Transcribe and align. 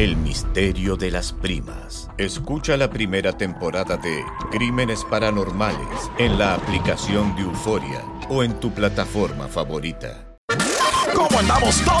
El 0.00 0.16
misterio 0.16 0.96
de 0.96 1.10
las 1.10 1.30
primas. 1.30 2.08
Escucha 2.16 2.78
la 2.78 2.88
primera 2.88 3.36
temporada 3.36 3.98
de 3.98 4.24
Crímenes 4.50 5.04
Paranormales 5.04 6.10
en 6.16 6.38
la 6.38 6.54
aplicación 6.54 7.36
de 7.36 7.42
Euforia 7.42 8.02
o 8.30 8.42
en 8.42 8.58
tu 8.60 8.72
plataforma 8.72 9.46
favorita. 9.46 10.38
¿Cómo 11.14 11.38
andamos 11.38 11.82
todos? 11.84 12.00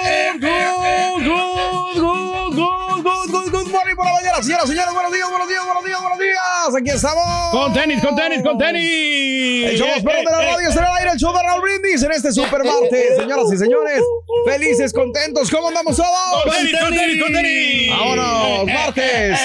Mañana, 4.31 4.43
señoras, 4.43 4.69
señores, 4.69 4.93
buenos 4.93 5.11
días, 5.11 5.29
buenos 5.29 5.47
días, 5.47 5.65
buenos 5.65 5.83
días, 5.85 6.01
buenos 6.01 6.19
días. 6.19 6.75
Aquí 6.77 6.89
estamos. 6.89 7.49
Con 7.51 7.73
tenis, 7.73 8.01
con 8.01 8.15
tenis, 8.15 8.41
con 8.41 8.57
tenis. 8.57 9.71
El 9.71 9.77
show 9.77 9.87
más 10.03 10.15
de 10.15 10.23
la 10.23 10.41
radio 10.41 10.69
está 10.69 10.79
en 10.79 10.85
el 10.85 10.97
aire, 10.97 11.11
el 11.11 11.19
show 11.19 11.33
de 11.33 11.43
Raúl 11.43 11.61
Brindis 11.61 12.03
en 12.03 12.11
este 12.11 12.31
super 12.31 12.63
martes. 12.63 13.17
Señoras 13.17 13.51
y 13.53 13.57
señores, 13.57 14.01
felices, 14.45 14.93
contentos, 14.93 15.49
¿cómo 15.51 15.67
andamos 15.67 15.97
todos? 15.97 16.43
Con 16.43 16.53
tenis, 16.53 16.79
con 16.79 16.89
tenis, 16.95 17.23
con 17.23 17.33
tenis. 17.33 17.89
Vámonos, 17.89 18.65
martes 18.67 19.39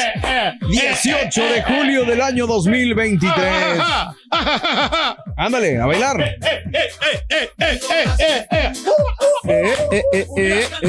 18 0.68 1.42
de 1.42 1.62
julio 1.62 2.04
del 2.04 2.20
año 2.20 2.46
2023. 2.46 3.34
Ándale, 5.36 5.78
a 5.78 5.86
bailar. 5.86 6.36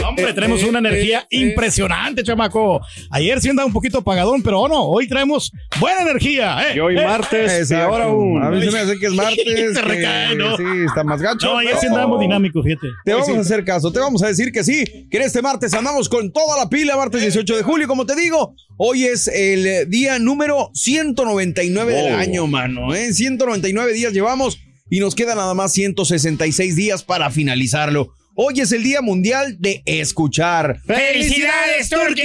Hombre, 0.05 0.33
tenemos 0.33 0.63
una 0.63 0.79
energía 0.79 1.25
impresionante, 1.29 2.23
chamaco. 2.23 2.81
Ayer 3.11 3.39
sí 3.41 3.49
andaba 3.49 3.65
un 3.67 3.73
poquito 3.73 3.99
apagadón, 3.99 4.41
pero 4.41 4.61
oh, 4.61 4.67
no, 4.67 4.83
hoy 4.85 5.07
traemos 5.07 5.51
buena 5.79 6.01
energía. 6.01 6.57
¿eh? 6.69 6.75
Y 6.75 6.79
hoy 6.79 6.97
Eh, 6.97 7.03
martes, 7.05 7.69
y 7.71 7.73
ahora 7.75 8.07
un. 8.07 8.41
A 8.43 8.49
mí 8.49 8.61
se 8.63 8.71
me 8.71 8.79
hace 8.79 8.97
que 8.99 9.07
es 9.07 9.13
martes. 9.13 9.73
Se 9.73 9.81
recae, 9.81 10.35
¿no? 10.35 10.57
Sí, 10.57 10.63
está 10.85 11.03
más 11.03 11.21
gacho. 11.21 11.47
No, 11.47 11.57
ayer 11.59 11.75
sí 11.79 11.87
andábamos 11.87 12.19
dinámicos, 12.19 12.63
fíjate. 12.63 12.87
Te 13.05 13.13
vamos 13.13 13.29
a 13.29 13.39
hacer 13.39 13.63
caso, 13.63 13.91
te 13.91 13.99
vamos 13.99 14.23
a 14.23 14.27
decir 14.27 14.51
que 14.51 14.63
sí, 14.63 15.07
que 15.09 15.17
en 15.17 15.23
este 15.23 15.41
martes 15.41 15.73
andamos 15.73 16.09
con 16.09 16.31
toda 16.31 16.57
la 16.57 16.69
pila, 16.69 16.95
martes 16.95 17.21
18 17.21 17.57
de 17.57 17.63
julio, 17.63 17.87
como 17.87 18.05
te 18.05 18.15
digo, 18.15 18.55
hoy 18.77 19.05
es 19.05 19.27
el 19.27 19.65
eh, 19.67 19.85
día 19.85 20.19
número 20.19 20.69
199 20.73 21.93
del 21.93 22.07
Oh. 22.13 22.17
año, 22.17 22.47
mano, 22.47 22.93
¿eh? 22.95 23.13
199 23.27 23.91
días 23.93 24.13
llevamos 24.13 24.57
y 24.89 25.01
nos 25.01 25.13
quedan 25.13 25.35
nada 25.37 25.53
más 25.53 25.73
166 25.73 26.75
días 26.77 27.03
para 27.03 27.29
finalizarlo. 27.29 28.13
Hoy 28.35 28.61
es 28.61 28.71
el 28.71 28.83
Día 28.83 29.01
Mundial 29.01 29.57
de 29.59 29.81
Escuchar. 29.85 30.79
¡Felicidades, 30.85 31.89
Turkey! 31.89 32.23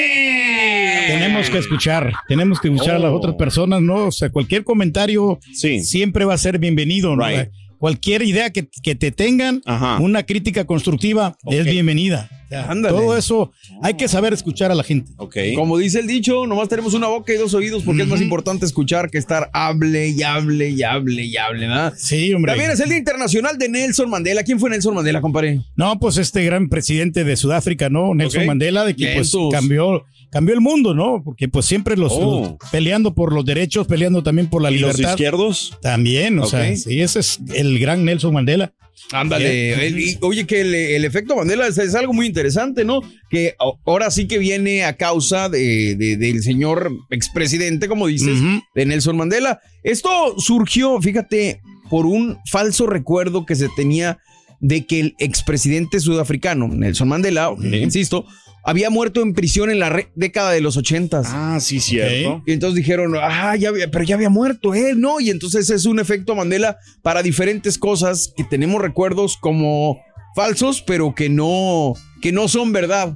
Tenemos 1.08 1.50
que 1.50 1.58
escuchar, 1.58 2.12
tenemos 2.28 2.60
que 2.60 2.68
escuchar 2.68 2.96
a 2.96 2.98
las 3.00 3.10
otras 3.12 3.34
personas, 3.34 3.80
¿no? 3.82 4.06
O 4.06 4.12
sea, 4.12 4.30
cualquier 4.30 4.62
comentario 4.62 5.40
Sí. 5.54 5.82
siempre 5.82 6.24
va 6.24 6.34
a 6.34 6.38
ser 6.38 6.58
bienvenido, 6.58 7.16
¿no? 7.16 7.26
Right. 7.26 7.48
Cualquier 7.82 8.22
idea 8.22 8.50
que, 8.50 8.68
que 8.80 8.94
te 8.94 9.10
tengan, 9.10 9.60
Ajá. 9.66 9.98
una 9.98 10.22
crítica 10.22 10.64
constructiva 10.66 11.36
es 11.50 11.64
bienvenida. 11.64 12.30
O 12.44 12.48
sea, 12.48 12.70
Ándale. 12.70 12.96
todo 12.96 13.16
eso 13.16 13.50
hay 13.82 13.94
que 13.94 14.06
saber 14.06 14.32
escuchar 14.32 14.70
a 14.70 14.76
la 14.76 14.84
gente. 14.84 15.10
Ok. 15.16 15.36
Como 15.56 15.76
dice 15.78 15.98
el 15.98 16.06
dicho, 16.06 16.46
nomás 16.46 16.68
tenemos 16.68 16.94
una 16.94 17.08
boca 17.08 17.32
y 17.32 17.36
dos 17.38 17.54
oídos 17.54 17.82
porque 17.82 18.02
es 18.02 18.06
más 18.06 18.20
importante 18.20 18.66
escuchar 18.66 19.10
que 19.10 19.18
estar 19.18 19.50
hable 19.52 20.10
y 20.10 20.22
hable 20.22 20.70
y 20.70 20.80
hable 20.84 21.24
y 21.24 21.36
hable, 21.36 21.66
¿verdad? 21.66 21.92
Sí, 21.96 22.32
hombre. 22.32 22.52
También 22.52 22.70
es 22.70 22.78
el 22.78 22.88
Día 22.88 22.98
Internacional 22.98 23.58
de 23.58 23.68
Nelson 23.68 24.08
Mandela. 24.08 24.44
¿Quién 24.44 24.60
fue 24.60 24.70
Nelson 24.70 24.94
Mandela, 24.94 25.20
compadre? 25.20 25.60
No, 25.74 25.98
pues 25.98 26.18
este 26.18 26.44
gran 26.44 26.68
presidente 26.68 27.24
de 27.24 27.34
Sudáfrica, 27.34 27.88
¿no? 27.90 28.14
Nelson. 28.14 28.46
Mandela, 28.46 28.84
de 28.84 28.94
que 28.94 29.12
pues 29.16 29.32
cambió, 29.50 30.04
cambió 30.32 30.54
el 30.54 30.60
mundo, 30.60 30.94
¿no? 30.94 31.22
Porque 31.24 31.46
pues 31.46 31.66
siempre 31.66 31.96
los, 31.96 32.10
Oh. 32.12 32.56
los- 32.60 32.70
peleando 32.70 33.14
por 33.14 33.32
los 33.32 33.44
derechos, 33.44 33.86
peleando 33.86 34.22
también 34.24 34.48
por 34.48 34.62
la 34.62 34.70
¿Y 34.72 34.78
los 34.78 34.94
libertad. 34.96 35.10
izquierdos? 35.12 35.78
También, 35.82 36.38
o 36.40 36.46
sea, 36.46 36.74
sí, 36.76 37.00
ese 37.00 37.20
es 37.20 37.38
el 37.54 37.78
gran 37.78 38.04
Nelson 38.04 38.32
Mandela. 38.34 38.72
Ándale. 39.10 39.90
Y, 39.90 40.16
oye, 40.22 40.46
que 40.46 40.60
el, 40.60 40.74
el 40.74 41.04
efecto 41.04 41.36
Mandela 41.36 41.66
es, 41.66 41.76
es 41.78 41.94
algo 41.94 42.12
muy 42.12 42.26
interesante, 42.26 42.84
¿no? 42.84 43.00
Que 43.30 43.54
ahora 43.84 44.10
sí 44.10 44.26
que 44.26 44.38
viene 44.38 44.84
a 44.84 44.96
causa 44.96 45.48
de, 45.48 45.96
de- 45.96 46.16
del 46.16 46.42
señor 46.42 46.90
expresidente, 47.10 47.88
como 47.88 48.06
dices, 48.06 48.38
de 48.74 48.86
Nelson 48.86 49.16
Mandela. 49.16 49.60
Esto 49.82 50.08
surgió, 50.38 51.00
fíjate, 51.00 51.60
por 51.90 52.06
un 52.06 52.38
falso 52.50 52.86
recuerdo 52.86 53.44
que 53.44 53.54
se 53.56 53.68
tenía 53.76 54.18
de 54.60 54.86
que 54.86 55.00
el 55.00 55.14
expresidente 55.18 55.98
sudafricano, 55.98 56.68
Nelson 56.68 57.08
Mandela, 57.08 57.50
insisto, 57.60 58.24
había 58.62 58.90
muerto 58.90 59.22
en 59.22 59.34
prisión 59.34 59.70
en 59.70 59.78
la 59.78 60.06
década 60.14 60.50
de 60.52 60.60
los 60.60 60.76
ochentas. 60.76 61.28
Ah, 61.30 61.58
sí, 61.60 61.80
cierto. 61.80 62.42
Y 62.46 62.52
entonces 62.52 62.76
dijeron, 62.76 63.14
ah, 63.20 63.56
ya 63.56 63.70
había, 63.70 63.90
pero 63.90 64.04
ya 64.04 64.14
había 64.14 64.30
muerto 64.30 64.74
él, 64.74 65.00
¿no? 65.00 65.20
Y 65.20 65.30
entonces 65.30 65.68
es 65.70 65.86
un 65.86 65.98
efecto 65.98 66.34
Mandela 66.34 66.78
para 67.02 67.22
diferentes 67.22 67.78
cosas 67.78 68.32
que 68.36 68.44
tenemos 68.44 68.80
recuerdos 68.80 69.36
como 69.36 70.00
falsos, 70.34 70.82
pero 70.82 71.14
que 71.14 71.28
no, 71.28 71.94
que 72.20 72.32
no 72.32 72.48
son 72.48 72.72
verdad. 72.72 73.14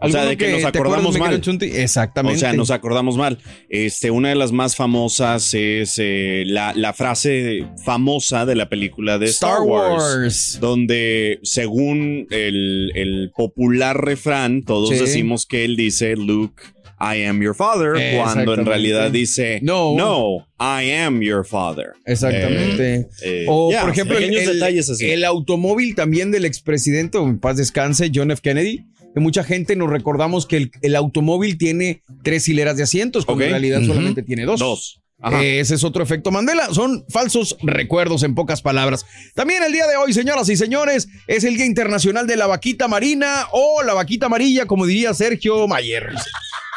O 0.00 0.08
sea, 0.08 0.20
¿Alguno 0.22 0.30
de 0.30 0.36
que 0.36 0.52
nos 0.52 0.64
acordamos 0.64 1.18
mal. 1.18 1.42
Exactamente. 1.60 2.36
O 2.36 2.38
sea, 2.40 2.52
nos 2.52 2.70
acordamos 2.70 3.16
mal. 3.16 3.38
Este, 3.68 4.10
una 4.12 4.28
de 4.28 4.36
las 4.36 4.52
más 4.52 4.76
famosas 4.76 5.52
es 5.54 5.96
eh, 5.98 6.44
la, 6.46 6.72
la 6.74 6.92
frase 6.92 7.66
famosa 7.84 8.46
de 8.46 8.54
la 8.54 8.68
película 8.68 9.18
de 9.18 9.26
Star, 9.26 9.54
Star 9.54 9.62
Wars, 9.62 10.02
Wars. 10.02 10.58
donde 10.60 11.40
según 11.42 12.26
el, 12.30 12.92
el 12.94 13.32
popular 13.36 14.00
refrán, 14.04 14.62
todos 14.62 14.90
Sí. 14.90 14.96
decimos 14.98 15.46
que 15.46 15.64
él 15.64 15.76
dice 15.76 16.14
Luke. 16.16 16.62
I 17.00 17.22
am 17.26 17.40
your 17.40 17.54
father, 17.54 17.92
cuando 18.16 18.54
en 18.54 18.66
realidad 18.66 19.12
dice 19.12 19.60
No. 19.62 19.94
no, 19.96 20.48
I 20.58 20.90
am 20.90 21.20
your 21.20 21.46
father. 21.46 21.92
Exactamente. 22.04 22.94
Eh, 22.96 23.08
eh, 23.22 23.46
o, 23.48 23.70
por 23.70 23.90
ejemplo, 23.90 24.18
el, 24.18 24.32
detalles 24.34 24.90
así. 24.90 25.08
el 25.08 25.24
automóvil 25.24 25.94
también 25.94 26.32
del 26.32 26.44
expresidente, 26.44 27.18
en 27.18 27.38
paz 27.38 27.56
descanse, 27.56 28.10
John 28.12 28.32
F. 28.32 28.42
Kennedy, 28.42 28.84
que 29.14 29.20
mucha 29.20 29.44
gente 29.44 29.76
nos 29.76 29.90
recordamos 29.90 30.46
que 30.46 30.56
el, 30.56 30.70
el 30.82 30.96
automóvil 30.96 31.58
tiene 31.58 32.02
tres 32.22 32.48
hileras 32.48 32.76
de 32.76 32.82
asientos, 32.84 33.24
cuando 33.24 33.44
en 33.44 33.50
realidad 33.50 33.82
solamente 33.82 34.22
tiene 34.22 34.44
dos. 34.44 34.60
Dos. 34.60 35.00
Eh, 35.32 35.58
ese 35.58 35.74
es 35.74 35.82
otro 35.82 36.02
efecto 36.02 36.30
Mandela. 36.30 36.72
Son 36.72 37.04
falsos 37.08 37.56
recuerdos 37.62 38.22
en 38.22 38.34
pocas 38.34 38.62
palabras. 38.62 39.04
También 39.34 39.62
el 39.64 39.72
día 39.72 39.86
de 39.86 39.96
hoy, 39.96 40.12
señoras 40.12 40.48
y 40.48 40.56
señores, 40.56 41.08
es 41.26 41.42
el 41.44 41.56
Día 41.56 41.66
Internacional 41.66 42.26
de 42.26 42.36
la 42.36 42.46
Vaquita 42.46 42.86
Marina 42.86 43.46
o 43.52 43.82
la 43.82 43.94
Vaquita 43.94 44.26
Amarilla, 44.26 44.66
como 44.66 44.86
diría 44.86 45.14
Sergio 45.14 45.66
Mayer. 45.66 46.10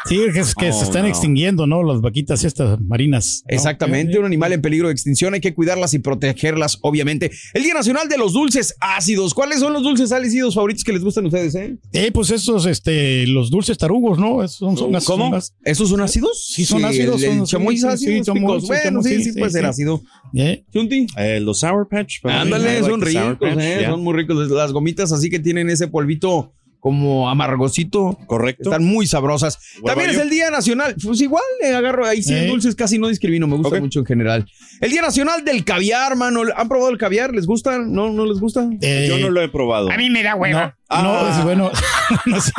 Sí, 0.08 0.18
que, 0.32 0.40
es 0.40 0.54
que 0.54 0.70
Oh, 0.70 0.72
se 0.72 0.84
están 0.84 1.02
no. 1.02 1.08
extinguiendo, 1.08 1.66
¿no? 1.66 1.82
Las 1.82 2.00
vaquitas 2.00 2.42
estas 2.44 2.80
marinas. 2.80 3.44
¿no? 3.48 3.54
Exactamente, 3.54 4.18
un 4.18 4.24
animal 4.24 4.52
en 4.52 4.60
peligro 4.60 4.88
de 4.88 4.92
extinción, 4.92 5.34
hay 5.34 5.40
que 5.40 5.54
cuidarlas 5.54 5.94
y 5.94 6.00
protegerlas, 6.00 6.78
obviamente. 6.82 7.30
El 7.54 7.62
Día 7.62 7.74
Nacional 7.74 8.08
de 8.08 8.18
los 8.18 8.32
Dulces 8.32 8.74
Ácidos. 8.80 9.32
¿Cuáles 9.34 9.60
son 9.60 9.72
los 9.72 9.82
dulces 9.82 10.10
ácidos 10.12 10.54
favoritos 10.54 10.82
que 10.84 10.92
les 10.92 11.02
gustan 11.04 11.24
a 11.24 11.28
ustedes, 11.28 11.54
eh? 11.54 11.76
Eh, 11.92 12.10
pues 12.12 12.30
esos, 12.30 12.66
este, 12.66 13.26
los 13.28 13.50
dulces 13.50 13.78
tarugos, 13.78 14.18
¿no? 14.18 14.42
Esos 14.42 14.58
son, 14.58 14.76
son, 14.76 15.00
¿Cómo? 15.04 15.30
las- 15.34 15.54
¿Esos 15.64 15.88
son 15.88 16.00
ácidos? 16.00 16.46
Sí, 16.52 16.64
son 16.64 16.84
ácidos, 16.84 17.22
El, 17.22 17.30
el 17.30 17.36
son- 17.38 17.46
chamoy 17.46 17.76
sí, 17.76 17.86
es 17.86 18.00
sí, 18.00 18.06
sí, 18.24 18.30
Bueno, 18.66 19.02
sí, 19.02 19.08
sí, 19.08 19.24
sí, 19.24 19.32
sí, 19.32 19.38
puede 19.38 19.52
ser 19.52 19.66
ácido. 19.66 20.02
¿eh? 20.34 20.64
Chunti. 20.72 21.06
Eh, 21.16 21.38
los 21.40 21.60
Sour 21.60 21.88
Patch. 21.88 22.16
Ándale, 22.24 22.80
son 22.80 23.00
ricos, 23.00 23.36
Patch, 23.40 23.58
eh, 23.58 23.76
yeah. 23.80 23.90
son 23.90 24.02
muy 24.02 24.14
ricos. 24.14 24.50
Las 24.50 24.72
gomitas 24.72 25.12
así 25.12 25.30
que 25.30 25.38
tienen 25.38 25.70
ese 25.70 25.88
polvito 25.88 26.52
como 26.82 27.30
amargosito. 27.30 28.18
Correcto. 28.26 28.64
Están 28.64 28.82
muy 28.84 29.06
sabrosas. 29.06 29.56
También 29.86 30.10
es 30.10 30.16
el 30.18 30.28
Día 30.30 30.50
Nacional. 30.50 30.96
Pues 31.00 31.20
igual, 31.20 31.44
le 31.62 31.68
agarro 31.68 32.04
ahí 32.04 32.24
sí, 32.24 32.34
Eh. 32.34 32.46
dulces 32.48 32.74
casi 32.74 32.98
no 32.98 33.06
discrimino, 33.06 33.46
me 33.46 33.56
gusta 33.56 33.78
mucho 33.78 34.00
en 34.00 34.06
general. 34.06 34.44
El 34.80 34.90
Día 34.90 35.00
Nacional 35.00 35.44
del 35.44 35.64
Caviar, 35.64 36.16
mano. 36.16 36.42
¿Han 36.56 36.68
probado 36.68 36.90
el 36.90 36.98
caviar? 36.98 37.32
¿Les 37.32 37.46
gusta? 37.46 37.78
¿No, 37.78 38.10
no 38.10 38.26
les 38.26 38.40
gusta? 38.40 38.68
Eh, 38.80 39.06
Yo 39.08 39.18
no 39.18 39.30
lo 39.30 39.40
he 39.40 39.48
probado. 39.48 39.92
A 39.92 39.96
mí 39.96 40.10
me 40.10 40.24
da 40.24 40.34
hueva. 40.34 40.76
No, 40.90 41.02
no, 41.04 41.12
Ah. 41.14 41.36
es 41.38 41.44
bueno, 41.44 41.70
no, 42.26 42.40
sí. 42.40 42.50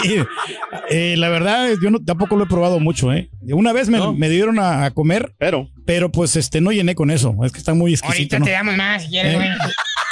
Eh, 0.89 1.15
la 1.17 1.27
verdad, 1.27 1.69
yo 1.83 1.91
no, 1.91 1.99
tampoco 1.99 2.37
lo 2.37 2.45
he 2.45 2.47
probado 2.47 2.79
mucho, 2.79 3.11
¿eh? 3.11 3.29
Una 3.51 3.73
vez 3.73 3.89
me, 3.89 3.97
¿No? 3.97 4.13
me 4.13 4.29
dieron 4.29 4.57
a, 4.57 4.85
a 4.85 4.91
comer, 4.91 5.35
Pero, 5.37 5.69
pero 5.85 6.11
pues 6.13 6.37
este 6.37 6.61
no 6.61 6.71
llené 6.71 6.95
con 6.95 7.11
eso. 7.11 7.35
Es 7.43 7.51
que 7.51 7.59
está 7.59 7.73
muy 7.73 7.91
exquisito, 7.91 8.37
Ahorita 8.37 8.39
¿no? 8.39 8.45
te 8.45 8.51
damos 8.51 8.75
más 8.77 9.03
si 9.03 9.09
quieres, 9.09 9.33
Eh. 9.33 9.35
güey. 9.35 9.49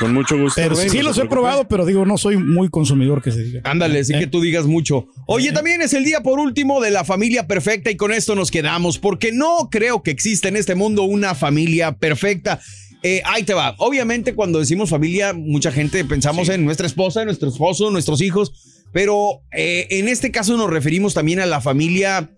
Con 0.01 0.13
mucho 0.13 0.38
gusto. 0.38 0.59
Pero 0.62 0.75
Rey, 0.75 0.89
sí 0.89 0.98
no 0.98 1.03
los 1.03 1.18
he 1.18 1.25
probado, 1.25 1.68
pero 1.69 1.86
digo, 1.86 2.06
no 2.06 2.18
soy 2.18 2.36
muy 2.38 2.69
consumidor 2.69 3.21
que 3.21 3.31
se 3.31 3.42
diga. 3.44 3.62
Ándale, 3.63 4.03
sí 4.03 4.13
Eh. 4.13 4.19
que 4.19 4.27
tú 4.27 4.42
digas 4.42 4.65
mucho. 4.65 5.07
Oye, 5.27 5.53
también 5.53 5.81
es 5.81 5.94
el 5.94 6.03
día 6.03 6.21
por 6.21 6.39
último 6.39 6.81
de 6.81 6.92
la 6.92 7.06
familia 7.06 7.48
perfecta 7.48 7.89
y 7.92 7.95
con 7.95 8.12
esto 8.12 8.36
nos 8.36 8.51
quedamos, 8.51 8.98
porque 9.00 9.31
no 9.31 9.69
creo 9.71 10.03
que 10.03 10.12
exista 10.12 10.50
en 10.50 10.57
este 10.57 10.75
mundo 10.75 11.03
una 11.03 11.36
familia 11.36 11.94
perfecta. 11.94 12.59
Eh, 13.03 13.21
ahí 13.25 13.44
te 13.44 13.53
va. 13.53 13.75
Obviamente 13.77 14.36
cuando 14.36 14.59
decimos 14.59 14.89
familia, 14.89 15.33
mucha 15.33 15.71
gente 15.71 16.03
pensamos 16.06 16.50
en 16.50 16.65
nuestra 16.65 16.86
esposa, 16.88 17.24
nuestro 17.25 17.50
esposo, 17.50 17.89
nuestros 17.92 18.21
hijos, 18.21 18.51
pero 18.92 19.42
eh, 19.53 19.88
en 19.92 20.07
este 20.07 20.31
caso 20.31 20.57
nos 20.57 20.69
referimos 20.69 21.13
también 21.13 21.39
a 21.39 21.45
la 21.45 21.62
familia, 21.62 22.30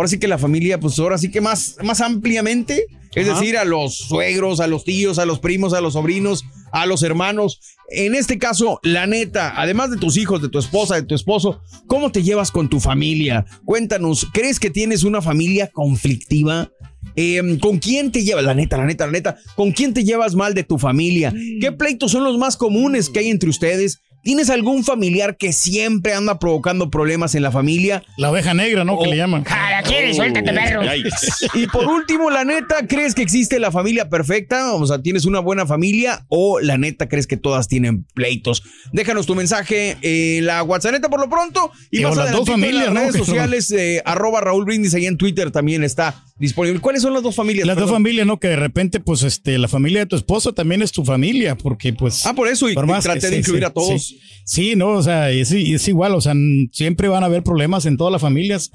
ahora 0.00 0.08
sí 0.08 0.18
que 0.18 0.28
la 0.28 0.38
familia, 0.38 0.80
pues 0.80 0.98
ahora 0.98 1.18
sí 1.18 1.30
que 1.30 1.42
más, 1.42 1.76
más 1.82 2.00
ampliamente, 2.00 2.86
es 3.14 3.28
Ajá. 3.28 3.38
decir, 3.38 3.58
a 3.58 3.66
los 3.66 3.98
suegros, 3.98 4.60
a 4.60 4.66
los 4.66 4.82
tíos, 4.82 5.18
a 5.18 5.26
los 5.26 5.40
primos, 5.40 5.74
a 5.74 5.82
los 5.82 5.92
sobrinos, 5.92 6.46
a 6.72 6.86
los 6.86 7.02
hermanos. 7.02 7.60
En 7.90 8.14
este 8.14 8.38
caso, 8.38 8.80
la 8.82 9.06
neta, 9.06 9.52
además 9.60 9.90
de 9.90 9.98
tus 9.98 10.16
hijos, 10.16 10.40
de 10.40 10.48
tu 10.48 10.58
esposa, 10.58 10.94
de 10.94 11.02
tu 11.02 11.14
esposo, 11.14 11.60
¿cómo 11.86 12.10
te 12.10 12.22
llevas 12.22 12.50
con 12.50 12.70
tu 12.70 12.80
familia? 12.80 13.44
Cuéntanos, 13.66 14.26
¿crees 14.32 14.58
que 14.58 14.70
tienes 14.70 15.04
una 15.04 15.20
familia 15.20 15.70
conflictiva? 15.70 16.70
Eh, 17.14 17.58
¿Con 17.60 17.78
quién 17.78 18.10
te 18.10 18.24
llevas? 18.24 18.44
La 18.44 18.54
neta, 18.54 18.78
la 18.78 18.86
neta, 18.86 19.04
la 19.04 19.12
neta. 19.12 19.36
¿Con 19.54 19.72
quién 19.72 19.92
te 19.92 20.02
llevas 20.02 20.34
mal 20.34 20.54
de 20.54 20.64
tu 20.64 20.78
familia? 20.78 21.34
¿Qué 21.60 21.72
pleitos 21.72 22.12
son 22.12 22.24
los 22.24 22.38
más 22.38 22.56
comunes 22.56 23.10
que 23.10 23.18
hay 23.18 23.28
entre 23.28 23.50
ustedes? 23.50 24.00
¿Tienes 24.22 24.50
algún 24.50 24.84
familiar 24.84 25.36
que 25.36 25.52
siempre 25.52 26.12
anda 26.14 26.38
provocando 26.38 26.90
problemas 26.90 27.34
en 27.34 27.42
la 27.42 27.50
familia? 27.50 28.02
La 28.16 28.30
oveja 28.30 28.52
negra, 28.54 28.84
¿no? 28.84 28.98
Que 28.98 29.08
Oh. 29.08 29.10
le 29.10 29.16
llaman. 29.16 29.44
Jala, 29.44 29.82
quieres, 29.82 30.16
suéltate, 30.16 30.52
perro. 30.52 30.82
Y 31.54 31.66
por 31.68 31.86
último, 31.86 32.30
la 32.30 32.44
neta, 32.44 32.86
¿crees 32.86 33.14
que 33.14 33.22
existe 33.22 33.58
la 33.58 33.70
familia 33.70 34.08
perfecta? 34.08 34.74
O 34.74 34.86
sea, 34.86 35.00
¿tienes 35.02 35.24
una 35.24 35.40
buena 35.40 35.66
familia? 35.66 36.24
¿O 36.28 36.60
la 36.60 36.76
neta 36.78 37.08
crees 37.08 37.26
que 37.26 37.36
todas 37.36 37.68
tienen 37.68 38.04
pleitos? 38.14 38.62
Déjanos 38.92 39.26
tu 39.26 39.34
mensaje 39.34 39.96
en 40.02 40.46
la 40.46 40.62
WhatsApp 40.62 40.90
por 41.10 41.20
lo 41.20 41.28
pronto. 41.28 41.70
Y 41.90 41.98
Digo, 41.98 42.10
más 42.10 42.18
las 42.18 42.32
dos 42.32 42.40
en 42.48 42.54
familias, 42.54 42.84
las 42.86 42.94
¿no? 42.94 43.00
redes 43.00 43.16
sociales, 43.26 43.70
eh, 43.72 44.02
arroba 44.04 44.40
Raúl 44.40 44.64
Brindis, 44.64 44.94
ahí 44.94 45.06
en 45.06 45.16
Twitter 45.16 45.50
también 45.50 45.84
está 45.84 46.24
disponible. 46.38 46.80
¿Cuáles 46.80 47.02
son 47.02 47.12
las 47.14 47.22
dos 47.22 47.34
familias? 47.36 47.66
Las 47.66 47.76
dos 47.76 47.90
familias, 47.90 48.26
¿no? 48.26 48.38
Que 48.40 48.48
de 48.48 48.56
repente, 48.56 48.98
pues, 49.00 49.22
este, 49.22 49.58
la 49.58 49.68
familia 49.68 50.00
de 50.00 50.06
tu 50.06 50.16
esposo 50.16 50.52
también 50.54 50.82
es 50.82 50.90
tu 50.92 51.04
familia, 51.04 51.54
porque, 51.56 51.92
pues. 51.92 52.26
Ah, 52.26 52.34
por 52.34 52.48
eso, 52.48 52.68
y, 52.68 52.74
por 52.74 52.84
y 52.84 52.88
más 52.88 53.04
traté 53.04 53.20
que 53.20 53.26
de 53.26 53.32
sí, 53.34 53.38
incluir 53.40 53.60
sí, 53.62 53.66
a 53.66 53.70
todos. 53.70 54.02
Sí, 54.06 54.09
Sí, 54.44 54.74
no, 54.76 54.88
o 54.90 55.02
sea, 55.02 55.30
es, 55.30 55.52
es 55.52 55.88
igual, 55.88 56.14
o 56.14 56.20
sea, 56.20 56.34
siempre 56.72 57.08
van 57.08 57.22
a 57.22 57.26
haber 57.26 57.42
problemas 57.42 57.86
en 57.86 57.96
todas 57.96 58.10
las 58.12 58.20
familias, 58.22 58.70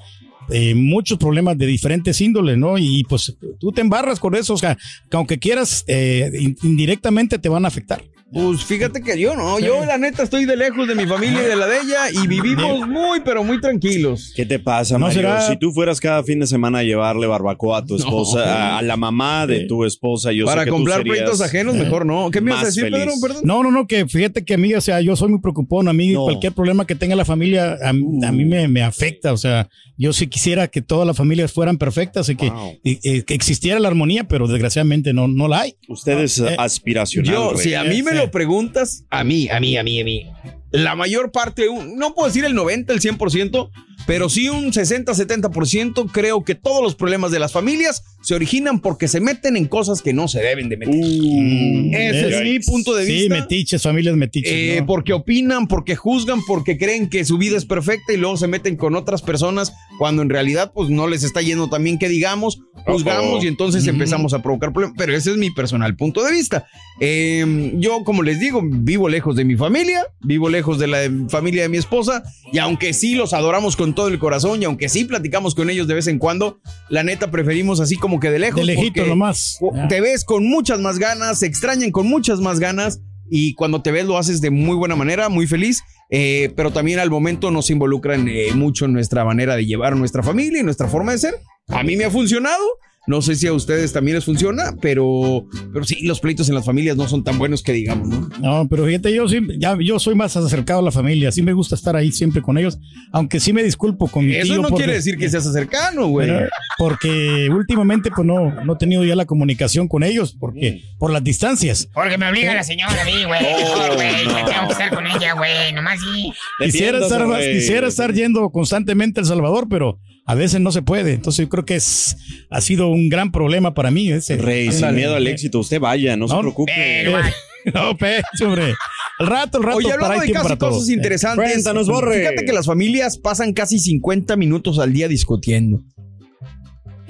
eh, 0.49 0.75
muchos 0.75 1.17
problemas 1.17 1.57
de 1.57 1.65
diferentes 1.65 2.21
índoles, 2.21 2.57
¿no? 2.57 2.77
Y 2.77 3.03
pues 3.09 3.35
tú 3.59 3.71
te 3.71 3.81
embarras 3.81 4.19
con 4.19 4.35
eso, 4.35 4.53
o 4.53 4.57
sea, 4.57 4.77
que 5.09 5.17
aunque 5.17 5.39
quieras, 5.39 5.83
eh, 5.87 6.31
in- 6.39 6.57
indirectamente 6.63 7.39
te 7.39 7.49
van 7.49 7.65
a 7.65 7.67
afectar. 7.67 8.03
Pues 8.33 8.65
fíjate 8.65 9.01
que 9.01 9.17
yo 9.19 9.35
no, 9.35 9.59
yo 9.59 9.85
la 9.85 9.97
neta 9.99 10.23
estoy 10.23 10.45
de 10.45 10.57
lejos 10.57 10.87
de 10.87 10.95
mi 10.95 11.05
familia 11.05 11.43
y 11.43 11.45
de 11.45 11.55
la 11.55 11.67
de 11.67 11.75
ella 11.77 12.09
y 12.23 12.27
vivimos 12.27 12.87
muy, 12.87 13.21
pero 13.23 13.43
muy 13.43 13.61
tranquilos. 13.61 14.33
¿Qué 14.35 14.45
te 14.45 14.57
pasa, 14.59 14.95
¿No 14.95 15.05
Mario? 15.05 15.21
será- 15.21 15.47
Si 15.47 15.57
tú 15.57 15.71
fueras 15.71 15.99
cada 16.01 16.23
fin 16.23 16.39
de 16.39 16.47
semana 16.47 16.79
a 16.79 16.83
llevarle 16.83 17.27
barbacoa 17.27 17.77
a 17.77 17.85
tu 17.85 17.95
esposa, 17.95 18.43
a, 18.73 18.77
a 18.79 18.81
la 18.81 18.97
mamá 18.97 19.45
de 19.45 19.65
tu 19.67 19.85
esposa, 19.85 20.31
yo 20.31 20.45
sé 20.47 20.51
Para 20.51 20.65
que 20.65 20.71
tú 20.71 20.75
comprar 20.77 20.97
serías 20.97 21.17
pleitos 21.17 21.41
ajenos, 21.41 21.75
mejor 21.75 22.05
no. 22.05 22.31
¿Qué 22.31 22.41
me 22.41 22.51
ibas 22.51 22.63
a 22.63 22.65
decir, 22.65 22.83
Pedro? 22.85 22.97
feliz. 22.99 23.19
Perdón. 23.21 23.41
No, 23.45 23.63
no, 23.63 23.71
no, 23.71 23.85
que 23.87 24.07
fíjate 24.07 24.43
que 24.43 24.55
a 24.55 24.57
mí, 24.57 24.73
o 24.73 24.81
sea, 24.81 24.99
yo 25.01 25.15
soy 25.15 25.29
muy 25.29 25.39
preocupón, 25.39 25.87
a 25.87 25.93
mí 25.93 26.13
No. 26.13 26.23
cualquier 26.23 26.51
problema 26.53 26.85
que 26.87 26.95
tenga 26.95 27.15
la 27.15 27.25
familia, 27.25 27.77
a, 27.83 27.93
mí- 27.93 28.25
a 28.25 28.31
mí 28.31 28.43
me, 28.43 28.67
me 28.67 28.81
afecta, 28.81 29.33
o 29.33 29.37
sea, 29.37 29.69
yo 29.97 30.11
sí 30.11 30.27
quisiera 30.27 30.67
que 30.67 30.81
todas 30.81 31.07
las 31.07 31.15
familias 31.15 31.53
fueran 31.53 31.77
perfectas 31.77 32.27
y 32.27 32.35
que, 32.35 32.49
Wow. 32.49 32.79
y- 32.83 32.99
y 33.01 33.21
que 33.21 33.33
existiera 33.35 33.79
la 33.79 33.87
armonía, 33.87 34.25
pero 34.27 34.47
desgraciadamente 34.47 35.13
no, 35.13 35.27
no 35.29 35.47
la 35.47 35.61
hay. 35.61 35.75
Usted 35.87 36.19
es 36.19 36.39
Eh, 36.39 36.55
aspiracional. 36.57 37.31
Yo, 37.31 37.51
Rey. 37.53 37.59
si 37.59 37.73
a 37.75 37.83
mí 37.85 38.01
me 38.03 38.14
Sí. 38.15 38.25
lo 38.25 38.31
preguntas, 38.31 39.05
a 39.09 39.23
mí, 39.23 39.49
a 39.49 39.59
mí, 39.59 39.77
a 39.77 39.83
mí, 39.83 40.01
a 40.01 40.03
mí, 40.03 40.27
la 40.71 40.95
mayor 40.95 41.31
parte, 41.31 41.67
no 41.95 42.13
puedo 42.13 42.27
decir 42.27 42.45
el 42.45 42.53
90, 42.53 42.93
el 42.93 42.99
100%, 42.99 43.69
pero 44.07 44.29
sí 44.29 44.49
un 44.49 44.71
60-70%, 44.71 46.09
creo 46.11 46.43
que 46.43 46.55
todos 46.55 46.81
los 46.83 46.95
problemas 46.95 47.31
de 47.31 47.39
las 47.39 47.51
familias 47.51 48.03
se 48.21 48.33
originan 48.35 48.79
porque 48.79 49.07
se 49.07 49.19
meten 49.19 49.55
en 49.55 49.65
cosas 49.65 50.01
que 50.01 50.13
no 50.13 50.27
se 50.27 50.39
deben 50.41 50.67
de 50.69 50.77
meter. 50.77 50.95
Uh, 50.95 51.89
Ese 51.93 52.27
es 52.37 52.43
mi 52.43 52.59
punto 52.59 52.95
de 52.95 53.05
Sí, 53.05 53.11
vista. 53.13 53.35
metiches, 53.35 53.83
familias 53.83 54.15
metiches. 54.15 54.51
Eh, 54.51 54.77
¿no? 54.79 54.85
Porque 54.87 55.13
opinan, 55.13 55.67
porque 55.67 55.95
juzgan, 55.95 56.39
porque 56.47 56.77
creen 56.77 57.07
que 57.09 57.23
su 57.25 57.37
vida 57.37 57.57
es 57.57 57.65
perfecta 57.65 58.13
y 58.13 58.17
luego 58.17 58.37
se 58.37 58.47
meten 58.47 58.75
con 58.77 58.95
otras 58.95 59.21
personas 59.21 59.73
cuando 59.99 60.21
en 60.23 60.29
realidad 60.29 60.71
pues 60.73 60.89
no 60.89 61.07
les 61.07 61.23
está 61.23 61.41
yendo 61.41 61.69
tan 61.69 61.83
bien 61.83 61.99
que 61.99 62.09
digamos, 62.09 62.59
juzgamos 62.87 63.43
y 63.43 63.47
entonces 63.47 63.85
empezamos 63.87 64.33
a 64.33 64.41
provocar 64.41 64.73
problemas. 64.73 64.95
Pero 64.97 65.15
ese 65.15 65.31
es 65.31 65.37
mi 65.37 65.51
personal 65.51 65.95
punto 65.95 66.23
de 66.23 66.31
vista. 66.31 66.65
Eh, 66.99 67.73
yo, 67.75 68.03
como 68.03 68.23
les 68.23 68.39
digo, 68.39 68.61
vivo 68.63 69.07
lejos 69.09 69.35
de 69.35 69.45
mi 69.45 69.55
familia, 69.55 70.01
vivo 70.21 70.49
lejos 70.49 70.79
de 70.79 70.87
la 70.87 70.99
familia 71.29 71.63
de 71.63 71.69
mi 71.69 71.77
esposa 71.77 72.23
y 72.51 72.57
aunque 72.57 72.93
sí 72.93 73.15
los 73.15 73.33
adoramos 73.33 73.75
con 73.75 73.84
todo 73.93 74.07
el 74.07 74.17
corazón 74.17 74.61
y 74.61 74.65
aunque 74.65 74.89
sí 74.89 75.05
platicamos 75.05 75.53
con 75.53 75.69
ellos 75.69 75.87
de 75.87 75.93
vez 75.93 76.07
en 76.07 76.17
cuando, 76.17 76.59
la 76.89 77.03
neta 77.03 77.29
preferimos 77.29 77.79
así 77.79 77.97
como 77.97 78.19
que 78.19 78.31
de 78.31 78.39
lejos. 78.39 78.59
de 78.59 78.65
lejito 78.65 79.05
nomás. 79.05 79.59
Ya. 79.73 79.87
te 79.87 80.01
ves 80.01 80.23
con 80.23 80.47
muchas 80.47 80.79
más 80.79 80.97
ganas, 80.97 81.39
se 81.39 81.45
extrañan 81.45 81.91
con 81.91 82.07
muchas 82.07 82.39
más 82.39 82.59
ganas 82.59 83.01
y 83.29 83.53
cuando 83.55 83.81
te 83.81 83.91
ves 83.91 84.05
lo 84.05 84.17
haces 84.17 84.41
de 84.41 84.49
muy 84.49 84.75
buena 84.75 84.95
manera, 84.95 85.29
muy 85.29 85.47
feliz, 85.47 85.83
eh, 86.09 86.51
pero 86.55 86.71
también 86.71 86.99
al 86.99 87.09
momento 87.09 87.51
nos 87.51 87.69
involucran 87.69 88.27
eh, 88.27 88.53
mucho 88.53 88.85
en 88.85 88.93
nuestra 88.93 89.25
manera 89.25 89.55
de 89.55 89.65
llevar 89.65 89.95
nuestra 89.95 90.23
familia 90.23 90.59
y 90.59 90.63
nuestra 90.63 90.87
forma 90.87 91.11
de 91.11 91.17
ser. 91.17 91.35
A 91.67 91.83
mí 91.83 91.95
me 91.95 92.05
ha 92.05 92.11
funcionado. 92.11 92.63
No 93.07 93.21
sé 93.21 93.35
si 93.35 93.45
a 93.47 93.53
ustedes 93.53 93.93
también 93.93 94.15
les 94.15 94.25
funciona, 94.25 94.75
pero, 94.81 95.45
pero 95.71 95.85
sí, 95.85 96.05
los 96.05 96.19
pleitos 96.19 96.49
en 96.49 96.55
las 96.55 96.65
familias 96.65 96.97
no 96.97 97.07
son 97.07 97.23
tan 97.23 97.37
buenos 97.37 97.61
que 97.61 97.71
digamos, 97.71 98.07
¿no? 98.09 98.29
No, 98.39 98.67
pero 98.67 98.85
fíjate, 98.85 99.13
yo 99.13 99.27
sí, 99.27 99.39
ya, 99.59 99.77
yo 99.79 99.99
soy 99.99 100.15
más 100.15 100.35
acercado 100.35 100.79
a 100.79 100.83
la 100.83 100.91
familia, 100.91 101.31
sí 101.31 101.41
me 101.43 101.53
gusta 101.53 101.75
estar 101.75 101.95
ahí 101.95 102.11
siempre 102.11 102.41
con 102.41 102.57
ellos, 102.57 102.79
aunque 103.11 103.39
sí 103.39 103.53
me 103.53 103.61
disculpo 103.63 104.07
con 104.07 104.25
mi 104.25 104.33
Eso 104.35 104.53
tío 104.53 104.61
no 104.61 104.69
porque- 104.69 104.83
quiere 104.85 104.93
decir 104.93 105.17
que 105.17 105.29
seas 105.29 105.51
cercano, 105.53 106.07
güey. 106.07 106.29
Porque 106.77 107.47
últimamente 107.51 108.09
pues 108.11 108.25
no, 108.27 108.51
no 108.63 108.73
he 108.73 108.77
tenido 108.77 109.03
ya 109.03 109.15
la 109.15 109.25
comunicación 109.25 109.87
con 109.87 110.03
ellos, 110.03 110.35
porque 110.39 110.81
por 110.99 111.11
las 111.11 111.23
distancias. 111.23 111.87
Porque 111.93 112.17
me 112.17 112.27
obliga 112.27 112.53
la 112.53 112.63
señora 112.63 113.01
a 113.01 113.05
mí, 113.05 113.23
güey. 113.25 113.39
Oh, 113.65 113.95
güey, 113.95 114.25
no. 114.25 114.33
tengo 114.45 114.65
que 114.67 114.71
estar 114.73 114.93
con 114.93 115.05
ella, 115.07 115.33
güey. 115.35 115.73
Nomás 115.73 115.99
sí. 116.01 116.31
Quisiera 116.63 116.99
estar, 116.99 117.25
más- 117.27 117.45
quisiera 117.45 117.87
estar 117.87 118.13
yendo 118.13 118.49
constantemente 118.49 119.19
a 119.19 119.21
El 119.21 119.27
Salvador, 119.27 119.67
pero 119.69 119.99
a 120.25 120.35
veces 120.35 120.59
no 120.61 120.71
se 120.71 120.81
puede. 120.81 121.13
Entonces 121.13 121.45
yo 121.45 121.49
creo 121.49 121.65
que 121.65 121.75
es, 121.75 122.17
ha 122.49 122.61
sido 122.61 122.87
un 122.89 123.09
gran 123.09 123.31
problema 123.31 123.73
para 123.73 123.91
mí. 123.91 124.11
Ese. 124.11 124.37
Rey, 124.37 124.71
sin 124.71 124.93
miedo 124.95 125.15
al 125.15 125.27
éxito, 125.27 125.59
usted 125.59 125.79
vaya, 125.79 126.15
no, 126.17 126.27
se 126.27 126.35
preocupe. 126.37 126.71
Eh, 126.75 127.13
no, 127.73 127.95
pe, 127.97 128.21
hombre. 128.43 128.73
Al 129.19 129.27
rato, 129.27 129.57
al 129.59 129.63
rato, 129.63 129.77
Oye, 129.77 129.91
hablando 129.93 130.19
de 130.25 130.33
para 130.33 130.57
todo. 130.57 130.71
cosas 130.71 130.89
interesantes. 130.89 131.51
Cuéntanos, 131.51 131.87
Borre. 131.87 132.19
Fíjate 132.19 132.43
que 132.45 132.51
las 132.53 132.65
familias 132.65 133.17
pasan 133.17 133.53
casi 133.53 133.79
50 133.79 134.35
minutos 134.35 134.77
al 134.79 134.91
día 134.91 135.07
discutiendo. 135.07 135.81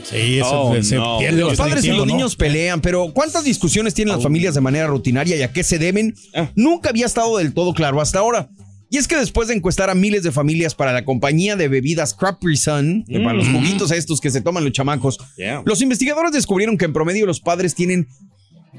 Sí, 0.03 0.37
eso 0.37 0.61
Oh, 0.69 0.83
se- 0.83 0.97
no. 0.97 1.17
pierde 1.17 1.39
Los 1.41 1.57
padres 1.57 1.83
y 1.83 1.87
los 1.87 1.99
¿no? 1.99 2.05
niños 2.05 2.35
pelean, 2.35 2.79
pero 2.79 3.11
¿cuántas 3.11 3.43
discusiones 3.43 3.95
tienen 3.95 4.13
las 4.13 4.21
familias 4.21 4.53
de 4.53 4.61
manera 4.61 4.85
rutinaria 4.85 5.35
y 5.35 5.41
a 5.41 5.51
qué 5.51 5.63
se 5.63 5.79
deben? 5.79 6.13
Ah. 6.35 6.51
Nunca 6.55 6.89
había 6.89 7.07
estado 7.07 7.37
del 7.37 7.53
todo 7.55 7.73
claro 7.73 7.99
hasta 7.99 8.19
ahora. 8.19 8.49
Y 8.95 8.97
es 8.97 9.09
que 9.09 9.17
después 9.17 9.49
de 9.49 9.55
encuestar 9.55 9.89
a 9.89 9.93
miles 9.93 10.23
de 10.23 10.31
familias 10.31 10.73
para 10.73 10.93
la 10.93 11.03
compañía 11.03 11.57
de 11.57 11.67
bebidas 11.67 12.13
Capri 12.13 12.55
Sun, 12.55 13.03
que 13.05 13.19
para 13.19 13.33
los 13.33 13.45
Mm. 13.49 13.55
juguitos 13.57 13.91
estos 13.91 14.21
que 14.21 14.31
se 14.31 14.39
toman 14.39 14.63
los 14.63 14.71
chamacos, 14.71 15.17
Yeah. 15.35 15.63
los 15.65 15.81
investigadores 15.81 16.31
descubrieron 16.31 16.77
que 16.77 16.85
en 16.85 16.93
promedio 16.93 17.25
los 17.25 17.41
padres 17.41 17.75
tienen 17.75 18.07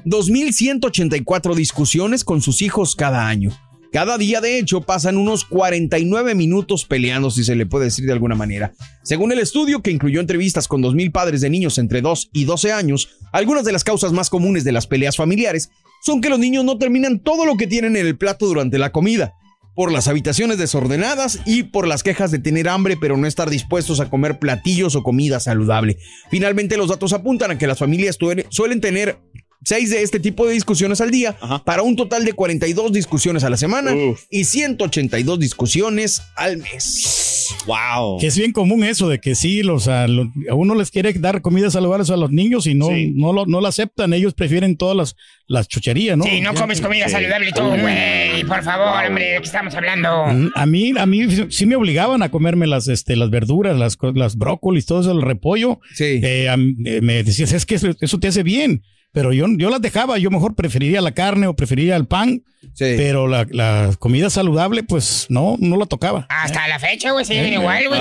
2.184 0.05 1.53
discusiones 1.53 2.23
con 2.23 2.41
sus 2.41 2.63
hijos 2.63 2.95
cada 2.95 3.27
año. 3.27 3.51
Cada 3.91 4.17
día, 4.17 4.41
de 4.41 4.57
hecho, 4.57 4.81
pasan 4.81 5.17
unos 5.17 5.45
49 5.45 6.33
minutos 6.33 6.85
peleando, 6.85 7.29
si 7.29 7.43
se 7.43 7.55
le 7.55 7.67
puede 7.67 7.85
decir 7.85 8.07
de 8.07 8.13
alguna 8.13 8.33
manera. 8.33 8.73
Según 9.03 9.31
el 9.31 9.37
estudio, 9.37 9.83
que 9.83 9.91
incluyó 9.91 10.19
entrevistas 10.19 10.67
con 10.67 10.81
2.000 10.81 11.11
padres 11.11 11.41
de 11.41 11.51
niños 11.51 11.77
entre 11.77 12.01
2 12.01 12.31
y 12.33 12.45
12 12.45 12.71
años, 12.71 13.07
algunas 13.31 13.65
de 13.65 13.71
las 13.71 13.83
causas 13.83 14.13
más 14.13 14.31
comunes 14.31 14.63
de 14.63 14.71
las 14.71 14.87
peleas 14.87 15.15
familiares 15.15 15.69
son 16.03 16.21
que 16.21 16.29
los 16.29 16.39
niños 16.39 16.65
no 16.65 16.79
terminan 16.79 17.19
todo 17.19 17.45
lo 17.45 17.55
que 17.55 17.67
tienen 17.67 17.95
en 17.95 18.07
el 18.07 18.17
plato 18.17 18.47
durante 18.47 18.79
la 18.79 18.91
comida, 18.91 19.35
por 19.77 19.91
las 19.91 20.07
habitaciones 20.07 20.57
desordenadas 20.57 21.39
y 21.45 21.61
por 21.61 21.87
las 21.87 22.01
quejas 22.01 22.31
de 22.31 22.39
tener 22.39 22.67
hambre 22.67 22.97
pero 22.99 23.15
no 23.15 23.27
estar 23.27 23.51
dispuestos 23.51 23.99
a 23.99 24.09
comer 24.09 24.39
platillos 24.39 24.95
o 24.95 25.03
comida 25.03 25.39
saludable. 25.39 25.99
Finalmente, 26.31 26.77
los 26.77 26.89
datos 26.89 27.13
apuntan 27.13 27.51
a 27.51 27.59
que 27.59 27.67
las 27.67 27.77
familias 27.77 28.17
suelen 28.49 28.81
tener 28.81 29.19
seis 29.63 29.89
de 29.89 30.01
este 30.03 30.19
tipo 30.19 30.45
de 30.47 30.53
discusiones 30.53 31.01
al 31.01 31.11
día 31.11 31.35
para 31.65 31.81
un 31.81 31.95
total 31.95 32.23
de 32.25 32.33
42 32.33 32.91
discusiones 32.93 33.43
a 33.43 33.49
la 33.49 33.57
semana 33.57 33.93
y 34.29 34.43
182 34.43 35.39
discusiones 35.39 36.21
al 36.35 36.57
mes. 36.57 37.47
Wow. 37.65 38.19
Que 38.19 38.27
es 38.27 38.37
bien 38.37 38.51
común 38.51 38.83
eso 38.83 39.07
de 39.09 39.19
que 39.19 39.33
sí, 39.35 39.63
los, 39.63 39.87
a, 39.87 40.07
lo- 40.07 40.31
a 40.49 40.53
uno 40.53 40.75
les 40.75 40.91
quiere 40.91 41.13
dar 41.13 41.41
comidas 41.41 41.73
saludables 41.73 42.09
a 42.09 42.17
los 42.17 42.31
niños 42.31 42.67
y 42.67 42.75
no, 42.75 42.89
no, 43.15 43.33
lo, 43.33 43.45
no 43.45 43.61
lo 43.61 43.67
aceptan. 43.67 44.13
Ellos 44.13 44.33
prefieren 44.33 44.75
todas 44.77 44.95
las, 44.95 45.15
las 45.47 45.67
chucherías, 45.67 46.17
¿no? 46.17 46.25
Sí, 46.25 46.41
no 46.41 46.53
comes 46.53 46.81
comida 46.81 47.05
Sí. 47.05 47.11
saludable 47.13 47.49
y 47.49 47.53
todo, 47.53 47.69
güey. 47.77 48.43
Por 48.45 48.63
favor, 48.63 49.05
hombre, 49.07 49.25
¿de 49.31 49.37
qué 49.39 49.45
estamos 49.45 49.73
hablando? 49.75 50.25
Mm, 50.27 50.49
A 50.55 50.65
mí, 50.65 50.93
a 50.97 51.05
mí 51.05 51.25
sí 51.49 51.65
me 51.65 51.75
obligaban 51.75 52.21
a 52.21 52.29
comerme 52.29 52.67
las, 52.67 52.87
este, 52.87 53.15
las 53.15 53.29
verduras, 53.29 53.77
las, 53.77 53.97
las 54.13 54.35
brócolis, 54.37 54.85
todo 54.85 55.01
eso, 55.01 55.11
el 55.11 55.21
repollo. 55.21 55.79
Eh, 55.99 56.47
a 56.49 56.57
mí- 56.57 56.75
eh, 56.85 57.01
me 57.01 57.23
decías, 57.23 57.51
es 57.53 57.65
que 57.65 57.75
eso, 57.75 57.89
eso 57.99 58.19
te 58.19 58.27
hace 58.27 58.43
bien. 58.43 58.83
Pero 59.17 59.33
yo, 59.33 59.47
yo 59.57 59.71
las 59.71 59.81
dejaba, 59.81 60.19
yo 60.19 60.29
mejor 60.29 60.53
preferiría 60.53 61.01
la 61.01 61.11
carne 61.11 61.47
o 61.47 61.55
preferiría 61.55 61.95
el 61.95 62.05
pan. 62.05 62.43
Pero 62.77 63.27
la, 63.27 63.47
la 63.49 63.95
comida 63.97 64.29
saludable, 64.29 64.83
pues 64.83 65.25
no, 65.29 65.55
no 65.59 65.75
la 65.77 65.87
tocaba. 65.87 66.27
Hasta 66.29 66.67
la 66.67 66.77
fecha, 66.77 67.11
güey, 67.13 67.25
siguen 67.25 67.53
igual, 67.53 67.87
güey. 67.87 67.99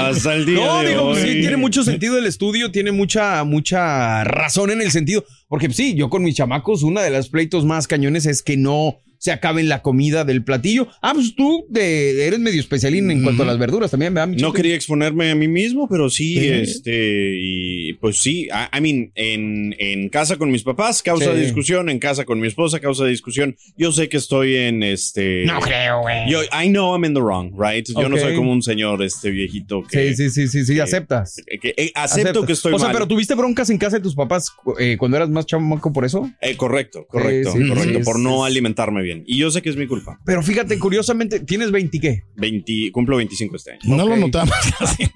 no, 0.54 0.82
digo, 0.84 1.14
sí, 1.16 1.40
tiene 1.40 1.56
mucho 1.56 1.82
sentido 1.84 2.18
el 2.18 2.26
estudio, 2.26 2.70
tiene 2.70 2.92
mucha, 2.92 3.42
mucha 3.44 4.24
razón 4.24 4.70
en 4.70 4.82
el 4.82 4.90
sentido, 4.90 5.24
porque 5.48 5.70
sí, 5.72 5.94
yo 5.94 6.10
con 6.10 6.22
mis 6.22 6.34
chamacos, 6.34 6.82
una 6.82 7.00
de 7.02 7.08
las 7.10 7.30
pleitos 7.30 7.64
más 7.64 7.86
cañones 7.88 8.26
es 8.26 8.42
que 8.42 8.58
no 8.58 8.98
se 9.18 9.32
acaben 9.32 9.70
la 9.70 9.80
comida 9.80 10.24
del 10.24 10.44
platillo. 10.44 10.88
Ah, 11.00 11.12
pues 11.14 11.34
tú 11.34 11.64
de- 11.70 12.26
eres 12.26 12.38
medio 12.38 12.60
especialín 12.60 13.10
en 13.10 13.22
cuanto 13.22 13.44
a 13.44 13.46
las 13.46 13.58
verduras 13.58 13.90
también, 13.90 14.12
¿verdad? 14.12 14.28
mi 14.28 14.36
No 14.36 14.52
quería 14.52 14.74
exponerme 14.74 15.30
a 15.30 15.34
mí 15.34 15.48
mismo, 15.48 15.88
pero 15.88 16.10
sí, 16.10 16.34
Sí. 16.38 16.48
este, 16.48 17.32
y 17.34 17.92
pues 18.06 18.18
sí, 18.20 18.42
I, 18.44 18.78
I 18.78 18.80
mean, 18.80 19.10
en, 19.16 19.74
en 19.80 20.08
casa 20.10 20.36
con 20.36 20.48
mis 20.52 20.62
papás 20.62 21.02
causa 21.02 21.34
Sí. 21.34 21.40
discusión, 21.40 21.88
en 21.88 21.98
casa 21.98 22.24
con 22.24 22.38
mi 22.38 22.46
esposa 22.46 22.78
causa 22.78 23.04
discusión. 23.04 23.56
Yo 23.76 23.90
sé 23.90 24.08
que 24.08 24.16
estoy 24.16 24.54
en 24.54 24.84
este. 24.84 25.44
No 25.44 25.58
creo, 25.58 26.02
güey. 26.02 26.30
Yo, 26.30 26.40
I 26.44 26.68
know 26.68 26.94
I'm 26.94 27.04
in 27.04 27.14
the 27.14 27.20
wrong, 27.20 27.50
right? 27.60 27.84
Yo 27.88 28.08
no 28.08 28.16
soy 28.16 28.36
como 28.36 28.52
un 28.52 28.62
señor, 28.62 29.02
este 29.02 29.30
viejito 29.30 29.82
que. 29.82 30.14
Sí, 30.14 30.30
sí, 30.30 30.30
sí, 30.30 30.46
sí, 30.46 30.64
sí, 30.64 30.78
aceptas. 30.78 31.42
que- 31.60 31.74
eh, 31.76 31.90
acepto 31.96 32.28
Aceptas. 32.30 32.46
que 32.46 32.52
estoy 32.52 32.74
O 32.74 32.78
sea, 32.78 32.86
mal. 32.90 32.94
pero 32.94 33.08
tuviste 33.08 33.34
broncas 33.34 33.70
en 33.70 33.78
casa 33.78 33.96
de 33.96 34.04
tus 34.04 34.14
papás 34.14 34.52
eh, 34.78 34.94
cuando 34.96 35.16
eras 35.16 35.28
más 35.30 35.44
chamaco 35.46 35.92
por 35.92 36.04
eso. 36.04 36.30
Eh, 36.40 36.56
correcto, 36.56 37.06
correcto, 37.08 37.50
Sí, 37.54 37.58
sí, 37.64 37.68
correcto, 37.68 37.98
sí, 37.98 38.04
por 38.04 38.20
no 38.20 38.44
alimentarme 38.44 39.02
bien. 39.02 39.24
Y 39.26 39.36
yo 39.38 39.50
sé 39.50 39.62
que 39.62 39.70
es 39.70 39.76
mi 39.76 39.88
culpa. 39.88 40.20
Pero 40.24 40.44
fíjate, 40.44 40.78
curiosamente, 40.78 41.40
¿tienes 41.40 41.72
20 41.72 41.98
qué? 41.98 42.22
20, 42.36 42.92
cumplo 42.92 43.16
25 43.16 43.56
este 43.56 43.72
año. 43.72 43.80
No 43.96 44.06
lo 44.06 44.16
notamos 44.16 44.54
casi. 44.78 45.10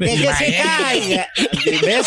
¿Ves? 1.87 2.07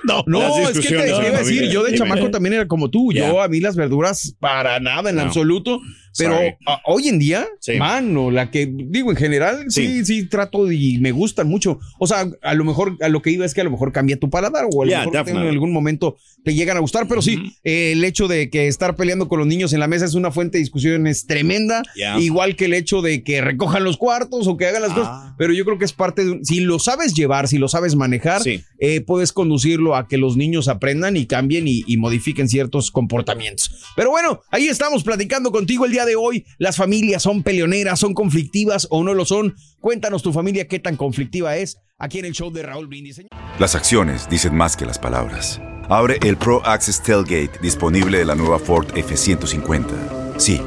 No, 0.04 0.24
No, 0.26 0.58
es 0.58 0.78
que 0.78 0.88
te, 0.88 1.08
iba 1.08 1.18
a 1.18 1.38
decir, 1.38 1.70
yo 1.70 1.82
de 1.82 1.94
chamaco 1.94 2.30
también 2.30 2.54
era 2.54 2.68
como 2.68 2.90
tú. 2.90 3.12
Yo 3.12 3.40
a 3.40 3.48
mí 3.48 3.60
las 3.60 3.76
verduras 3.76 4.34
para 4.40 4.80
nada 4.80 5.10
en 5.10 5.18
absoluto. 5.18 5.80
Pero 6.16 6.34
Sorry. 6.34 6.54
a- 6.66 6.80
hoy 6.86 7.08
en 7.08 7.18
día, 7.18 7.46
Sí. 7.60 7.72
mano, 7.74 8.30
la 8.30 8.50
que 8.50 8.66
digo 8.66 9.10
en 9.10 9.16
general, 9.16 9.64
sí. 9.68 10.04
sí, 10.04 10.28
trato 10.28 10.70
y 10.70 10.98
me 10.98 11.12
gustan 11.12 11.48
mucho. 11.48 11.80
O 11.98 12.06
sea, 12.06 12.28
a 12.42 12.54
lo 12.54 12.64
mejor 12.64 12.96
a 13.00 13.08
lo 13.08 13.20
que 13.22 13.30
iba 13.30 13.44
es 13.44 13.54
que 13.54 13.60
a 13.60 13.64
lo 13.64 13.70
mejor 13.70 13.92
cambia 13.92 14.18
tu 14.18 14.30
paladar 14.30 14.66
o 14.72 14.82
a 14.82 14.84
lo 14.86 14.90
Yeah, 14.90 15.04
mejor 15.06 15.28
en 15.28 15.36
algún 15.38 15.72
momento 15.72 16.16
te 16.44 16.54
llegan 16.54 16.76
a 16.76 16.80
gustar. 16.80 17.08
Pero 17.08 17.22
sí, 17.22 17.54
eh, 17.64 17.92
el 17.92 18.04
hecho 18.04 18.28
de 18.28 18.50
que 18.50 18.68
estar 18.68 18.96
peleando 18.96 19.28
con 19.28 19.38
los 19.38 19.48
niños 19.48 19.72
en 19.72 19.80
la 19.80 19.86
mesa 19.88 20.04
es 20.04 20.14
una 20.14 20.30
fuente 20.30 20.58
de 20.58 20.62
discusiones 20.64 21.26
tremenda. 21.26 21.82
Yeah. 21.96 22.20
Igual 22.20 22.54
que 22.56 22.66
el 22.66 22.74
hecho 22.74 23.02
de 23.02 23.22
que 23.24 23.40
recojan 23.40 23.82
los 23.84 23.96
cuartos 23.96 24.46
o 24.46 24.56
que 24.56 24.66
hagan 24.66 24.82
las 24.82 24.92
Ah. 24.92 24.94
cosas. 24.94 25.34
Pero 25.38 25.52
yo 25.52 25.64
creo 25.64 25.78
que 25.78 25.84
es 25.84 25.92
parte 25.92 26.24
de 26.24 26.30
un- 26.32 26.44
si 26.44 26.60
lo 26.60 26.78
sabes 26.78 27.14
llevar, 27.14 27.48
si 27.48 27.58
lo 27.58 27.68
sabes 27.68 27.96
manejar, 27.96 28.42
Sí. 28.42 28.62
eh, 28.78 29.00
puedes 29.00 29.32
conducirlo 29.32 29.96
a 29.96 30.06
que 30.06 30.16
los 30.18 30.36
niños 30.36 30.68
aprendan 30.68 31.16
y 31.16 31.26
cambien 31.26 31.66
y, 31.66 31.82
y 31.86 31.96
modifiquen 31.96 32.48
ciertos 32.48 32.90
comportamientos. 32.90 33.70
Pero 33.96 34.10
bueno, 34.10 34.40
ahí 34.50 34.68
estamos 34.68 35.02
platicando 35.02 35.50
contigo 35.50 35.84
el 35.86 35.92
día 35.92 36.03
de 36.04 36.16
hoy. 36.16 36.44
Las 36.58 36.76
familias 36.76 37.22
son 37.22 37.42
peleoneras, 37.42 38.00
son 38.00 38.14
conflictivas 38.14 38.86
o 38.90 39.04
no 39.04 39.14
lo 39.14 39.24
son. 39.24 39.54
Cuéntanos 39.80 40.22
tu 40.22 40.32
familia 40.32 40.68
qué 40.68 40.78
tan 40.78 40.96
conflictiva 40.96 41.56
es 41.56 41.78
aquí 41.98 42.18
en 42.18 42.24
el 42.24 42.32
show 42.32 42.50
de 42.50 42.62
Raúl 42.62 42.86
Brindis. 42.86 43.22
Las 43.58 43.74
acciones 43.74 44.28
dicen 44.28 44.54
más 44.54 44.76
que 44.76 44.86
las 44.86 44.98
palabras. 44.98 45.60
Abre 45.88 46.18
el 46.22 46.36
Pro 46.36 46.64
Access 46.64 47.02
Tailgate 47.02 47.58
disponible 47.60 48.18
de 48.18 48.24
la 48.24 48.34
nueva 48.34 48.58
Ford 48.58 48.86
F-150. 48.96 50.38
Sí, 50.38 50.60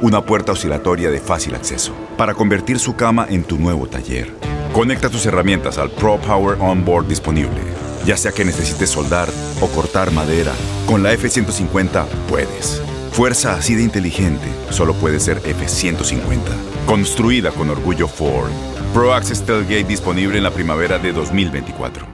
una 0.00 0.24
puerta 0.24 0.52
oscilatoria 0.52 1.10
de 1.10 1.20
fácil 1.20 1.54
acceso 1.54 1.94
para 2.18 2.34
convertir 2.34 2.78
su 2.78 2.96
cama 2.96 3.26
en 3.30 3.44
tu 3.44 3.58
nuevo 3.58 3.86
taller. 3.86 4.32
Conecta 4.72 5.08
tus 5.08 5.24
herramientas 5.26 5.78
al 5.78 5.90
Pro 5.90 6.20
Power 6.20 6.58
Onboard 6.60 7.06
disponible. 7.06 7.60
Ya 8.04 8.16
sea 8.16 8.32
que 8.32 8.44
necesites 8.44 8.90
soldar 8.90 9.28
o 9.60 9.68
cortar 9.68 10.10
madera, 10.10 10.52
con 10.86 11.02
la 11.02 11.12
F-150 11.12 12.06
puedes. 12.28 12.82
Fuerza 13.14 13.54
así 13.54 13.76
de 13.76 13.82
inteligente 13.84 14.44
solo 14.70 14.92
puede 14.94 15.20
ser 15.20 15.36
F-150. 15.44 16.40
Construida 16.84 17.52
con 17.52 17.70
orgullo 17.70 18.08
Ford. 18.08 18.50
Pro 18.92 19.14
Access 19.14 19.46
Tailgate 19.46 19.84
disponible 19.84 20.36
en 20.36 20.42
la 20.42 20.50
primavera 20.50 20.98
de 20.98 21.12
2024. 21.12 22.13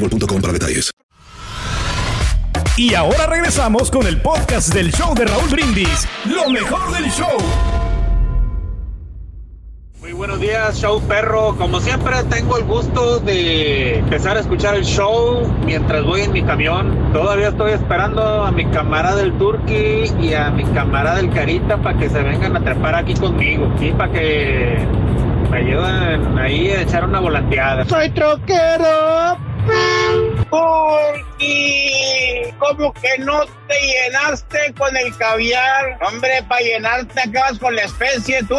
para 0.00 0.52
detalles. 0.52 0.90
Y 2.76 2.94
ahora 2.94 3.26
regresamos 3.26 3.90
con 3.90 4.06
el 4.06 4.20
podcast 4.20 4.72
del 4.72 4.92
show 4.92 5.14
de 5.14 5.24
Raúl 5.24 5.48
Brindis. 5.50 6.06
Lo 6.26 6.48
mejor 6.48 6.92
del 6.92 7.10
show. 7.10 7.36
Muy 10.00 10.12
buenos 10.12 10.40
días, 10.40 10.80
show 10.80 11.02
perro. 11.02 11.56
Como 11.56 11.80
siempre, 11.80 12.22
tengo 12.30 12.56
el 12.56 12.64
gusto 12.64 13.18
de 13.18 13.98
empezar 13.98 14.36
a 14.36 14.40
escuchar 14.40 14.76
el 14.76 14.84
show 14.84 15.52
mientras 15.64 16.04
voy 16.04 16.20
en 16.20 16.32
mi 16.32 16.42
camión. 16.42 17.12
Todavía 17.12 17.48
estoy 17.48 17.72
esperando 17.72 18.44
a 18.44 18.52
mi 18.52 18.64
camarada 18.66 19.20
el 19.20 19.36
Turqui 19.38 20.04
y 20.20 20.34
a 20.34 20.50
mi 20.50 20.62
camarada 20.66 21.18
el 21.18 21.30
Carita 21.30 21.76
para 21.82 21.98
que 21.98 22.08
se 22.08 22.22
vengan 22.22 22.56
a 22.56 22.62
trepar 22.62 22.94
aquí 22.94 23.14
conmigo. 23.14 23.74
Y 23.80 23.90
para 23.90 24.12
que 24.12 24.86
me 25.50 25.58
ayuden 25.58 26.38
ahí 26.38 26.70
a 26.70 26.82
echar 26.82 27.04
una 27.04 27.18
volanteada. 27.18 27.84
Soy 27.86 28.08
troquero. 28.10 29.47
Turqui, 30.50 32.42
¿cómo 32.58 32.92
que 32.94 33.18
no 33.18 33.44
te 33.66 33.80
llenaste 33.80 34.74
con 34.78 34.96
el 34.96 35.16
caviar? 35.16 35.98
Hombre, 36.06 36.42
para 36.48 36.60
llenarte 36.60 37.20
acabas 37.20 37.58
con 37.58 37.74
la 37.74 37.82
especie, 37.82 38.42
tú, 38.44 38.56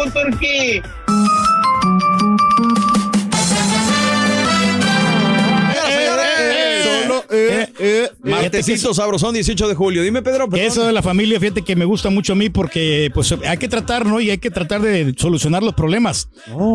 Turqui. 7.30 8.30
Martesito 8.30 8.92
sabrosón, 8.94 9.34
18 9.34 9.68
de 9.68 9.74
julio. 9.74 10.02
Dime, 10.02 10.22
Pedro. 10.22 10.48
perdón. 10.48 10.66
Eso 10.66 10.84
de 10.84 10.92
la 10.92 11.02
familia, 11.02 11.38
fíjate 11.40 11.62
que 11.62 11.76
me 11.76 11.84
gusta 11.84 12.10
mucho 12.10 12.32
a 12.32 12.36
mí 12.36 12.50
porque 12.50 13.10
pues 13.14 13.32
hay 13.46 13.56
que 13.58 13.68
tratar, 13.68 14.06
¿no? 14.06 14.20
Y 14.20 14.30
hay 14.30 14.38
que 14.38 14.50
tratar 14.50 14.82
de 14.82 15.14
solucionar 15.16 15.62
los 15.62 15.74
problemas. 15.74 16.28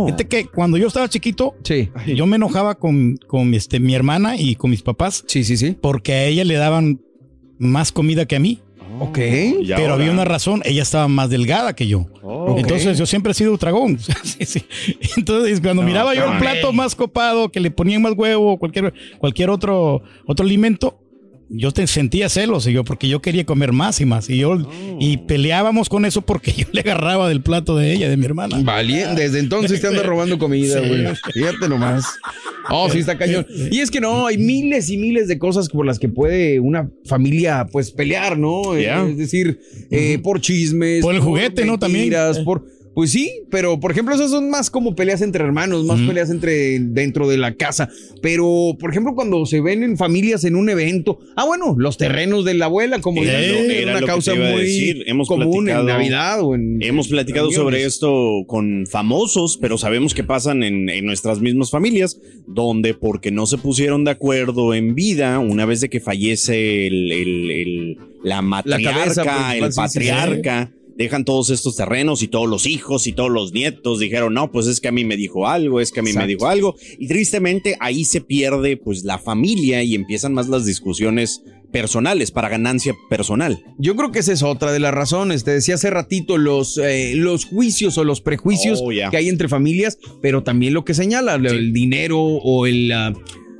Fíjate 0.05 0.27
que 0.27 0.45
cuando 0.47 0.77
yo 0.77 0.87
estaba 0.87 1.09
chiquito, 1.09 1.55
Sí. 1.63 1.89
yo 2.15 2.25
me 2.25 2.37
enojaba 2.37 2.75
con, 2.75 3.17
con 3.27 3.53
este, 3.53 3.79
mi 3.79 3.93
hermana 3.95 4.37
y 4.37 4.55
con 4.55 4.69
mis 4.71 4.81
papás. 4.81 5.23
Sí, 5.27 5.43
sí, 5.43 5.57
sí. 5.57 5.75
Porque 5.79 6.13
a 6.13 6.25
ella 6.25 6.43
le 6.43 6.55
daban 6.55 7.01
más 7.57 7.91
comida 7.91 8.25
que 8.25 8.35
a 8.35 8.39
mí. 8.39 8.61
Ok. 8.99 9.17
Pero 9.75 9.93
había 9.93 10.11
una 10.11 10.25
razón, 10.25 10.61
ella 10.65 10.83
estaba 10.83 11.07
más 11.07 11.29
delgada 11.29 11.75
que 11.75 11.87
yo. 11.87 12.07
Oh. 12.21 12.55
Entonces 12.57 12.97
yo 12.97 13.05
siempre 13.05 13.31
he 13.31 13.35
sido 13.35 13.55
dragón. 13.57 13.97
Sí, 14.23 14.45
sí. 14.45 14.65
Entonces 15.17 15.61
cuando 15.61 15.83
miraba 15.83 16.13
yo 16.13 16.31
el 16.31 16.37
plato 16.39 16.73
más 16.73 16.95
copado, 16.95 17.49
que 17.49 17.59
le 17.59 17.71
ponían 17.71 18.01
más 18.01 18.13
huevo 18.15 18.53
o 18.53 18.57
cualquier, 18.57 18.93
cualquier 19.17 19.49
otro, 19.49 20.01
otro 20.25 20.45
alimento, 20.45 20.99
yo 21.49 21.71
te 21.71 21.85
sentía 21.87 22.27
celos 22.29 22.65
y 22.67 22.73
yo 22.73 22.83
porque 22.83 23.07
yo 23.07 23.21
quería 23.21 23.45
comer 23.45 23.71
más 23.71 24.01
y 24.01 24.05
más 24.05 24.29
y 24.29 24.37
yo 24.37 24.57
y 24.99 25.17
peleábamos 25.17 25.89
con 25.89 26.05
eso 26.05 26.21
porque 26.21 26.51
yo 26.57 26.65
le 26.71 26.81
agarraba 26.81 27.29
del 27.29 27.41
plato 27.41 27.77
de 27.77 27.93
ella, 27.93 28.09
de 28.09 28.17
mi 28.17 28.25
hermana. 28.25 28.59
Vale, 28.63 29.05
desde 29.15 29.39
entonces 29.39 29.79
te 29.81 29.87
andas 29.87 30.05
robando 30.07 30.37
comida, 30.39 30.81
Sí. 30.81 30.87
güey. 30.87 31.05
Fíjate 31.33 31.69
nomás. 31.69 32.05
Oh, 32.69 32.89
sí, 32.89 32.99
está 32.99 33.17
cañón. 33.17 33.45
Y 33.71 33.79
es 33.79 33.91
que 33.91 34.01
no, 34.01 34.25
hay 34.25 34.37
miles 34.37 34.89
y 34.89 34.97
miles 34.97 35.27
de 35.27 35.37
cosas 35.37 35.69
por 35.69 35.85
las 35.85 35.99
que 35.99 36.09
puede 36.09 36.59
una 36.59 36.89
familia, 37.05 37.67
pues, 37.71 37.91
pelear, 37.91 38.37
¿no? 38.39 38.75
Yeah. 38.77 39.05
Es 39.07 39.17
decir, 39.17 39.59
eh, 39.91 40.17
por 40.23 40.41
chismes. 40.41 41.03
Por 41.03 41.13
el 41.13 41.21
juguete, 41.21 41.63
¿no? 41.65 41.77
También. 41.77 42.05
mentiras, 42.05 42.39
por... 42.39 42.65
Pues 42.95 43.11
sí, 43.11 43.41
pero 43.51 43.79
por 43.79 43.91
ejemplo, 43.91 44.15
esas 44.15 44.31
son 44.31 44.49
más 44.49 44.69
como 44.71 44.95
peleas 44.95 45.21
entre 45.21 45.43
hermanos, 45.43 45.83
más 45.83 45.99
peleas 45.99 46.29
entre 46.29 46.79
dentro 46.79 47.27
de 47.27 47.37
la 47.37 47.53
casa. 47.55 47.89
Pero, 48.21 48.77
por 48.79 48.89
ejemplo, 48.89 49.13
cuando 49.15 49.45
se 49.45 49.59
ven 49.59 49.83
en 49.83 49.97
familias 49.97 50.45
en 50.45 50.55
un 50.55 50.69
evento, 50.69 51.19
ah, 51.35 51.45
bueno, 51.45 51.75
los 51.77 51.97
terrenos 51.97 52.45
de 52.45 52.53
la 52.53 52.65
abuela, 52.65 53.01
como 53.01 53.21
¿no? 53.21 53.29
era 53.29 53.91
una 53.91 53.93
lo 53.99 53.99
que 53.99 54.05
causa 54.05 54.31
te 54.31 54.37
iba 54.37 54.47
a 54.47 54.51
muy 54.51 54.61
decir. 54.61 55.03
Hemos 55.07 55.27
común 55.27 55.67
en 55.69 55.85
Navidad 55.85 56.39
o 56.41 56.55
en 56.55 56.81
Hemos 56.81 57.09
platicado 57.09 57.49
reuniones. 57.49 57.65
sobre 57.65 57.83
esto 57.85 58.43
con 58.47 58.87
famosos, 58.89 59.57
pero 59.61 59.77
sabemos 59.77 60.13
que 60.13 60.23
pasan 60.23 60.63
en, 60.63 60.87
en 60.89 61.05
nuestras 61.05 61.41
mismas 61.41 61.69
familias, 61.71 62.17
donde 62.47 62.93
porque 62.93 63.29
no 63.29 63.45
se 63.45 63.57
pusieron 63.57 64.05
de 64.05 64.11
acuerdo 64.11 64.73
en 64.73 64.95
vida, 64.95 65.39
una 65.39 65.65
vez 65.65 65.81
de 65.81 65.89
que 65.89 65.99
fallece 65.99 66.87
el, 66.87 67.11
el- 67.11 67.51
el- 67.51 67.97
la 68.23 68.41
matriarca, 68.41 68.91
cabeza 69.23 69.55
el 69.55 69.63
sí, 69.65 69.69
sí, 69.71 69.75
patriarca, 69.75 70.71
dejan 70.95 71.25
todos 71.25 71.49
estos 71.49 71.75
terrenos 71.75 72.23
y 72.23 72.27
todos 72.27 72.49
los 72.49 72.65
hijos 72.65 73.07
y 73.07 73.13
todos 73.13 73.31
los 73.31 73.53
nietos 73.53 73.99
dijeron, 73.99 74.33
no, 74.33 74.51
pues 74.51 74.67
es 74.67 74.79
que 74.79 74.87
a 74.87 74.91
mí 74.91 75.03
me 75.03 75.17
dijo 75.17 75.47
algo, 75.47 75.81
es 75.81 75.91
que 75.91 75.99
a 75.99 76.03
mí 76.03 76.13
me 76.13 76.27
dijo 76.27 76.47
algo. 76.47 76.75
Y 76.97 77.07
tristemente 77.07 77.77
ahí 77.79 78.05
se 78.05 78.21
pierde 78.21 78.77
pues 78.77 79.03
la 79.03 79.19
familia 79.19 79.83
y 79.83 79.95
empiezan 79.95 80.33
más 80.33 80.47
las 80.47 80.65
discusiones 80.65 81.43
personales, 81.71 82.31
para 82.31 82.47
ganancia 82.47 82.95
personal. 83.09 83.61
Yo 83.77 83.97
creo 83.97 84.13
que 84.13 84.19
esa 84.19 84.31
es 84.31 84.43
otra 84.43 84.71
de 84.71 84.79
las 84.79 84.93
razones. 84.93 85.43
Te 85.43 85.51
decía 85.51 85.75
hace 85.75 85.89
ratito 85.89 86.37
los, 86.37 86.77
eh, 86.77 87.15
los 87.15 87.43
juicios 87.43 87.97
o 87.97 88.05
los 88.05 88.21
prejuicios 88.21 88.79
Oh, 88.81 88.89
que 88.89 89.17
hay 89.17 89.27
entre 89.27 89.49
familias, 89.49 89.97
pero 90.21 90.41
también 90.41 90.73
lo 90.73 90.85
que 90.85 90.93
señala, 90.93 91.35
el 91.35 91.73
dinero 91.73 92.21
o 92.21 92.65
el, 92.65 92.91
ah, 92.93 93.13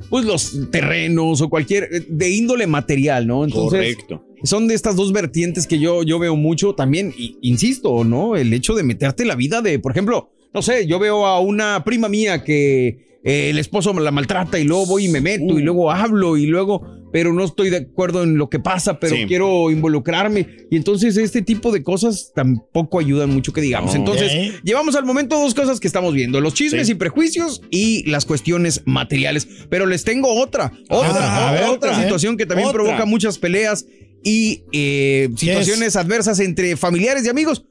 pues 0.10 0.26
los 0.26 0.72
terrenos 0.72 1.42
o 1.42 1.50
cualquier 1.50 1.90
eh, 1.92 2.06
de 2.08 2.30
índole 2.30 2.68
material, 2.68 3.28
¿no? 3.28 3.44
Entonces, 3.44 3.96
Correcto. 3.96 4.25
Son 4.44 4.68
de 4.68 4.76
estas 4.76 4.96
dos 4.96 5.14
vertientes 5.14 5.68
que 5.68 5.80
yo, 5.80 6.04
yo 6.04 6.20
veo 6.20 6.36
mucho 6.36 6.74
también, 6.76 7.14
y, 7.18 7.38
insisto, 7.42 8.04
¿no? 8.04 8.36
El 8.36 8.54
hecho 8.54 8.74
de 8.76 8.84
meterte 8.84 9.26
la 9.26 9.36
vida 9.36 9.62
de, 9.62 9.80
por 9.80 9.92
ejemplo, 9.92 10.30
no 10.54 10.62
sé, 10.62 10.88
yo 10.88 11.00
veo 11.00 11.26
a 11.26 11.40
una 11.40 11.84
prima 11.84 12.08
mía 12.08 12.44
que 12.44 13.05
eh, 13.26 13.50
el 13.50 13.58
esposo 13.60 13.92
la 14.00 14.12
maltrata 14.12 14.60
y 14.60 14.64
luego 14.64 14.86
voy 14.86 15.06
y 15.06 15.08
me 15.10 15.20
meto 15.20 15.58
y 15.60 15.62
luego 15.64 15.92
hablo 15.92 16.38
y 16.38 16.46
luego, 16.46 16.86
pero 17.12 17.34
no 17.34 17.44
estoy 17.44 17.70
de 17.72 17.78
acuerdo 17.78 18.24
en 18.24 18.38
lo 18.38 18.50
que 18.50 18.60
pasa, 18.60 19.00
pero 19.00 19.16
Sí. 19.16 19.26
quiero 19.28 19.72
involucrarme. 19.72 20.48
Y 20.70 20.76
entonces 20.76 21.18
este 21.18 21.42
tipo 21.42 21.72
de 21.72 21.82
cosas 21.82 22.32
tampoco 22.36 23.00
ayudan 23.00 23.32
mucho 23.32 23.52
que 23.52 23.62
digamos. 23.62 23.96
Entonces, 23.96 24.54
llevamos 24.64 24.96
al 24.96 25.06
momento 25.06 25.40
dos 25.40 25.54
cosas 25.56 25.80
que 25.80 25.88
estamos 25.88 26.14
viendo, 26.14 26.40
los 26.40 26.54
chismes 26.54 26.86
Sí. 26.88 26.92
y 26.94 26.96
prejuicios 26.96 27.62
y 27.72 28.08
las 28.10 28.26
cuestiones 28.26 28.84
materiales. 28.86 29.48
Pero 29.70 29.86
les 29.88 30.04
tengo 30.04 30.32
otra, 30.34 30.72
otra, 30.90 31.10
Ah, 31.20 31.52
otra, 31.52 31.52
ver, 31.52 31.70
otra 31.70 32.02
situación 32.04 32.38
que 32.38 32.46
también 32.46 32.70
Otra. 32.70 32.84
provoca 32.84 33.06
muchas 33.06 33.38
peleas 33.40 33.86
y 34.24 34.64
eh, 34.72 35.30
situaciones 35.36 35.96
adversas 35.96 36.40
entre 36.40 36.76
familiares 36.78 37.26
y 37.26 37.30
amigos. 37.30 37.66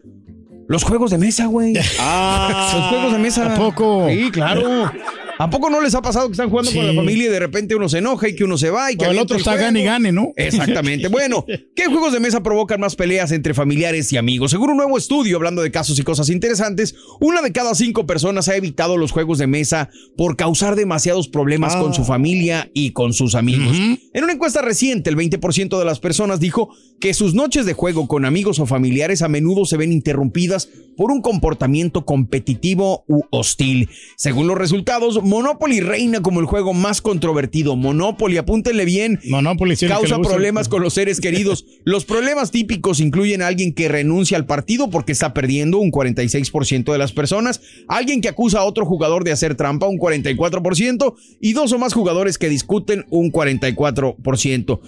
Los 0.67 0.83
juegos 0.83 1.11
de 1.11 1.19
mesa, 1.19 1.47
güey. 1.47 1.75
Ah, 2.01 2.73
Los 2.75 2.85
juegos 2.89 3.13
de 3.13 3.19
mesa. 3.19 3.55
¿A 3.55 3.57
poco? 3.57 4.09
Sí, 4.09 4.31
claro. 4.33 4.91
¿A 5.39 5.51
poco 5.51 5.69
no 5.71 5.81
les 5.81 5.95
ha 5.95 6.03
pasado 6.03 6.29
que 6.29 6.33
están 6.33 6.51
jugando 6.51 6.73
con 6.73 6.87
la 6.87 6.95
familia 6.95 7.27
y 7.27 7.29
de 7.29 7.39
repente 7.39 7.75
uno 7.75 7.89
se 7.89 7.99
enoja 7.99 8.29
y 8.29 8.37
que 8.37 8.45
uno 8.45 8.57
se 8.57 8.71
va 8.71 8.93
y 8.93 8.97
que 8.97 9.05
el 9.05 9.19
otro 9.19 9.37
está 9.37 9.57
gane 9.57 9.81
y 9.81 9.85
gane, 9.85 10.13
¿no? 10.13 10.33
Exactamente. 10.37 11.09
Bueno, 11.15 11.45
¿qué 11.77 11.87
juegos 11.87 12.13
de 12.13 12.19
mesa 12.19 12.43
provocan 12.43 12.81
más 12.81 12.97
peleas 12.97 13.31
entre 13.31 13.55
familiares 13.55 14.13
y 14.13 14.17
amigos? 14.17 14.51
Según 14.51 14.71
un 14.71 14.77
nuevo 14.77 14.99
estudio, 14.99 15.37
hablando 15.37 15.63
de 15.63 15.71
casos 15.71 15.97
y 15.99 16.03
cosas 16.03 16.29
interesantes, 16.29 16.97
una 17.21 17.41
de 17.41 17.53
cada 17.53 17.75
cinco 17.77 18.05
personas 18.05 18.49
ha 18.49 18.57
evitado 18.57 18.97
los 18.97 19.13
juegos 19.13 19.39
de 19.39 19.47
mesa 19.47 19.91
por 20.17 20.37
causar 20.37 20.75
demasiados 20.75 21.29
problemas 21.29 21.77
con 21.77 21.95
su 21.95 22.05
familia 22.05 22.69
y 22.75 22.91
con 22.91 23.13
sus 23.13 23.37
amigos. 23.37 23.77
En 23.77 24.25
una 24.25 24.33
encuesta 24.33 24.61
reciente, 24.61 25.09
el 25.09 25.17
20% 25.17 25.79
de 25.79 25.85
las 25.85 26.01
personas 26.01 26.41
dijo 26.41 26.71
que 27.01 27.15
sus 27.15 27.35
noches 27.35 27.65
de 27.65 27.75
juego 27.75 28.09
con 28.09 28.25
amigos 28.25 28.59
o 28.59 28.67
familiares 28.67 29.23
a 29.23 29.29
menudo 29.29 29.65
se 29.67 29.77
ven 29.77 29.93
interrumpidas 29.93 30.69
por 30.97 31.11
un 31.11 31.21
comportamiento 31.21 32.05
competitivo 32.05 33.05
u 33.09 33.23
hostil. 33.31 33.89
Según 34.17 34.47
los 34.47 34.59
resultados, 34.59 35.21
Monopoly 35.25 35.81
reina 35.81 36.21
como 36.21 36.41
el 36.41 36.47
juego 36.47 36.75
más 36.75 37.01
controvertido. 37.01 37.77
Monopoly, 37.77 38.37
apúntenle 38.37 38.85
bien, 38.85 39.19
Monopoly 39.29 39.75
sí, 39.75 39.87
causa 39.87 40.19
problemas 40.19 40.69
con 40.69 40.83
los 40.83 40.95
seres 40.95 41.21
queridos. 41.23 41.65
Los 41.85 42.05
problemas 42.05 42.51
típicos 42.51 43.01
incluyen 43.01 43.43
a 43.43 43.47
alguien 43.47 43.73
que 43.73 43.89
renuncia 43.89 44.37
al 44.37 44.47
partido 44.47 44.91
porque 44.91 45.13
está 45.13 45.35
perdiendo, 45.35 45.79
un 45.79 45.91
46% 45.91 46.93
de 46.93 46.99
las 46.99 47.13
personas, 47.13 47.61
alguien 47.89 48.21
que 48.21 48.29
acusa 48.29 48.61
a 48.61 48.65
otro 48.65 48.85
jugador 48.85 49.25
de 49.25 49.33
hacer 49.33 49.55
trampa, 49.55 49.87
un 49.87 49.99
44%, 49.99 51.15
y 51.41 51.53
dos 51.55 51.73
o 51.73 51.79
más 51.79 51.95
jugadores 51.95 52.39
que 52.39 52.49
discuten, 52.49 53.07
un 53.11 53.33
44%. 53.33 54.81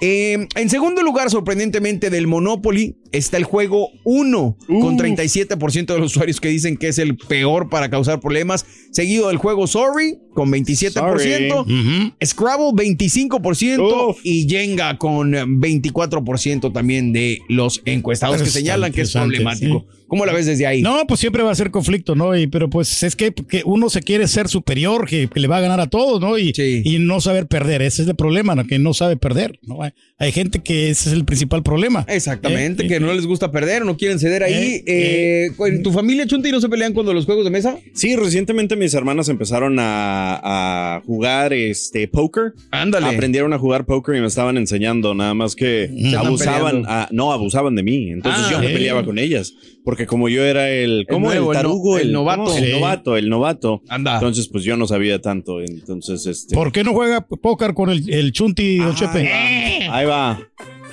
Eh, 0.00 0.48
en 0.56 0.70
segundo 0.70 1.02
lugar, 1.02 1.30
sorprendentemente, 1.30 2.10
del 2.10 2.26
Monopoly 2.26 2.96
está 3.12 3.36
el 3.36 3.44
juego 3.44 3.90
1, 4.04 4.56
con 4.66 4.98
37% 4.98 5.86
de 5.94 5.98
los 5.98 6.12
usuarios 6.12 6.40
que 6.40 6.48
dicen 6.48 6.76
que 6.76 6.88
es 6.88 6.98
el 6.98 7.16
peor 7.16 7.68
para 7.68 7.90
causar 7.90 8.20
problemas, 8.20 8.64
seguido 8.90 9.28
del 9.28 9.36
juego 9.36 9.66
Sorry, 9.66 10.18
con 10.34 10.50
27%, 10.50 11.60
Ujú. 11.62 12.12
Scrabble 12.24 12.72
25% 12.72 14.08
Uf. 14.10 14.18
y 14.24 14.48
Jenga 14.48 14.98
con 14.98 15.32
24% 15.32 16.72
también 16.72 17.12
de 17.12 17.40
los 17.48 17.82
encuestados 17.84 18.42
que 18.42 18.50
señalan 18.50 18.92
que 18.92 19.02
es 19.02 19.12
problemático. 19.12 19.86
¿Cómo 20.08 20.26
la 20.26 20.34
ves 20.34 20.44
desde 20.44 20.66
ahí? 20.66 20.82
No, 20.82 21.06
pues 21.08 21.20
siempre 21.20 21.42
va 21.42 21.52
a 21.52 21.54
ser 21.54 21.70
conflicto, 21.70 22.14
¿no? 22.14 22.36
Y, 22.36 22.46
pero 22.46 22.68
pues 22.68 23.02
es 23.02 23.16
que, 23.16 23.32
que 23.32 23.62
uno 23.64 23.88
se 23.88 24.02
quiere 24.02 24.28
ser 24.28 24.46
superior, 24.46 25.08
que, 25.08 25.26
que 25.26 25.40
le 25.40 25.48
va 25.48 25.56
a 25.56 25.60
ganar 25.62 25.80
a 25.80 25.86
todos, 25.86 26.20
¿no? 26.20 26.36
Y, 26.36 26.52
Sí. 26.52 26.82
y 26.84 26.98
no 26.98 27.22
saber 27.22 27.46
perder. 27.46 27.80
Ese 27.80 28.02
es 28.02 28.08
el 28.08 28.14
problema, 28.14 28.54
¿no? 28.54 28.66
Que 28.66 28.78
no 28.78 28.92
sabe 28.92 29.16
perder, 29.16 29.58
¿no? 29.62 29.82
Hay, 29.82 29.92
hay 30.18 30.30
gente 30.30 30.58
que 30.62 30.90
ese 30.90 31.08
es 31.08 31.14
el 31.14 31.24
principal 31.24 31.62
problema. 31.62 32.04
Exactamente, 32.08 32.84
Eh, 32.84 32.88
que 32.88 33.00
no 33.06 33.12
les 33.14 33.26
gusta 33.26 33.50
perder, 33.50 33.84
no 33.84 33.96
quieren 33.96 34.18
ceder 34.18 34.42
ahí. 34.42 34.82
Eh, 34.86 35.46
Eh, 35.48 35.50
¿En 35.66 35.82
tu 35.82 35.92
familia, 35.92 36.26
Chunti, 36.26 36.50
no 36.50 36.60
se 36.60 36.68
pelean 36.68 36.92
cuando 36.92 37.12
los 37.14 37.24
juegos 37.24 37.44
de 37.44 37.50
mesa? 37.50 37.76
Sí, 37.94 38.16
recientemente 38.16 38.76
mis 38.76 38.94
hermanas 38.94 39.28
empezaron 39.28 39.78
a, 39.78 40.96
a 40.96 41.00
jugar 41.06 41.52
este 41.52 42.08
póker. 42.08 42.52
Ándale. 42.70 43.06
Aprendieron 43.06 43.52
a 43.52 43.58
jugar 43.58 43.84
póker 43.86 44.16
y 44.16 44.20
me 44.20 44.26
estaban 44.26 44.56
enseñando, 44.56 45.14
nada 45.14 45.34
más 45.34 45.54
que 45.56 45.90
abusaban, 46.16 46.84
ah, 46.86 47.08
no, 47.10 47.32
abusaban 47.32 47.74
de 47.74 47.82
mí. 47.82 48.10
Entonces 48.10 48.44
Ah, 48.46 48.50
yo 48.52 48.58
me 48.60 48.70
eh. 48.70 48.72
peleaba 48.74 49.04
con 49.04 49.18
ellas, 49.18 49.54
porque 49.84 50.06
como 50.06 50.28
yo 50.28 50.44
era 50.44 50.70
el, 50.70 51.06
¿cómo? 51.08 51.30
El, 51.32 51.38
nuevo, 51.38 51.52
el 51.52 51.56
tarugo, 51.56 51.98
el 51.98 52.12
novato. 52.12 52.44
¿cómo? 52.44 52.56
El 52.58 52.70
novato, 52.72 53.16
el 53.16 53.28
novato. 53.28 53.82
Anda. 53.88 54.14
Entonces, 54.14 54.48
pues 54.48 54.64
yo 54.64 54.76
no 54.76 54.86
sabía 54.86 55.20
tanto. 55.20 55.60
Entonces, 55.60 56.26
este. 56.26 56.54
¿Por 56.54 56.72
qué 56.72 56.84
no 56.84 56.92
juega 56.92 57.26
póker 57.26 57.74
con 57.74 57.90
el, 57.90 58.08
el 58.12 58.32
Chunti, 58.32 58.76
don 58.78 58.94
Chepe? 58.94 59.22
Eh, 59.24 59.88
Ahí 59.90 60.06
va. 60.06 60.38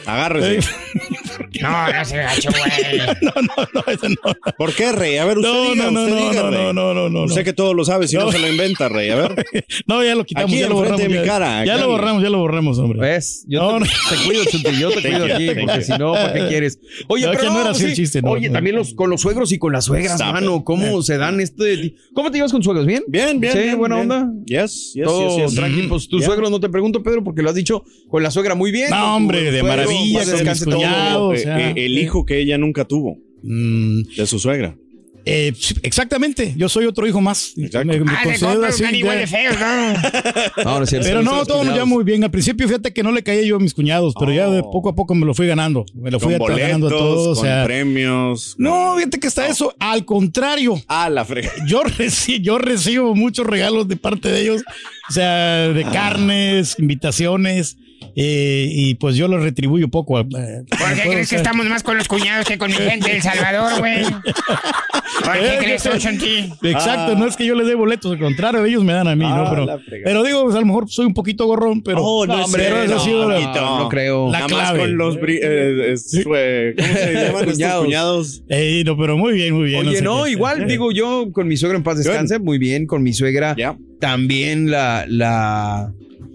Agárrese. 0.06 0.68
No, 1.62 1.92
no 1.92 2.06
se 2.06 2.18
gacho, 2.18 2.50
güey. 2.52 3.00
No, 3.22 3.32
no, 3.42 3.68
no, 3.74 3.84
ese 3.92 4.10
no. 4.10 4.54
¿Por 4.58 4.74
qué, 4.74 4.92
Rey? 4.92 5.18
A 5.18 5.26
ver, 5.26 5.40
usted 5.40 5.52
No, 5.52 5.72
diga, 5.74 5.86
no, 5.86 5.92
no, 5.92 6.02
usted 6.04 6.14
no, 6.16 6.30
diga, 6.30 6.42
no, 6.44 6.50
Rey. 6.52 6.60
no, 6.60 6.74
no, 6.74 6.94
no, 6.94 7.10
no, 7.10 7.24
Usted 7.24 7.44
que 7.44 7.54
todo 7.54 7.74
lo 7.74 7.84
sabe, 7.86 8.08
si 8.08 8.16
no, 8.16 8.26
No. 8.26 8.32
se 8.32 8.40
lo 8.40 8.48
inventa, 8.48 8.88
Rey. 8.88 9.10
A 9.10 9.16
ver. 9.16 9.46
No, 9.88 10.04
ya 10.04 10.16
lo 10.16 10.26
quitamos, 10.26 10.52
Aquí 10.52 10.60
ya 10.60 10.70
lo 10.70 10.76
borramos. 10.76 11.02
de 11.02 11.10
mi 11.10 11.16
ya- 11.16 11.24
cara, 11.26 11.66
Ya 11.66 11.78
lo 11.78 11.88
borramos, 11.90 12.24
ya 12.24 12.30
lo 12.30 12.38
borramos, 12.40 12.78
hombre. 12.80 13.00
¿Ves? 13.00 13.46
Yo 13.48 13.62
No, 13.62 13.80
te, 13.80 13.86
no. 13.86 13.86
te 14.10 14.26
cuido, 14.26 14.46
Chunti, 14.46 14.80
yo 14.80 14.90
te 14.92 15.02
cuido 15.02 15.26
aquí, 15.26 15.50
porque 15.60 15.82
si 15.84 15.92
no, 15.94 16.14
¿para 16.14 16.34
qué 16.34 16.48
quieres? 16.48 16.80
Oye, 17.08 17.26
No, 17.26 17.32
pero 17.32 17.44
que 17.44 17.50
no 17.50 17.62
era 17.62 17.70
así 17.72 17.86
el 17.86 17.94
chiste, 17.96 18.22
no, 18.22 18.32
Oye, 18.32 18.48
no. 18.48 18.54
también 18.54 18.76
los, 18.76 18.94
con 18.94 19.10
los 19.10 19.20
suegros 19.22 19.52
y 19.52 19.58
con 19.58 19.74
las 19.74 19.86
suegras, 19.86 20.14
Stop 20.22 20.34
mano, 20.34 20.58
it. 20.58 20.64
¿cómo 20.64 21.02
se 21.02 21.18
dan 21.18 21.40
este... 21.40 21.96
¿Cómo 22.14 22.32
te 22.32 22.38
llevas 22.38 22.52
con 22.52 22.64
suegros? 22.64 22.86
¿Bien? 22.86 23.04
Bien, 23.08 23.40
bien. 23.40 23.54
Sí, 23.54 23.76
buena 23.76 23.98
onda. 23.98 24.30
Yes, 24.46 24.92
yes, 24.94 25.08
yes, 25.38 25.56
tranqui, 25.56 25.84
pues 25.88 26.08
tus 26.08 26.20
Yeah. 26.22 26.28
suegros 26.28 26.52
no 26.52 26.60
te 26.60 26.70
pregunto, 26.70 27.02
Pedro, 27.04 27.24
porque 27.24 27.42
lo 27.42 27.50
has 27.50 27.56
dicho 27.56 27.84
con 28.10 28.22
la 28.24 28.30
suegra 28.32 28.54
muy 28.56 28.72
bien. 28.72 28.90
No, 28.92 28.98
tu 28.98 29.04
hombre, 29.06 29.52
de 29.52 29.60
suegro, 29.60 29.89
maravilla, 29.94 30.20
paz 30.20 30.28
con 30.30 30.38
descanse 30.38 30.66
mis 30.66 30.74
todo. 30.76 30.76
cuñados. 30.84 31.22
o 31.30 31.34
Eh, 31.34 31.40
sea, 31.40 31.70
eh, 31.70 31.74
el 31.78 31.98
hijo 31.98 32.26
que 32.26 32.40
ella 32.40 32.58
nunca 32.58 32.86
tuvo, 32.86 33.18
Mm, 33.44 34.02
de 34.18 34.28
su 34.28 34.38
suegra. 34.40 34.76
eh, 35.26 35.54
exactamente, 35.84 36.54
yo 36.58 36.68
soy 36.70 36.86
otro 36.86 37.06
hijo 37.08 37.22
más. 37.22 37.54
Me, 37.56 37.70
me 37.84 37.96
Ah, 38.08 38.22
considero 38.24 38.66
así, 38.66 38.84
ya. 38.84 38.92
¿no? 38.92 40.64
No, 40.64 40.78
no 40.80 40.84
es 40.84 40.90
cierto, 40.90 41.08
Pero 41.08 41.22
no, 41.24 41.46
todo 41.46 41.64
lleva 41.64 41.86
muy 41.86 42.04
bien. 42.04 42.24
Al 42.24 42.32
principio, 42.32 42.68
fíjate 42.68 42.92
que 42.94 43.04
no 43.04 43.12
le 43.12 43.22
caía 43.24 43.44
yo 43.44 43.58
a 43.58 43.60
mis 43.60 43.74
cuñados, 43.74 44.14
pero 44.20 44.34
ya 44.34 44.50
de 44.50 44.62
poco 44.64 44.90
a 44.90 44.96
poco 44.96 45.14
me 45.16 45.26
lo 45.26 45.34
fui 45.34 45.46
ganando. 45.48 45.86
Me 45.94 46.10
lo 46.12 46.20
fui 46.20 46.36
Con 46.38 46.48
ganando 46.56 46.88
a 46.88 46.90
boletos, 46.90 47.00
todos. 47.00 47.28
o 47.38 47.42
con 47.42 47.46
sea, 47.46 47.64
premios. 47.66 48.56
no, 48.58 48.96
fíjate 48.98 49.20
que 49.20 49.28
está 49.28 49.48
eso. 49.48 49.74
Al 49.80 50.04
contrario, 50.06 50.82
Ah, 50.88 51.10
la 51.10 51.24
frega. 51.26 51.52
yo, 51.68 51.82
reci- 51.84 52.42
yo 52.42 52.58
recibo 52.58 53.14
muchos 53.16 53.46
regalos 53.46 53.88
de 53.88 53.96
parte 53.98 54.30
de 54.30 54.42
ellos. 54.42 54.64
O 55.10 55.14
sea, 55.14 55.70
de 55.70 55.84
carnes, 55.86 56.76
invitaciones. 56.80 57.78
Eh, 58.22 58.68
y 58.70 58.96
pues 58.96 59.16
yo 59.16 59.30
lo 59.30 59.38
retribuyo 59.40 59.88
poco. 59.88 60.20
eh, 60.20 60.26
¿Por 60.26 60.94
qué 60.94 61.10
crees 61.10 61.30
que 61.30 61.38
estamos 61.38 61.66
más 61.68 61.84
con 61.84 61.98
los 61.98 62.10
cuñados 62.10 62.46
que 62.46 62.58
con 62.58 62.70
mi 62.70 62.76
gente 62.76 63.12
del 63.12 63.22
Salvador, 63.22 63.80
güey? 63.80 64.04
¿Por 65.24 65.34
qué 65.40 65.58
crees 65.60 65.84
tú? 65.84 65.90
Exacto, 66.68 67.16
no 67.16 67.26
es 67.28 67.38
que 67.38 67.46
yo 67.46 67.56
les 67.56 67.66
dé 67.68 67.76
boletos, 67.76 68.12
al 68.12 68.20
contrario, 68.20 68.66
ellos 68.66 68.84
me 68.84 68.92
dan 68.94 69.08
a 69.08 69.16
mí, 69.16 69.24
Ah, 69.26 69.44
¿no? 69.44 69.50
Pero, 69.50 69.66
la 69.66 69.80
fregada. 69.80 70.04
pero 70.04 70.24
digo, 70.24 70.44
pues, 70.44 70.56
a 70.56 70.60
lo 70.60 70.66
mejor 70.66 70.90
soy 70.90 71.06
un 71.06 71.14
poquito 71.14 71.46
gorrón, 71.46 71.82
pero. 71.82 72.04
Oh, 72.04 72.26
no, 72.26 72.44
hombre, 72.46 72.64
pero 72.64 72.76
ha 72.82 72.86
no, 72.86 73.30
la- 73.30 73.36
Paquito. 73.36 73.78
no 73.80 73.90
creo. 73.90 74.26
La 74.32 74.40
Nada 74.40 74.48
más 74.50 74.62
clave. 74.72 74.80
con 74.80 74.98
los 74.98 75.16
eh, 75.16 75.96
eh, 75.96 76.74
¿cómo 76.76 76.94
se 76.94 77.14
llaman 77.14 77.46
Cuñados. 77.46 77.86
cuñados? 77.86 78.44
Ey, 78.50 78.84
no, 78.84 78.98
pero 78.98 79.18
muy 79.18 79.34
bien, 79.34 79.54
muy 79.54 79.66
bien. 79.70 79.88
Oye, 79.88 80.02
no, 80.02 80.28
igual, 80.28 80.68
digo 80.68 80.92
yo, 80.92 81.30
con 81.32 81.48
mi 81.48 81.56
suegra 81.58 81.78
en 81.78 81.84
paz 81.84 81.98
descanse, 81.98 82.40
muy 82.40 82.58
bien, 82.58 82.86
con 82.86 83.02
mi 83.02 83.14
suegra 83.14 83.56
también 84.00 84.72
la, 84.72 85.06
la, 85.08 85.92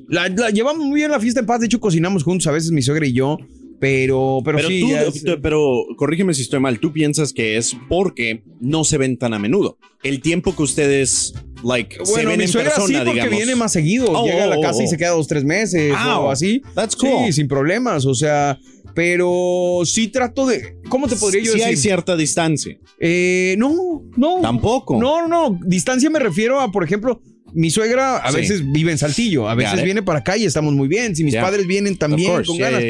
la, 0.09 0.29
la 0.29 0.51
llevamos 0.51 0.87
muy 0.87 0.97
bien 1.01 1.11
la 1.11 1.21
fiesta 1.21 1.41
en 1.41 1.47
paz, 1.47 1.61
de 1.61 1.67
hecho 1.67 1.81
cocinamos 1.81 2.23
juntos 2.25 2.47
a 2.47 2.53
veces 2.53 2.71
mi 2.71 2.83
suegra 2.83 3.07
y 3.07 3.13
yo, 3.13 3.39
pero, 3.81 4.41
pero, 4.45 4.59
Pero 4.59 4.69
sí, 4.69 4.81
tú, 4.81 4.95
es- 4.97 5.37
pero 5.43 5.85
corrígeme 5.97 6.33
si 6.33 6.43
estoy 6.43 6.61
mal, 6.61 6.79
tú 6.81 6.93
piensas 6.93 7.33
que 7.33 7.57
es 7.57 7.77
porque 7.89 8.43
no 8.61 8.85
se 8.85 8.97
ven 8.99 9.19
tan 9.19 9.35
a 9.35 9.39
menudo. 9.39 9.79
El 10.03 10.21
tiempo 10.23 10.55
que 10.57 10.63
ustedes, 10.63 11.35
like, 11.63 11.97
se 12.05 12.25
ven 12.25 12.39
mi 12.39 12.45
en 12.45 12.49
suegra 12.49 12.71
persona, 12.71 12.87
sí, 12.89 12.95
porque 13.05 13.13
digamos. 13.13 13.37
viene 13.37 13.57
más 13.57 13.73
seguido, 13.73 14.07
Oh, 14.11 14.25
llega 14.25 14.45
a 14.45 14.47
la 14.47 14.59
oh, 14.59 14.63
casa 14.63 14.83
y 14.83 14.87
oh. 14.87 14.89
se 14.89 14.97
queda 14.97 15.11
dos, 15.11 15.27
tres 15.27 15.45
meses 15.45 15.93
o 15.93 16.31
así. 16.31 16.63
That's 16.75 16.97
cool. 16.97 17.27
Sí, 17.27 17.33
sin 17.35 17.49
problemas, 17.49 18.07
o 18.07 18.15
sea, 18.15 18.59
pero 18.95 19.81
sí 19.85 20.09
trato 20.09 20.47
de, 20.47 20.77
¿cómo 20.89 21.09
te 21.09 21.17
podría 21.17 21.43
yo 21.43 21.53
sí 21.53 21.59
decir? 21.59 21.69
hay 21.69 21.77
cierta 21.77 22.17
distancia. 22.17 22.79
Eh, 22.99 23.57
no, 23.59 24.03
no. 24.17 24.41
Tampoco. 24.41 24.99
No, 24.99 25.27
no, 25.27 25.29
no. 25.51 25.59
Distancia 25.67 26.09
me 26.11 26.21
refiero 26.21 26.61
a, 26.61 26.71
por 26.71 26.85
ejemplo, 26.85 27.21
mi 27.55 27.71
suegra 27.71 28.17
a 28.19 28.31
Sí. 28.31 28.37
veces 28.39 28.73
vive 28.73 28.93
en 28.93 28.99
Saltillo, 28.99 29.49
a 29.49 29.55
veces 29.55 29.83
viene 29.83 30.03
para 30.03 30.19
acá 30.21 30.37
y 30.37 30.45
estamos 30.45 30.75
muy 30.75 30.89
bien. 30.89 31.15
Si 31.17 31.25
mis 31.25 31.33
Yeah. 31.35 31.43
padres 31.43 31.67
vienen 31.67 31.97
también 31.97 32.43
con 32.45 32.59
ganas. 32.59 32.83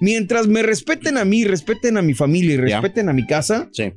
Mientras 0.00 0.46
me 0.46 0.62
respeten 0.62 1.16
a 1.18 1.24
mí, 1.24 1.44
respeten 1.44 1.96
a 1.96 2.02
mi 2.02 2.14
familia 2.14 2.54
y 2.54 2.56
respeten 2.58 3.08
a 3.08 3.12
mi 3.12 3.26
casa, 3.26 3.68
Sí. 3.72 3.92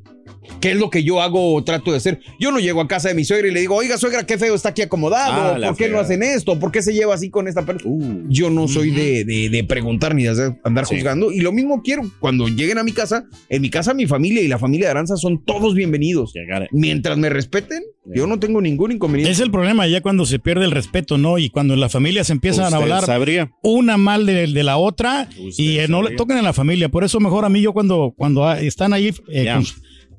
¿Qué 0.59 0.71
es 0.71 0.77
lo 0.77 0.89
que 0.89 1.03
yo 1.03 1.21
hago 1.21 1.53
o 1.55 1.63
trato 1.63 1.91
de 1.91 1.97
hacer? 1.97 2.19
Yo 2.39 2.51
no 2.51 2.59
llego 2.59 2.81
a 2.81 2.87
casa 2.87 3.09
de 3.09 3.15
mi 3.15 3.23
suegra 3.25 3.47
y 3.47 3.51
le 3.51 3.59
digo, 3.61 3.75
oiga, 3.75 3.97
suegra, 3.97 4.25
qué 4.25 4.37
feo 4.37 4.55
está 4.55 4.69
aquí 4.69 4.81
acomodado. 4.81 5.53
Ah, 5.53 5.57
la 5.57 5.67
¿Por 5.69 5.77
qué 5.77 5.83
no 5.85 5.97
fregada. 5.99 6.03
hacen 6.03 6.23
esto? 6.23 6.59
¿Por 6.59 6.71
qué 6.71 6.81
se 6.81 6.93
lleva 6.93 7.13
así 7.13 7.29
con 7.29 7.47
esta 7.47 7.65
persona? 7.65 7.93
Uh. 7.95 8.25
Yo 8.29 8.49
no 8.49 8.67
soy 8.67 8.91
de, 8.91 9.23
de- 9.25 9.49
de 9.49 9.63
preguntar 9.63 10.15
ni 10.15 10.23
de 10.23 10.29
hacer- 10.29 10.59
andar 10.63 10.85
Sí. 10.85 10.95
juzgando. 10.95 11.31
Y 11.31 11.39
lo 11.41 11.51
mismo 11.51 11.81
quiero 11.83 12.03
cuando 12.19 12.47
lleguen 12.47 12.77
a 12.77 12.83
mi 12.83 12.91
casa. 12.91 13.25
En 13.49 13.61
mi 13.61 13.69
casa, 13.69 13.93
mi 13.93 14.07
familia 14.07 14.41
y 14.41 14.47
la 14.47 14.57
familia 14.59 14.87
de 14.87 14.91
Aranza 14.91 15.15
son 15.17 15.43
todos 15.43 15.73
bienvenidos. 15.75 16.33
Yeah. 16.33 16.67
Mientras 16.71 17.17
me 17.17 17.29
respeten, 17.29 17.83
yo 18.05 18.27
no 18.27 18.39
tengo 18.39 18.61
ningún 18.61 18.91
inconveniente. 18.91 19.31
Es 19.31 19.39
el 19.39 19.51
problema 19.51 19.87
ya 19.87 20.01
cuando 20.01 20.25
se 20.25 20.39
pierde 20.39 20.65
el 20.65 20.71
respeto, 20.71 21.17
¿no? 21.17 21.37
Y 21.37 21.49
cuando 21.49 21.75
las 21.75 21.91
familias 21.91 22.29
empiezan 22.29 22.65
a 22.65 22.67
Usted 22.69 22.81
hablar 22.81 23.05
sabría. 23.05 23.51
una 23.63 23.97
mal 23.97 24.25
de, 24.25 24.47
de 24.47 24.63
la 24.63 24.77
otra 24.77 25.27
Usted 25.39 25.63
y 25.63 25.77
eh, 25.79 25.87
no 25.87 26.01
le 26.01 26.15
toquen 26.15 26.37
a 26.37 26.41
la 26.41 26.53
familia. 26.53 26.89
Por 26.89 27.03
eso 27.03 27.19
mejor 27.19 27.45
a 27.45 27.49
mí 27.49 27.61
yo 27.61 27.73
cuando, 27.73 28.13
cuando 28.17 28.51
están 28.53 28.93
ahí 28.93 29.13
eh, 29.29 29.43
Ya. 29.45 29.55
con- 29.55 29.65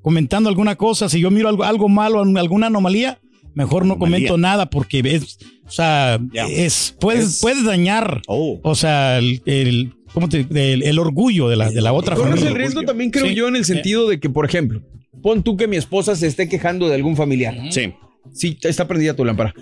comentando 0.02 0.48
alguna 0.48 0.76
cosa, 0.76 1.08
si 1.08 1.20
yo 1.20 1.30
miro 1.30 1.48
algo, 1.48 1.64
algo 1.64 1.88
malo, 1.88 2.20
alguna 2.22 2.66
anomalía, 2.66 3.18
mejor 3.54 3.84
no 3.86 3.94
Anomalía. 3.94 4.16
comento 4.28 4.38
nada 4.38 4.68
porque 4.70 5.00
es, 5.04 5.38
o 5.66 5.70
sea, 5.70 6.18
es, 6.34 6.94
puedes, 7.00 7.24
Es- 7.26 7.40
puedes 7.40 7.64
dañar, 7.64 8.22
Oh. 8.26 8.60
o 8.62 8.74
sea, 8.74 9.18
el, 9.18 9.42
el- 9.46 9.94
¿cómo 10.12 10.28
te- 10.28 10.46
el, 10.50 10.82
el 10.82 10.98
orgullo 10.98 11.48
de 11.48 11.56
la, 11.56 11.70
de 11.70 11.80
la 11.80 11.92
otra 11.92 12.16
Corres 12.16 12.30
familia. 12.30 12.50
el 12.50 12.56
riesgo 12.56 12.82
también, 12.82 13.10
creo 13.10 13.26
Sí. 13.26 13.34
yo, 13.34 13.48
en 13.48 13.56
el 13.56 13.64
sentido 13.64 14.08
de 14.08 14.18
que, 14.20 14.28
por 14.28 14.44
ejemplo, 14.44 14.82
pon 15.22 15.42
tú 15.42 15.56
que 15.56 15.68
mi 15.68 15.76
esposa 15.76 16.16
se 16.16 16.26
esté 16.26 16.48
quejando 16.48 16.88
de 16.88 16.94
algún 16.96 17.16
familiar. 17.16 17.54
Sí. 17.70 17.92
Sí, 18.32 18.56
está 18.62 18.86
prendida 18.88 19.14
tu 19.14 19.24
lámpara. 19.24 19.54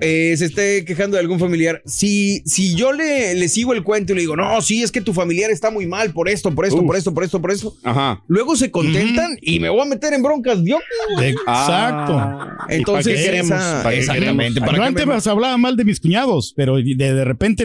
Eh, 0.00 0.34
se 0.36 0.44
esté 0.44 0.84
quejando 0.84 1.16
de 1.16 1.20
algún 1.22 1.38
familiar. 1.40 1.82
Si, 1.84 2.40
si 2.44 2.74
yo 2.76 2.92
le, 2.92 3.34
le 3.34 3.48
sigo 3.48 3.72
el 3.72 3.82
cuento 3.82 4.12
y 4.12 4.16
le 4.16 4.20
digo, 4.20 4.36
no, 4.36 4.60
sí, 4.62 4.82
es 4.82 4.92
que 4.92 5.00
tu 5.00 5.12
familiar 5.12 5.50
está 5.50 5.70
muy 5.70 5.86
mal 5.86 6.12
por 6.12 6.28
esto, 6.28 6.54
por 6.54 6.66
esto, 6.66 6.76
Uf. 6.80 6.86
por 6.86 6.96
esto, 6.96 7.12
por 7.14 7.24
esto, 7.24 7.40
por 7.40 7.50
esto. 7.50 7.74
Ajá. 7.82 8.22
Luego 8.28 8.54
se 8.56 8.70
contentan 8.70 9.36
y 9.42 9.58
me 9.58 9.68
voy 9.68 9.80
a 9.80 9.84
meter 9.86 10.12
en 10.14 10.22
broncas. 10.22 10.58
Yo, 10.62 10.78
Exacto. 11.20 12.16
Ah, 12.18 12.66
¿y 12.70 12.74
Entonces, 12.74 13.14
¿para 13.14 13.16
qué 13.16 13.24
queremos? 13.30 13.50
esa- 13.58 13.82
¿Para 13.82 13.90
qué 13.94 13.98
exactamente? 14.00 14.60
¿para 14.60 14.76
Yo 14.76 14.82
antes 14.84 15.06
me- 15.06 15.30
hablaba 15.32 15.56
mal 15.58 15.76
de 15.76 15.84
mis 15.84 16.00
cuñados, 16.00 16.52
pero 16.56 16.76
de, 16.76 16.94
de 16.94 17.24
repente 17.24 17.64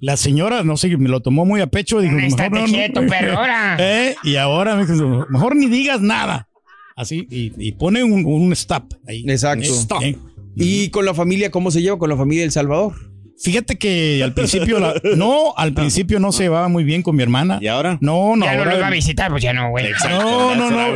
la 0.00 0.16
señora, 0.16 0.62
no 0.64 0.76
sé, 0.76 0.96
me 0.96 1.08
lo 1.08 1.20
tomó 1.20 1.44
muy 1.44 1.60
a 1.60 1.66
pecho. 1.68 1.98
Mejor 2.00 2.50
no, 2.52 2.60
no. 2.60 2.66
quieto, 2.66 3.00
ahora. 3.00 3.76
Eh, 3.80 4.14
Y 4.24 4.36
ahora 4.36 4.74
me 4.76 4.84
dijo, 4.86 5.26
mejor 5.30 5.54
ni 5.56 5.66
digas 5.66 6.00
nada. 6.00 6.48
Así, 6.96 7.26
y, 7.30 7.52
y 7.56 7.72
pone 7.72 8.02
un, 8.02 8.24
un 8.24 8.52
stop 8.54 8.94
ahí. 9.06 9.24
Exacto. 9.28 9.64
Stop. 9.64 10.02
Eh. 10.02 10.16
¿Y 10.58 10.88
con 10.90 11.04
la 11.04 11.14
familia 11.14 11.50
cómo 11.50 11.70
se 11.70 11.80
lleva 11.82 11.98
con 11.98 12.08
la 12.10 12.16
familia 12.16 12.42
del 12.42 12.52
Salvador? 12.52 12.94
Fíjate 13.40 13.76
que 13.78 14.20
al 14.24 14.34
principio, 14.34 14.80
la- 14.80 15.00
no, 15.16 15.54
al 15.56 15.72
principio 15.74 16.18
no 16.18 16.32
se 16.32 16.42
llevaba 16.42 16.66
muy 16.68 16.82
bien 16.82 17.02
con 17.02 17.14
mi 17.14 17.22
hermana. 17.22 17.58
¿Y 17.62 17.68
ahora? 17.68 17.96
No, 18.00 18.34
no, 18.34 18.44
Ya 18.44 18.54
no 18.54 18.58
ahora- 18.58 18.72
los 18.72 18.82
va 18.82 18.86
a 18.88 18.90
visitar, 18.90 19.30
pues 19.30 19.44
ya 19.44 19.52
no, 19.52 19.70
güey. 19.70 19.86
No, 20.10 20.56
no, 20.56 20.70
no. 20.72 20.88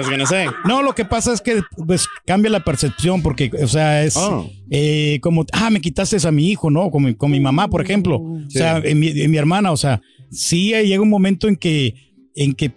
No, 0.66 0.82
lo 0.82 0.92
que 0.94 1.04
pasa 1.04 1.32
es 1.32 1.40
que 1.40 1.62
pues 1.86 2.08
cambia 2.26 2.50
la 2.50 2.64
percepción 2.64 3.22
porque, 3.22 3.50
o 3.62 3.68
sea, 3.68 4.02
es 4.02 4.16
Oh. 4.16 4.50
eh, 4.70 5.18
como, 5.22 5.46
ah, 5.52 5.70
me 5.70 5.80
quitaste 5.80 6.16
a 6.26 6.32
mi 6.32 6.50
hijo, 6.50 6.68
¿no? 6.70 6.90
Con 6.90 7.04
mi, 7.04 7.14
con 7.14 7.30
mi 7.30 7.38
mamá, 7.38 7.68
por 7.68 7.80
ejemplo. 7.80 8.16
O 8.18 8.50
sea, 8.50 8.78
en 8.84 8.98
mi, 8.98 9.08
en 9.08 9.30
mi 9.30 9.36
hermana, 9.36 9.70
o 9.70 9.76
sea, 9.76 10.00
sí 10.30 10.70
llega 10.70 11.00
un 11.00 11.10
momento 11.10 11.46
en 11.46 11.54
que, 11.56 11.94
en 12.34 12.54
que 12.54 12.72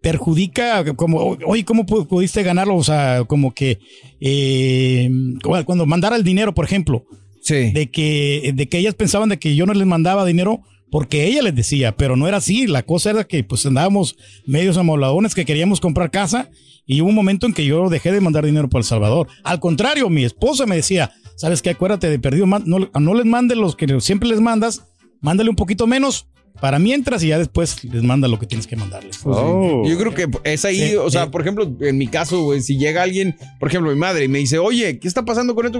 perjudica, 0.00 0.84
como, 0.94 1.36
oye, 1.46 1.64
¿cómo 1.64 1.84
pu- 1.84 2.06
pudiste 2.06 2.42
ganarlo? 2.42 2.76
O 2.76 2.84
sea, 2.84 3.24
como 3.26 3.52
que 3.54 3.78
eh, 4.20 5.10
cu- 5.42 5.64
cuando 5.64 5.86
mandara 5.86 6.16
el 6.16 6.24
dinero, 6.24 6.54
por 6.54 6.64
ejemplo, 6.64 7.04
Sí. 7.42 7.70
de 7.72 7.90
que, 7.90 8.52
de 8.54 8.68
que 8.68 8.78
ellas 8.78 8.94
pensaban 8.94 9.28
de 9.30 9.38
que 9.38 9.54
yo 9.56 9.66
no 9.66 9.72
les 9.74 9.86
mandaba 9.86 10.24
dinero 10.26 10.60
porque 10.90 11.26
ella 11.26 11.42
les 11.42 11.54
decía, 11.54 11.96
pero 11.96 12.16
no 12.16 12.26
era 12.28 12.38
así. 12.38 12.66
La 12.66 12.82
cosa 12.82 13.10
era 13.10 13.24
que 13.24 13.44
pues 13.44 13.64
andábamos 13.64 14.16
medios 14.46 14.76
amoladones 14.76 15.34
que 15.34 15.44
queríamos 15.44 15.80
comprar 15.80 16.10
casa 16.10 16.50
y 16.86 17.00
hubo 17.00 17.08
un 17.10 17.14
momento 17.14 17.46
en 17.46 17.52
que 17.54 17.64
yo 17.64 17.88
dejé 17.88 18.10
de 18.12 18.20
mandar 18.20 18.44
dinero 18.44 18.68
para 18.68 18.80
El 18.80 18.84
Salvador. 18.86 19.28
Al 19.44 19.60
contrario, 19.60 20.10
mi 20.10 20.24
esposa 20.24 20.66
me 20.66 20.76
decía, 20.76 21.12
¿sabes 21.36 21.62
qué? 21.62 21.70
Acuérdate 21.70 22.10
de 22.10 22.18
perdido, 22.18 22.46
no, 22.46 22.90
no 22.92 23.14
les 23.14 23.24
mandes 23.26 23.56
los 23.56 23.76
que 23.76 24.00
siempre 24.00 24.28
les 24.28 24.40
mandas, 24.40 24.82
mándale 25.20 25.48
un 25.50 25.56
poquito 25.56 25.86
menos 25.86 26.26
para 26.60 26.78
mientras 26.78 27.22
y 27.22 27.28
ya 27.28 27.38
después 27.38 27.84
les 27.84 28.02
manda 28.02 28.28
lo 28.28 28.38
que 28.38 28.46
tienes 28.46 28.66
que 28.66 28.76
mandarles. 28.76 29.20
Oh. 29.24 29.82
Yo 29.86 29.98
creo 29.98 30.14
que 30.14 30.28
es 30.44 30.64
ahí, 30.64 30.90
Sí, 30.90 30.96
o 30.96 31.10
sea, 31.10 31.24
sí. 31.24 31.30
por 31.30 31.40
ejemplo, 31.40 31.70
en 31.80 31.98
mi 31.98 32.06
caso, 32.06 32.42
güey, 32.42 32.60
si 32.60 32.76
llega 32.78 33.02
alguien, 33.02 33.36
por 33.58 33.68
ejemplo, 33.68 33.90
mi 33.90 33.98
madre, 33.98 34.24
y 34.24 34.28
me 34.28 34.38
dice, 34.38 34.58
oye, 34.58 34.98
¿qué 34.98 35.08
está 35.08 35.24
pasando 35.24 35.54
con 35.54 35.66
esto? 35.66 35.78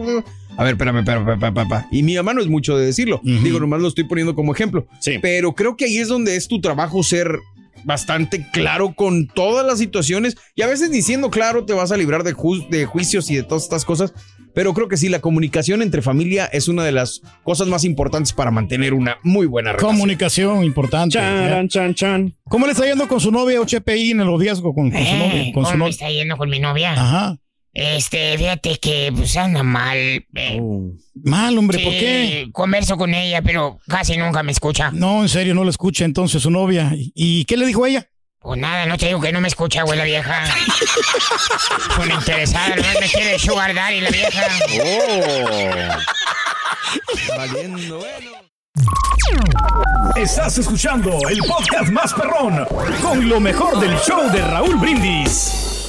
A 0.56 0.64
ver, 0.64 0.72
espérame, 0.74 0.98
espérame, 0.98 1.28
espérame, 1.32 1.58
espérame. 1.58 1.86
Y 1.90 2.02
mi 2.02 2.14
mamá 2.16 2.34
no 2.34 2.40
es 2.40 2.48
mucho 2.48 2.76
de 2.76 2.86
decirlo. 2.86 3.20
Digo, 3.24 3.58
nomás 3.60 3.80
lo 3.80 3.88
estoy 3.88 4.04
poniendo 4.04 4.34
como 4.34 4.52
ejemplo. 4.54 4.86
Sí. 5.00 5.18
Pero 5.20 5.54
creo 5.54 5.76
que 5.76 5.86
ahí 5.86 5.98
es 5.98 6.08
donde 6.08 6.36
es 6.36 6.48
tu 6.48 6.60
trabajo 6.60 7.02
ser 7.02 7.38
bastante 7.84 8.46
claro 8.52 8.92
con 8.94 9.26
todas 9.26 9.64
las 9.66 9.78
situaciones 9.78 10.36
y 10.54 10.60
a 10.60 10.66
veces 10.66 10.90
diciendo 10.90 11.30
claro 11.30 11.64
te 11.64 11.72
vas 11.72 11.90
a 11.90 11.96
librar 11.96 12.24
de, 12.24 12.34
ju- 12.34 12.68
de 12.68 12.84
juicios 12.84 13.30
y 13.30 13.36
de 13.36 13.42
todas 13.42 13.62
estas 13.64 13.86
cosas, 13.86 14.12
pero 14.54 14.74
creo 14.74 14.88
que 14.88 14.96
sí, 14.96 15.08
la 15.08 15.20
comunicación 15.20 15.82
entre 15.82 16.02
familia 16.02 16.46
es 16.46 16.68
una 16.68 16.84
de 16.84 16.92
las 16.92 17.20
cosas 17.42 17.68
más 17.68 17.84
importantes 17.84 18.32
para 18.32 18.50
mantener 18.50 18.94
una 18.94 19.18
muy 19.22 19.46
buena 19.46 19.72
relación. 19.72 19.92
Comunicación 19.92 20.64
importante. 20.64 21.14
Chan, 21.14 21.68
chan, 21.68 21.94
chan. 21.94 22.34
¿Cómo 22.44 22.66
le 22.66 22.72
está 22.72 22.84
yendo 22.86 23.06
con 23.08 23.20
su 23.20 23.30
novia 23.30 23.60
OCPI 23.60 24.10
en 24.12 24.20
el 24.20 24.26
noviazgo 24.26 24.74
con, 24.74 24.90
con 24.90 25.04
su 25.04 25.16
novia? 25.16 25.42
Eh, 25.42 25.46
su 25.46 25.52
¿Cómo 25.52 25.70
me 25.70 25.76
novia? 25.76 25.90
está 25.90 26.10
yendo 26.10 26.36
con 26.36 26.48
mi 26.50 26.58
novia? 26.60 26.92
Ajá. 26.92 27.36
Este, 27.72 28.36
fíjate 28.36 28.76
que 28.80 29.12
pues 29.14 29.36
anda 29.36 29.62
mal. 29.62 29.96
eh, 29.96 30.58
Oh. 30.60 30.90
Mal, 31.22 31.56
hombre, 31.56 31.78
¿por 31.78 31.92
qué? 31.92 32.48
Converso 32.52 32.96
con 32.96 33.14
ella, 33.14 33.42
pero 33.42 33.78
casi 33.86 34.16
nunca 34.16 34.42
me 34.42 34.50
escucha. 34.52 34.90
No, 34.90 35.22
en 35.22 35.28
serio, 35.28 35.54
no 35.54 35.62
la 35.64 35.70
escucha 35.70 36.04
entonces 36.04 36.42
su 36.42 36.50
novia. 36.50 36.92
¿Y- 36.96 37.12
¿Y 37.14 37.44
qué 37.44 37.56
le 37.56 37.66
dijo 37.66 37.86
ella? 37.86 38.08
Pues 38.42 38.58
nada, 38.58 38.86
no 38.86 38.96
te 38.96 39.06
digo 39.08 39.20
que 39.20 39.32
no 39.32 39.40
me 39.42 39.48
escucha, 39.48 39.82
güey, 39.82 39.98
la 39.98 40.04
vieja. 40.04 40.44
Es 40.44 41.98
una 41.98 42.14
interesada, 42.14 42.74
no 42.74 43.00
me 43.00 43.06
quiere 43.06 43.38
sugar 43.38 43.74
daddy 43.74 44.00
la 44.00 44.08
vieja. 44.08 44.48
Valiendo, 47.36 47.98
bueno. 47.98 48.30
Estás 50.16 50.56
escuchando 50.56 51.18
el 51.28 51.38
podcast 51.40 51.90
más 51.90 52.14
perrón 52.14 52.64
con 53.02 53.28
lo 53.28 53.40
mejor 53.40 53.78
del 53.78 53.94
show 53.98 54.30
de 54.30 54.40
Raúl 54.40 54.76
Brindis. 54.76 55.79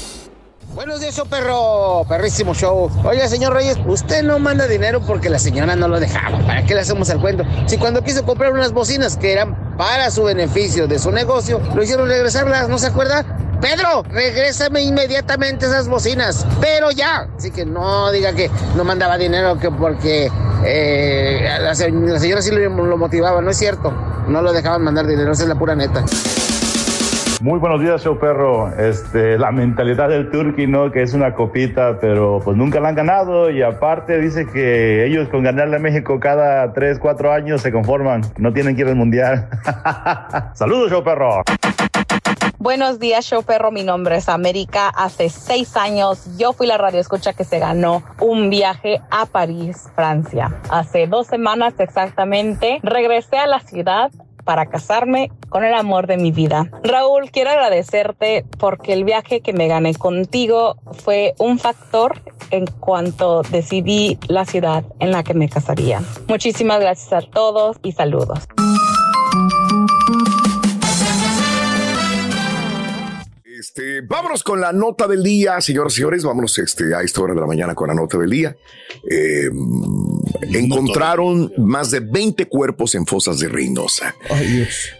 Buenos 0.73 1.01
días, 1.01 1.21
perro. 1.29 2.05
Perrísimo 2.07 2.53
show. 2.53 2.89
Oiga, 3.03 3.27
señor 3.27 3.53
Reyes, 3.53 3.77
usted 3.86 4.23
no 4.23 4.39
manda 4.39 4.67
dinero 4.67 5.01
porque 5.01 5.29
la 5.29 5.38
señora 5.38 5.75
no 5.75 5.89
lo 5.89 5.99
dejaba. 5.99 6.39
¿Para 6.45 6.65
qué 6.65 6.73
le 6.73 6.79
hacemos 6.79 7.10
el 7.10 7.19
cuento? 7.19 7.43
Si 7.65 7.77
cuando 7.77 8.01
quiso 8.01 8.23
comprar 8.23 8.53
unas 8.53 8.71
bocinas 8.71 9.17
que 9.17 9.34
eran 9.34 9.75
para 9.77 10.10
su 10.12 10.23
beneficio 10.23 10.88
de 10.88 10.97
su 10.97 11.12
negocio, 11.12 11.60
lo 11.75 11.84
hicieron 11.84 12.07
regresarlas, 12.07 12.69
¿no 12.69 12.79
se 12.79 12.88
acuerda? 12.88 13.25
Pedro, 13.60 14.03
regrésame 14.03 14.81
inmediatamente 14.81 15.65
esas 15.65 15.89
bocinas, 15.89 16.45
pero 16.62 16.89
ya. 16.91 17.27
Así 17.38 17.51
que 17.51 17.65
no 17.65 18.10
diga 18.12 18.31
que 18.31 18.49
no 18.75 18.86
mandaba 18.86 19.17
dinero 19.17 19.60
que 19.60 19.69
porque 19.71 20.31
eh, 20.63 21.49
la 21.60 21.75
señora 21.75 22.41
sí 22.41 22.51
lo, 22.51 22.69
lo 22.69 22.97
motivaba, 22.97 23.41
no 23.41 23.51
es 23.51 23.57
cierto. 23.57 23.91
No 24.27 24.41
lo 24.41 24.53
dejaban 24.53 24.84
mandar 24.84 25.05
dinero, 25.05 25.34
esa 25.34 25.43
es 25.43 25.49
la 25.49 25.55
pura 25.55 25.75
neta. 25.75 26.05
Muy 27.41 27.58
buenos 27.58 27.82
días, 27.82 28.04
show 28.04 28.19
perro. 28.19 28.71
Este, 28.77 29.39
la 29.39 29.51
mentalidad 29.51 30.10
del 30.10 30.30
Turqui, 30.30 30.67
¿no? 30.67 30.91
Que 30.91 31.01
es 31.01 31.15
una 31.15 31.34
copita, 31.34 31.97
pero 31.99 32.39
pues 32.43 32.56
nunca 32.56 32.80
la 32.80 32.89
han 32.89 32.95
ganado. 32.95 33.49
Y 33.49 33.63
aparte 33.63 34.19
dice 34.19 34.45
que 34.45 35.08
ellos 35.08 35.27
con 35.27 35.41
ganarle 35.41 35.77
a 35.77 35.80
México 35.80 36.19
cada 36.19 36.71
3, 36.71 36.99
4 36.99 37.32
años 37.32 37.62
se 37.62 37.71
conforman. 37.71 38.21
No 38.38 38.54
tienen 38.54 38.75
que 38.75 38.82
ir 38.82 38.89
al 38.89 38.95
mundial. 38.95 39.49
Saludos, 40.54 40.91
show 40.91 41.04
perro. 41.04 41.41
Buenos 42.60 42.99
días, 42.99 43.25
show 43.25 43.41
perro. 43.41 43.71
Mi 43.71 43.82
nombre 43.82 44.17
es 44.17 44.30
América. 44.30 44.89
Hace 44.89 45.30
seis 45.30 45.75
años 45.75 46.38
yo 46.38 46.54
fui 46.54 46.67
la 46.67 46.77
radio 46.77 46.99
escucha 46.99 47.34
que 47.34 47.43
se 47.43 47.58
ganó 47.58 48.04
un 48.19 48.51
viaje 48.51 49.01
a 49.10 49.25
París, 49.25 49.89
Francia. 49.95 50.62
Hace 50.69 51.08
dos 51.08 51.25
semanas 51.25 51.73
exactamente 51.80 52.80
regresé 52.84 53.39
a 53.39 53.47
la 53.47 53.62
ciudad 53.62 54.12
para 54.43 54.67
casarme 54.67 55.32
con 55.49 55.63
el 55.63 55.73
amor 55.73 56.08
de 56.08 56.17
mi 56.17 56.32
vida. 56.32 56.69
Raúl, 56.84 57.32
quiero 57.32 57.51
agradecerte 57.51 58.45
porque 58.58 58.93
el 58.93 59.04
viaje 59.04 59.41
que 59.41 59.54
me 59.54 59.67
gané 59.67 59.93
contigo 59.95 60.77
fue 61.04 61.34
un 61.39 61.60
factor 61.60 62.21
en 62.51 62.65
cuanto 62.65 63.41
decidí 63.43 64.17
la 64.27 64.45
ciudad 64.45 64.84
en 64.99 65.12
la 65.12 65.23
que 65.23 65.34
me 65.34 65.49
casaría. 65.49 66.01
Muchísimas 66.27 66.80
gracias 66.80 67.12
a 67.13 67.21
todos 67.30 67.77
y 67.84 67.91
saludos. 67.93 68.39
Este, 73.62 74.01
vámonos 74.01 74.43
con 74.43 74.60
la 74.60 74.73
nota 74.73 75.08
del 75.08 75.21
día, 75.21 75.62
señoras 75.62 75.93
y 75.93 75.95
señores. 75.97 76.23
Vámonos 76.23 76.58
este, 76.58 76.95
a 76.95 77.01
esta 77.01 77.21
hora 77.21 77.36
de 77.36 77.41
la 77.41 77.45
mañana 77.45 77.75
con 77.75 77.89
la 77.89 77.93
nota 77.93 78.17
del 78.17 78.30
día. 78.30 78.56
Eh, 79.10 79.49
encontraron 80.41 81.51
más 81.58 81.91
de 81.91 81.99
20 81.99 82.47
cuerpos 82.47 82.95
en 82.95 83.06
fosas 83.06 83.39
de 83.39 83.47
Reynosa. 83.49 84.15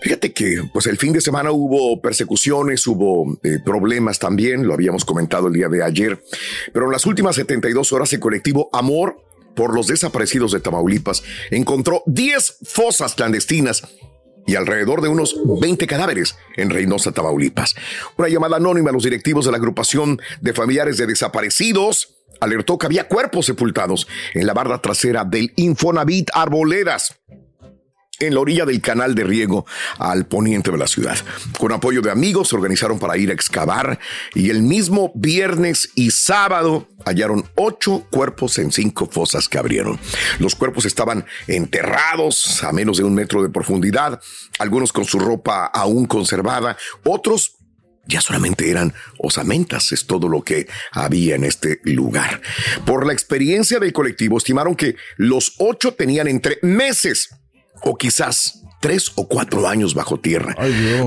Fíjate 0.01 0.34
que 0.34 0.63
pues 0.73 0.88
el 0.88 0.97
fin 0.97 1.13
de 1.13 1.21
semana 1.21 1.51
hubo 1.51 2.01
persecuciones, 2.01 2.86
hubo 2.88 3.39
eh, 3.43 3.60
problemas 3.63 4.19
también, 4.19 4.67
lo 4.67 4.73
habíamos 4.73 5.06
comentado 5.06 5.47
el 5.47 5.54
día 5.54 5.69
de 5.69 5.84
ayer, 5.84 6.23
pero 6.73 6.86
en 6.86 6.91
las 6.91 7.06
últimas 7.06 7.36
72 7.36 7.91
horas 7.93 8.13
el 8.13 8.19
colectivo 8.19 8.69
Amor 8.73 9.17
por 9.56 9.73
los 9.73 9.88
desaparecidos 9.88 10.51
de 10.51 10.60
Tamaulipas 10.60 11.23
encontró 11.49 12.04
10 12.06 12.60
fosas 12.63 13.15
clandestinas 13.15 13.84
y 14.45 14.56
alrededor 14.56 15.01
de 15.01 15.10
unos 15.10 15.36
20 15.45 15.88
cadáveres 15.88 16.36
en 16.58 16.69
Reynosa, 16.69 17.12
Tamaulipas. 17.12 17.75
Una 18.17 18.27
llamada 18.30 18.58
anónima 18.58 18.89
a 18.89 18.93
los 18.93 19.04
directivos 19.04 19.45
de 19.45 19.51
la 19.51 19.58
agrupación 19.58 20.19
de 20.41 20.54
familiares 20.54 20.97
de 20.97 21.08
desaparecidos 21.08 22.17
alertó 22.39 22.77
que 22.77 22.88
había 22.88 23.08
cuerpos 23.08 23.45
sepultados 23.45 24.08
en 24.34 24.47
la 24.47 24.54
barda 24.54 24.82
trasera 24.82 25.23
del 25.23 25.54
Infonavit 25.56 26.30
Arboledas 26.34 27.15
en 28.21 28.34
la 28.34 28.39
orilla 28.39 28.65
del 28.65 28.81
canal 28.81 29.15
de 29.15 29.23
riego 29.23 29.65
al 29.97 30.25
poniente 30.25 30.71
de 30.71 30.77
la 30.77 30.88
ciudad. 30.88 31.17
Con 31.57 31.71
apoyo 31.71 32.01
de 32.01 32.12
amigos 32.12 32.49
se 32.49 32.55
organizaron 32.55 32.99
para 32.99 33.17
ir 33.17 33.29
a 33.29 33.34
excavar 33.34 33.99
y 34.34 34.49
el 34.49 34.62
mismo 34.62 35.12
viernes 35.15 35.89
y 35.95 36.12
sábado 36.12 36.88
hallaron 37.05 37.49
ocho 37.55 38.05
cuerpos 38.12 38.57
en 38.60 38.71
cinco 38.71 39.07
fosas 39.07 39.49
que 39.49 39.57
abrieron. 39.57 39.99
Los 40.39 40.55
cuerpos 40.55 40.86
estaban 40.86 41.25
enterrados 41.47 42.63
a 42.63 42.71
menos 42.71 42.97
de 42.97 43.03
un 43.03 43.15
metro 43.15 43.41
de 43.41 43.49
profundidad, 43.49 44.21
algunos 44.60 44.93
con 44.93 45.05
su 45.05 45.19
ropa 45.19 45.65
aún 45.65 46.05
conservada, 46.05 46.77
otros 47.03 47.57
ya 48.07 48.19
solamente 48.19 48.69
eran 48.69 48.93
osamentas, 49.19 49.91
es 49.91 50.05
todo 50.05 50.27
lo 50.27 50.41
que 50.41 50.67
había 50.91 51.36
en 51.36 51.43
este 51.43 51.79
lugar. 51.84 52.41
Por 52.86 53.05
la 53.05 53.13
experiencia 53.13 53.79
del 53.79 53.93
colectivo, 53.93 54.38
estimaron 54.38 54.75
que 54.75 54.95
los 55.17 55.53
ocho 55.60 55.93
tenían 55.93 56.27
entre 56.27 56.57
meses 56.63 57.29
o 57.84 57.98
quizás 57.98 58.62
tres 58.82 59.12
o 59.15 59.28
cuatro 59.28 59.67
años 59.67 59.94
bajo 59.94 60.20
tierra. 60.20 60.56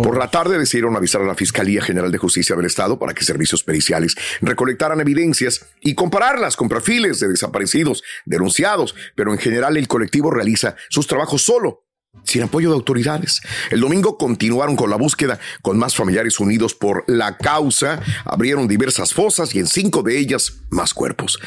Por 0.02 0.16
la 0.16 0.30
tarde 0.30 0.58
decidieron 0.58 0.96
avisar 0.96 1.20
a 1.20 1.26
la 1.26 1.34
Fiscalía 1.34 1.82
General 1.82 2.10
de 2.10 2.18
Justicia 2.18 2.56
del 2.56 2.66
Estado 2.66 2.98
para 2.98 3.12
que 3.12 3.24
servicios 3.24 3.62
periciales 3.62 4.14
recolectaran 4.40 5.00
evidencias 5.00 5.66
y 5.80 5.94
compararlas 5.94 6.56
con 6.56 6.68
perfiles 6.68 7.20
de 7.20 7.28
desaparecidos, 7.28 8.02
denunciados, 8.24 8.94
pero 9.16 9.32
en 9.32 9.38
general 9.38 9.76
el 9.76 9.88
colectivo 9.88 10.30
realiza 10.30 10.76
sus 10.88 11.06
trabajos 11.06 11.42
solo 11.42 11.83
sin 12.22 12.42
apoyo 12.42 12.70
de 12.70 12.76
autoridades. 12.76 13.40
El 13.70 13.80
domingo 13.80 14.16
continuaron 14.18 14.76
con 14.76 14.90
la 14.90 14.96
búsqueda 14.96 15.38
con 15.62 15.78
más 15.78 15.94
familiares 15.94 16.40
unidos 16.40 16.74
por 16.74 17.04
la 17.06 17.36
causa, 17.36 18.00
abrieron 18.24 18.68
diversas 18.68 19.12
fosas 19.12 19.54
y 19.54 19.58
en 19.58 19.66
cinco 19.66 20.02
de 20.02 20.18
ellas 20.18 20.60
más 20.70 20.94
cuerpos. 20.94 21.38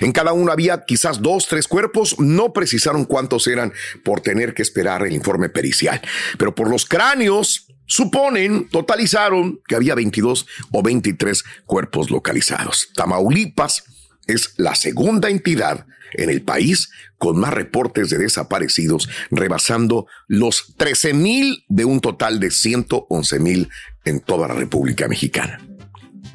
En 0.00 0.12
cada 0.12 0.32
una 0.32 0.52
había 0.52 0.84
quizás 0.84 1.22
dos, 1.22 1.46
tres 1.48 1.68
cuerpos, 1.68 2.18
no 2.18 2.52
precisaron 2.52 3.04
cuántos 3.04 3.46
eran 3.46 3.72
por 4.04 4.20
tener 4.20 4.54
que 4.54 4.62
esperar 4.62 5.06
el 5.06 5.12
informe 5.12 5.48
pericial, 5.48 6.00
pero 6.38 6.54
por 6.54 6.68
los 6.68 6.86
cráneos 6.86 7.66
suponen, 7.86 8.68
totalizaron 8.68 9.60
que 9.66 9.76
había 9.76 9.94
22 9.94 10.46
o 10.72 10.82
23 10.82 11.44
cuerpos 11.64 12.10
localizados. 12.10 12.88
Tamaulipas 12.94 13.84
es 14.26 14.54
la 14.56 14.74
segunda 14.74 15.28
entidad 15.28 15.86
en 16.12 16.30
el 16.30 16.42
país 16.42 16.90
con 17.18 17.38
más 17.38 17.52
reportes 17.52 18.10
de 18.10 18.18
desaparecidos, 18.18 19.08
rebasando 19.30 20.06
los 20.28 20.74
13 20.76 21.14
mil 21.14 21.64
de 21.68 21.84
un 21.84 22.00
total 22.00 22.40
de 22.40 22.50
111 22.50 23.38
mil 23.38 23.68
en 24.04 24.20
toda 24.20 24.48
la 24.48 24.54
República 24.54 25.08
Mexicana. 25.08 25.60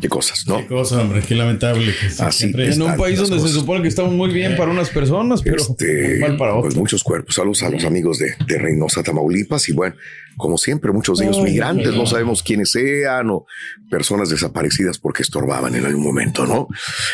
Qué 0.02 0.10
cosas, 0.10 0.48
¿no? 0.48 0.58
Qué 0.58 0.66
cosa, 0.66 1.00
hombre, 1.00 1.22
qué 1.22 1.36
lamentable. 1.36 1.94
Que 2.00 2.08
Así 2.24 2.40
siempre- 2.40 2.74
En 2.74 2.82
un 2.82 2.96
país 2.98 3.20
donde 3.20 3.40
se 3.40 3.50
supone 3.50 3.84
que 3.84 3.88
estamos 3.88 4.12
muy 4.14 4.34
bien 4.34 4.56
para 4.58 4.72
unas 4.72 4.90
personas, 4.90 5.42
pero 5.44 5.58
Este, 5.58 6.18
mal 6.20 6.38
para 6.38 6.54
pues 6.54 6.66
otras. 6.66 6.76
muchos 6.76 7.04
cuerpos. 7.04 7.36
Saludos 7.36 7.62
a 7.64 7.70
los 7.70 7.86
amigos 7.86 8.18
de, 8.18 8.34
de 8.48 8.58
Reynosa, 8.58 9.04
Tamaulipas. 9.04 9.70
Y 9.70 9.74
bueno, 9.74 9.96
como 10.38 10.58
siempre, 10.58 10.92
muchos 10.92 11.20
de 11.20 11.26
ellos 11.26 11.38
Ay, 11.38 11.44
migrantes. 11.44 11.94
No 11.94 12.08
sabemos 12.08 12.42
quiénes 12.42 12.72
sean 12.72 13.30
o 13.30 13.46
personas 13.92 14.30
desaparecidas 14.30 14.98
porque 14.98 15.22
estorbaban 15.22 15.76
en 15.76 15.86
algún 15.86 16.04
momento, 16.04 16.48
¿no? 16.48 16.68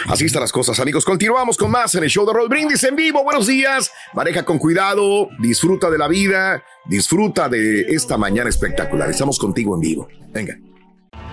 Así 0.06 0.23
están 0.26 0.41
las 0.41 0.54
cosas, 0.54 0.80
amigos. 0.80 1.04
Continuamos 1.04 1.58
con 1.58 1.69
más 1.69 1.93
en 1.95 2.06
el 2.06 2.10
show 2.10 2.26
de 2.26 2.32
Roll 2.32 2.47
Brindis 2.47 2.84
en 2.86 2.95
vivo. 2.95 3.21
Buenos 3.23 3.47
días. 3.47 3.91
Maneja 4.13 4.43
con 4.45 4.60
cuidado, 4.60 5.28
disfruta 5.39 5.89
de 5.89 5.97
la 5.97 6.08
vida, 6.08 6.63
disfruta 6.88 7.50
de 7.50 7.82
esta 7.89 8.17
mañana 8.17 8.50
espectacular. 8.50 9.10
Estamos 9.10 9.38
contigo 9.39 9.76
en 9.76 9.82
vivo. 9.82 10.08
Venga. 10.34 10.58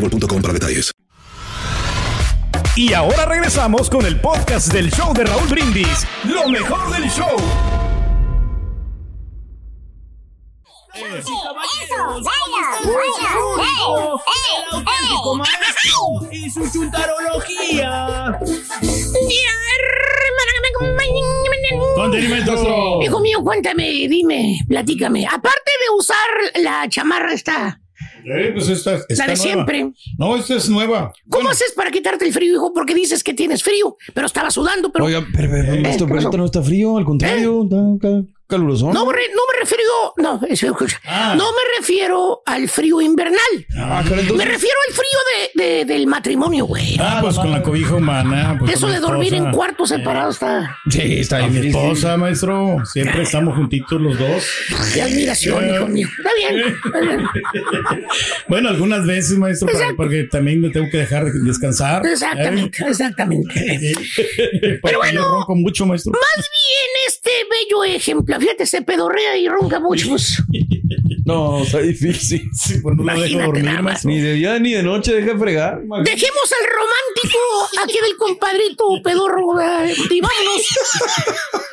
boostmobile.com 0.00 0.42
para 0.42 0.54
detalles. 0.54 0.92
Y 2.76 2.94
ahora 2.94 3.26
regresamos 3.26 3.90
con 3.90 4.06
el 4.06 4.20
podcast 4.20 4.72
del 4.72 4.90
show 4.90 5.12
de 5.12 5.24
Raúl 5.24 5.48
Brindis. 5.48 6.06
Lo 6.24 6.48
mejor 6.48 6.90
del 6.92 7.10
show. 7.10 7.36
Y 16.30 16.50
su 16.50 16.70
chuntarología. 16.70 18.38
Condimentos. 21.94 22.60
Hijo 23.02 23.20
mío, 23.20 23.42
cuéntame, 23.42 23.84
dime, 24.08 24.58
platícame. 24.68 25.26
Aparte 25.26 25.70
de 25.82 25.96
usar 25.98 26.62
la 26.62 26.88
chamarra 26.88 27.32
esta, 27.32 27.79
Eh, 28.24 28.50
pues 28.52 28.68
esta, 28.68 28.96
está 29.08 29.26
de 29.26 29.34
nueva. 29.34 29.36
siempre. 29.36 29.92
No, 30.18 30.36
esta 30.36 30.54
es 30.54 30.68
nueva. 30.68 31.12
¿cómo 31.28 31.48
haces 31.50 31.72
para 31.74 31.90
quitarte 31.90 32.26
el 32.26 32.32
frío, 32.32 32.54
hijo? 32.54 32.72
Porque 32.72 32.94
dices 32.94 33.22
que 33.22 33.34
tienes 33.34 33.62
frío, 33.62 33.96
pero 34.14 34.26
estaba 34.26 34.50
sudando, 34.50 34.92
pero... 34.92 35.06
Oiga, 35.06 35.26
pero, 35.34 35.50
pero, 35.50 35.74
Eh, 35.74 35.82
esto, 35.86 36.06
no 36.06 36.44
está 36.44 36.62
frío, 36.62 36.96
al 36.96 37.04
contrario. 37.04 37.64
está 37.64 38.22
acá 38.50 38.56
caluroso. 38.56 38.92
No, 38.92 39.10
re- 39.12 39.28
no 39.34 39.42
me 39.52 39.60
refiero, 39.60 39.82
no, 40.16 40.40
eso, 40.48 40.66
escucha. 40.66 41.00
no 41.36 41.44
me 41.52 41.78
refiero 41.78 42.42
al 42.46 42.68
frío 42.68 43.00
invernal. 43.00 43.38
Ah, 43.76 44.00
entonces- 44.04 44.32
Me 44.32 44.44
refiero 44.44 44.76
al 44.88 44.94
frío 44.94 45.18
de, 45.54 45.64
de- 45.64 45.84
del 45.84 46.06
matrimonio, 46.06 46.64
güey. 46.66 46.96
Ah, 47.00 47.18
pues 47.22 47.36
con 47.36 47.50
la 47.50 47.62
cobija 47.62 47.94
humana. 47.94 48.56
pues, 48.58 48.74
Eso 48.74 48.88
de 48.88 48.98
dormir 49.00 49.34
en 49.34 49.50
cuartos 49.52 49.88
separados 49.90 50.34
está. 50.36 50.76
Sí, 50.90 51.18
está 51.20 51.38
A 51.38 51.48
mi 51.48 51.56
difícil. 51.60 51.68
esposa, 51.80 52.16
maestro. 52.16 52.76
Siempre 52.92 53.22
estamos 53.22 53.54
juntitos 53.56 54.00
los 54.00 54.18
dos. 54.18 54.44
Qué 54.94 55.02
admiración, 55.02 55.74
hijo 55.74 55.86
mío. 55.86 56.08
Está 56.18 56.30
bien. 56.36 56.74
está 56.84 57.00
bien. 57.00 57.20
Bueno, 58.48 58.68
algunas 58.68 59.06
veces, 59.06 59.38
maestro, 59.38 59.68
para- 59.72 59.94
porque 59.96 60.24
también 60.24 60.60
me 60.60 60.70
tengo 60.70 60.88
que 60.90 60.98
dejar 60.98 61.24
descansar. 61.32 62.04
Exactamente, 62.04 62.84
exactamente. 62.86 63.54
Pero 64.82 64.98
bueno. 64.98 65.20
Yo 65.20 65.28
ronco 65.30 65.54
mucho, 65.54 65.86
maestro. 65.86 66.12
Más 66.12 66.36
bien 66.36 66.90
este 67.08 67.30
bello 67.50 67.84
ejemplo. 67.84 68.38
Fíjate, 68.40 68.66
se 68.66 68.82
pedorrea 68.82 69.36
y 69.36 69.48
ronca 69.48 69.78
mucho. 69.80 70.08
pues. 70.08 70.42
No, 71.22 71.62
está 71.62 71.78
difícil. 71.78 72.42
pues 72.82 72.96
no 72.96 73.04
lo 73.04 73.12
dejo 73.12 73.18
Imagínate 73.18 73.44
dormir, 73.46 73.64
nada 73.64 73.82
más. 73.82 73.84
maestro. 74.04 74.10
Ni 74.10 74.20
de 74.20 74.32
día 74.32 74.58
ni 74.58 74.72
de 74.72 74.82
noche 74.82 75.14
deja 75.14 75.34
de 75.34 75.38
fregar. 75.38 75.80
Dejemos 75.80 76.52
al 76.58 76.66
romántico 76.66 77.84
aquí 77.84 77.98
del 78.02 78.16
compadrito 78.16 78.84
pedorro 79.04 79.54
¿verdad? 79.54 79.86
y 80.10 80.20
vámonos. 80.20 80.62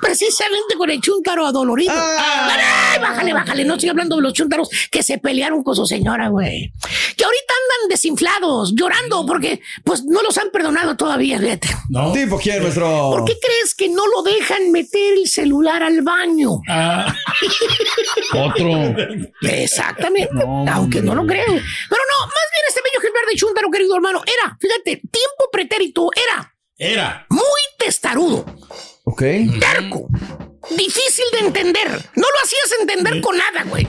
Precisamente 0.00 0.74
con 0.76 0.90
el 0.90 1.00
chúntaro 1.00 1.46
adolorido. 1.46 1.92
Ay, 1.94 2.98
bájale, 3.00 3.32
bájale. 3.32 3.64
No 3.64 3.74
estoy 3.74 3.88
hablando 3.88 4.16
de 4.16 4.22
los 4.22 4.32
chúntaros 4.32 4.68
que 4.90 5.02
se 5.02 5.18
pelearon 5.18 5.62
con 5.62 5.74
su 5.74 5.86
señora, 5.86 6.28
güey. 6.28 6.72
Que 7.16 7.24
ahorita 7.24 7.54
andan 7.54 7.88
desinflados, 7.90 8.72
llorando 8.74 9.26
porque 9.26 9.60
pues 9.84 10.04
no 10.04 10.22
los 10.22 10.36
han 10.38 10.50
perdonado 10.50 10.96
todavía, 10.96 11.38
fíjate. 11.38 11.68
No. 11.88 12.12
¿Tipo 12.12 12.38
quién, 12.38 12.62
maestro? 12.62 13.10
¿Por 13.10 13.24
qué 13.24 13.34
crees 13.40 13.74
que 13.74 13.88
no 13.88 14.06
lo 14.06 14.22
dejan 14.22 14.70
meter 14.72 15.14
el 15.18 15.28
celular 15.28 15.82
al 15.82 16.02
baño? 16.02 16.60
Ah, 16.68 17.14
Otro. 18.34 18.94
Exactamente. 19.42 20.32
No, 20.34 20.64
aunque 20.72 21.02
no 21.02 21.14
lo 21.14 21.26
crean. 21.26 21.46
Pero 21.46 22.02
no, 22.10 22.26
más 22.26 22.48
bien 22.52 22.64
este 22.68 22.80
bello 22.82 22.98
ejemplar 23.00 23.24
de 23.30 23.36
Chuntaro, 23.36 23.70
querido 23.70 23.94
hermano, 23.96 24.22
era, 24.26 24.56
fíjate, 24.60 24.96
tiempo 25.10 25.48
pretérito, 25.52 26.10
era 26.14 26.54
era. 26.80 27.26
muy 27.30 27.42
testarudo, 27.78 28.44
Ok. 29.08 29.22
Difícil 30.70 31.24
de 31.32 31.38
entender. 31.46 31.88
No 31.88 32.22
lo 32.22 32.44
hacías 32.44 32.80
entender 32.80 33.20
con 33.20 33.36
nada, 33.36 33.64
güey. 33.64 33.86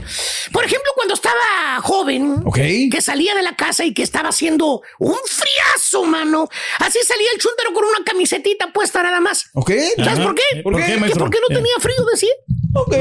Por 0.51 0.63
ejemplo, 0.65 0.91
cuando 0.95 1.13
estaba 1.13 1.79
joven, 1.81 2.41
Ok. 2.45 2.57
que 2.91 3.01
salía 3.01 3.33
de 3.35 3.43
la 3.43 3.55
casa 3.55 3.83
y 3.85 3.93
que 3.93 4.03
estaba 4.03 4.29
haciendo 4.29 4.81
un 4.99 5.17
friazo, 5.25 6.03
mano. 6.05 6.47
Así 6.79 6.99
salía 7.05 7.27
el 7.33 7.39
Chuntaro 7.39 7.73
con 7.73 7.83
una 7.85 8.03
camisetita 8.05 8.71
puesta 8.71 9.03
nada 9.03 9.19
más. 9.19 9.45
Ok. 9.53 9.71
¿Sabes 9.97 10.13
Ajá. 10.19 10.23
por 10.23 10.35
qué? 10.35 10.43
¿Por 10.63 10.75
qué? 10.75 10.97
¿Por 11.17 11.29
qué 11.29 11.39
no 11.47 11.55
Eh. 11.55 11.55
tenía 11.55 11.73
frío, 11.79 12.05
decía? 12.11 12.29
Ok. 12.75 12.93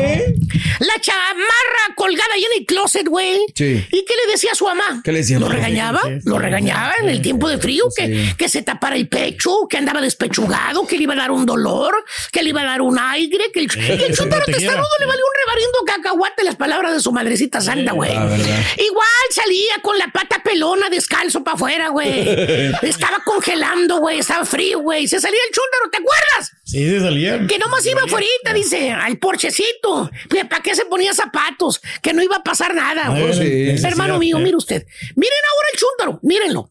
La 0.80 0.98
chamarra 1.00 1.94
colgada 1.94 2.28
ahí 2.34 2.42
en 2.42 2.60
el 2.60 2.66
closet, 2.66 3.06
güey. 3.06 3.38
Sí. 3.54 3.86
¿Y 3.92 4.04
qué 4.04 4.14
le 4.26 4.32
decía 4.32 4.52
a 4.52 4.54
su 4.54 4.64
mamá? 4.64 5.02
¿Qué 5.04 5.12
le 5.12 5.18
decía, 5.18 5.38
¿Lo 5.38 5.46
mamá? 5.46 5.56
regañaba? 5.56 6.00
¿Lo 6.24 6.38
regañaba 6.38 6.94
en 7.02 7.10
el 7.10 7.20
tiempo 7.20 7.48
de 7.48 7.58
frío? 7.58 7.84
Sí. 7.90 8.02
Que, 8.02 8.34
que 8.38 8.48
se 8.48 8.62
tapara 8.62 8.96
el 8.96 9.08
pecho, 9.08 9.66
que 9.68 9.76
andaba 9.76 10.00
despechugado, 10.00 10.86
que 10.86 10.96
le 10.96 11.02
iba 11.02 11.12
a 11.12 11.16
dar 11.18 11.30
un 11.32 11.44
dolor, 11.44 11.94
que 12.32 12.42
le 12.42 12.48
iba 12.50 12.62
a 12.62 12.64
dar 12.64 12.80
un 12.80 12.98
aire, 12.98 13.50
que 13.52 13.57
el, 13.60 13.68
que 13.70 13.80
el 13.92 13.98
que 13.98 14.06
se 14.06 14.12
chúntaro 14.14 14.44
protegiera. 14.44 14.74
testarudo 14.74 14.94
le 15.00 15.06
valió 15.06 15.24
un 15.24 15.40
rebarindo 15.46 15.78
cacahuate 15.86 16.44
las 16.44 16.56
palabras 16.56 16.92
de 16.94 17.00
su 17.00 17.12
madrecita 17.12 17.60
santa, 17.60 17.92
güey. 17.92 18.12
Igual 18.12 19.06
salía 19.30 19.74
con 19.82 19.98
la 19.98 20.08
pata 20.08 20.42
pelona 20.42 20.88
descalzo 20.90 21.42
para 21.44 21.54
afuera, 21.56 21.88
güey. 21.88 22.28
Estaba 22.82 23.18
congelando, 23.24 23.98
güey. 23.98 24.18
Estaba 24.18 24.44
frío, 24.44 24.80
güey. 24.80 25.08
Se 25.08 25.20
salía 25.20 25.40
el 25.48 25.54
chúntaro, 25.54 25.90
¿te 25.90 25.98
acuerdas? 25.98 26.52
Sí, 26.64 26.88
se 26.88 27.00
salían. 27.00 27.46
Que 27.46 27.58
nomás 27.58 27.84
iba 27.86 28.02
afuera, 28.02 28.26
dice, 28.54 28.90
al 28.90 29.18
porchecito. 29.18 30.10
¿Para 30.48 30.62
qué 30.62 30.74
se 30.74 30.84
ponía 30.84 31.12
zapatos? 31.12 31.80
Que 32.02 32.12
no 32.12 32.22
iba 32.22 32.36
a 32.36 32.42
pasar 32.42 32.74
nada. 32.74 33.04
No 33.04 33.20
güey. 33.20 33.78
sí. 33.78 33.86
Hermano 33.86 34.18
mío, 34.18 34.38
eh. 34.38 34.40
mire 34.40 34.56
usted. 34.56 34.84
Miren 35.16 35.38
ahora 35.52 35.68
el 35.72 35.78
chúntaro, 35.78 36.20
mírenlo. 36.22 36.70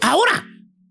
Ahora, 0.00 0.44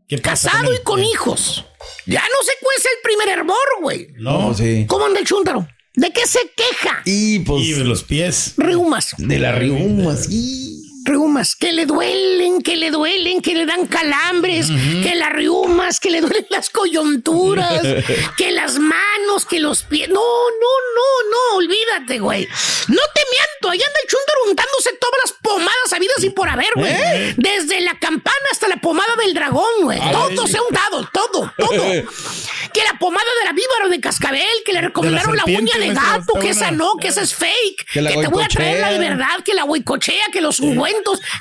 ¿Qué 0.08 0.18
pasa 0.18 0.52
casado 0.52 0.74
y 0.74 0.78
con 0.84 1.00
Eh. 1.00 1.10
hijos. 1.12 1.66
Ya 2.06 2.22
no 2.22 2.44
se 2.46 2.54
cuece 2.62 2.90
el 2.90 3.02
primer 3.04 3.30
hervor, 3.40 3.82
güey. 3.82 4.08
No, 4.18 4.54
sí. 4.54 4.86
¿Cómo 4.88 5.06
anda 5.06 5.20
el 5.20 5.26
chúntaro? 5.26 5.68
¿De 5.96 6.12
qué 6.12 6.26
se 6.26 6.40
queja? 6.56 7.02
Y 7.06 7.40
pues. 7.40 7.64
Y 7.64 7.74
de 7.74 7.84
los 7.84 8.04
pies. 8.04 8.54
Reumas. 8.58 9.16
De 9.18 9.40
la 9.40 9.54
riuma, 9.54 10.16
sí. 10.16 10.83
Reumas, 11.04 11.56
que 11.56 11.74
le 11.74 11.86
duelen, 11.86 12.62
que 12.62 12.76
le 12.76 12.90
duelen, 12.90 13.42
que 13.42 13.56
le 13.56 13.66
dan 13.66 13.88
calambres, 13.88 14.68
que 14.68 15.16
las 15.16 15.32
riumas, 15.34 16.00
que 16.00 16.10
le 16.10 16.22
duelen 16.22 16.46
las 16.50 16.70
coyunturas, 16.70 17.82
que 18.38 18.52
las 18.52 18.80
manos, 18.80 19.46
que 19.50 19.60
los 19.60 19.84
pies. 19.84 20.10
No, 20.10 20.16
no, 20.16 20.74
no, 20.96 21.30
no, 21.32 21.58
olvídate, 21.58 22.20
güey. 22.20 22.48
No 22.88 23.02
te 23.14 23.22
miento, 23.32 23.70
ahí 23.70 23.80
anda 23.80 24.00
el 24.04 24.10
chúndaro 24.10 24.40
untándose 24.48 24.98
todas 25.00 25.20
las 25.24 25.34
pomadas 25.42 25.94
habidas 25.94 26.24
y 26.24 26.30
por 26.30 26.48
haber, 26.48 26.70
güey. 26.76 27.34
Desde 27.38 27.82
la 27.82 27.98
campana 28.00 28.38
hasta 28.52 28.68
la 28.68 28.78
pomada 28.78 29.16
del 29.18 29.34
dragón, 29.34 29.82
güey. 29.82 30.00
Todo 30.12 30.48
se 30.48 30.58
ha 30.58 30.62
untado, 30.62 31.10
todo, 31.12 31.54
todo. 31.58 31.84
que 32.74 32.84
la 32.84 32.98
pomada 33.00 33.30
de 33.40 33.46
la 33.46 33.54
víbora 33.54 33.90
de 33.90 34.00
cascabel, 34.00 34.44
que 34.66 34.74
le 34.74 34.82
recomendaron 34.82 35.36
la, 35.36 35.46
uña 35.46 35.78
de 35.78 35.94
gato, 35.94 36.34
que 36.40 36.50
esa 36.50 36.72
no, 36.72 36.96
que 36.98 37.10
esa 37.10 37.22
es 37.22 37.36
fake. 37.36 37.86
Que 37.92 38.02
te 38.02 38.28
voy 38.28 38.44
a 38.44 38.48
traer 38.48 38.80
la 38.80 38.92
de 38.92 39.00
verdad, 39.00 39.44
que 39.44 39.54
la 39.54 39.66
huicochea, 39.66 40.28
que 40.32 40.42
los 40.42 40.60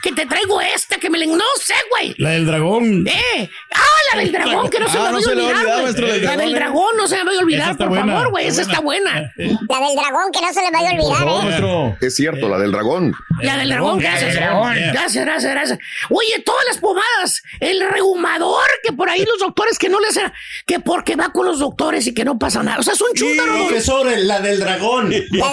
que 0.03 0.13
te 0.13 0.27
traigo 0.27 0.61
esta, 0.61 0.97
que 0.99 1.11
me 1.11 1.19
le... 1.19 1.27
No 1.27 1.45
sé, 1.61 1.75
güey. 1.91 2.15
La 2.19 2.31
del 2.31 2.47
dragón. 2.47 3.07
¡Eh! 3.07 3.51
¡Ah, 3.75 3.81
la 4.15 4.21
del 4.21 4.33
dragón! 4.33 4.69
Que 4.71 4.79
no 4.81 4.89
se 4.89 4.99
Ah, 4.99 5.11
me 5.13 5.21
no 5.21 5.45
vaya 5.45 5.59
a 5.59 5.77
se 5.77 5.83
maestro, 5.83 6.07
del 6.07 6.23
La 6.25 6.31
dragón, 6.33 6.39
del 6.45 6.51
¿eh? 6.51 6.55
dragón 6.59 6.97
no 6.97 7.09
se 7.09 7.17
me 7.17 7.25
vaya 7.25 7.39
a 7.39 7.43
olvidar, 7.43 7.77
por 7.77 7.89
buena, 7.89 8.13
favor, 8.13 8.31
güey. 8.31 8.47
Esa 8.47 8.63
está 8.63 8.81
buena. 8.81 9.33
La 9.37 9.81
del 9.81 9.97
dragón, 9.97 10.33
que 10.33 10.41
no 10.41 10.53
se 10.53 10.63
le 10.63 10.71
vaya 10.71 10.91
a 10.91 10.93
olvidar, 10.93 11.17
favor, 11.19 11.93
¿eh? 12.01 12.07
Es 12.07 12.15
cierto, 12.17 12.49
la 12.49 12.59
del 12.59 12.73
dragón. 12.73 13.15
La 13.41 13.57
del 13.57 13.69
dragón, 13.69 14.03
La 14.03 14.11
gracias. 14.11 14.35
dragón. 14.35 14.75
Gracias, 14.93 15.25
gracias, 15.25 15.53
gracias. 15.53 15.79
Oye, 16.11 16.43
todas 16.45 16.65
las 16.69 16.79
pomadas, 16.79 17.43
el 17.61 17.81
rehumador, 17.91 18.67
que 18.83 18.93
por 18.93 19.09
ahí 19.11 19.25
los 19.25 19.39
doctores 19.39 19.79
que 19.79 19.89
no 19.89 20.01
le 20.01 20.09
hacen, 20.09 20.33
que 20.67 20.81
porque 20.81 21.17
va 21.17 21.31
con 21.31 21.47
los 21.47 21.59
doctores 21.59 22.07
y 22.07 22.15
que 22.15 22.25
no 22.25 22.39
pasa 22.39 22.63
nada. 22.63 22.79
O 22.79 22.83
sea, 22.83 22.95
es 22.95 23.01
un 23.01 23.13
chúntaro. 23.15 23.53
güey. 23.53 23.67
Profesor, 23.69 24.07
la 24.19 24.41
del 24.41 24.61
dragón. 24.61 25.11
La 25.11 25.17
del 25.19 25.29
La 25.33 25.49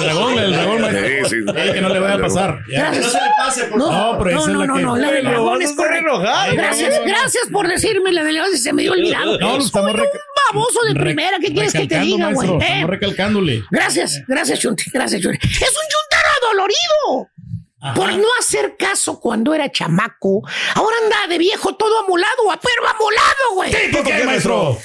dragón. 0.00 0.34
del 0.36 0.52
dragón, 0.52 0.80
la 0.82 0.88
del 0.88 1.02
dragón. 1.02 1.30
Sí, 1.30 1.36
sí. 1.36 1.36
Eh, 1.56 1.70
que 1.74 1.80
no 1.80 1.88
le 1.88 1.98
vaya 2.00 2.14
a 2.14 2.18
pasar. 2.18 2.58
Gracias. 2.68 3.14
No 3.24 3.24
se 3.24 3.28
le 3.28 3.34
pase, 3.36 3.64
por 3.64 3.78
No, 3.78 3.90
No, 4.12 4.18
pero 4.18 4.30
no, 4.36 4.40
esa 4.42 4.50
es 4.50 4.56
la 4.56 4.66
no, 4.66 4.74
que- 4.74 4.82
no, 4.82 4.96
la 4.96 5.10
del 5.10 5.24
dragón 5.24 5.62
es 5.62 5.72
correcta. 5.72 5.94
Gracias, 6.52 7.00
gracias 7.04 7.44
por 7.50 7.68
decirme 7.68 8.12
la 8.12 8.24
del 8.24 8.34
dragón, 8.36 8.56
se 8.56 8.72
me 8.72 8.82
dio 8.82 8.92
olvidado. 8.92 9.38
No, 9.38 9.56
lo 9.58 9.64
estamos 9.64 9.92
Soy 9.92 10.00
reca- 10.00 10.18
un 10.18 10.54
baboso 10.54 10.80
de 10.86 10.94
primera, 10.94 11.38
¿qué 11.40 11.52
quieres 11.52 11.72
que 11.72 11.86
te 11.86 11.98
diga, 12.00 12.30
güey? 12.32 12.48
maestro, 12.48 12.60
¿Eh? 12.60 12.64
Estamos 12.64 12.90
recalcándole. 12.90 13.64
Gracias, 13.70 14.22
gracias, 14.26 14.58
Chunti, 14.60 14.90
gracias, 14.92 15.20
Chunti. 15.22 15.38
Es 15.46 15.52
un 15.52 15.88
chuntaro 15.88 16.28
adolorido. 16.42 17.30
Por 17.94 18.14
no 18.16 18.28
hacer 18.40 18.76
caso 18.78 19.20
cuando 19.20 19.52
era 19.52 19.70
chamaco, 19.70 20.40
ahora 20.74 20.96
anda 21.04 21.26
de 21.28 21.36
viejo 21.36 21.74
todo 21.76 21.98
amolado, 22.04 22.50
a 22.50 22.58
pero 22.58 22.88
amolado, 22.88 23.54
güey. 23.54 23.90
¿Por 23.92 24.02
qué, 24.04 24.24
maestro? 24.24 24.78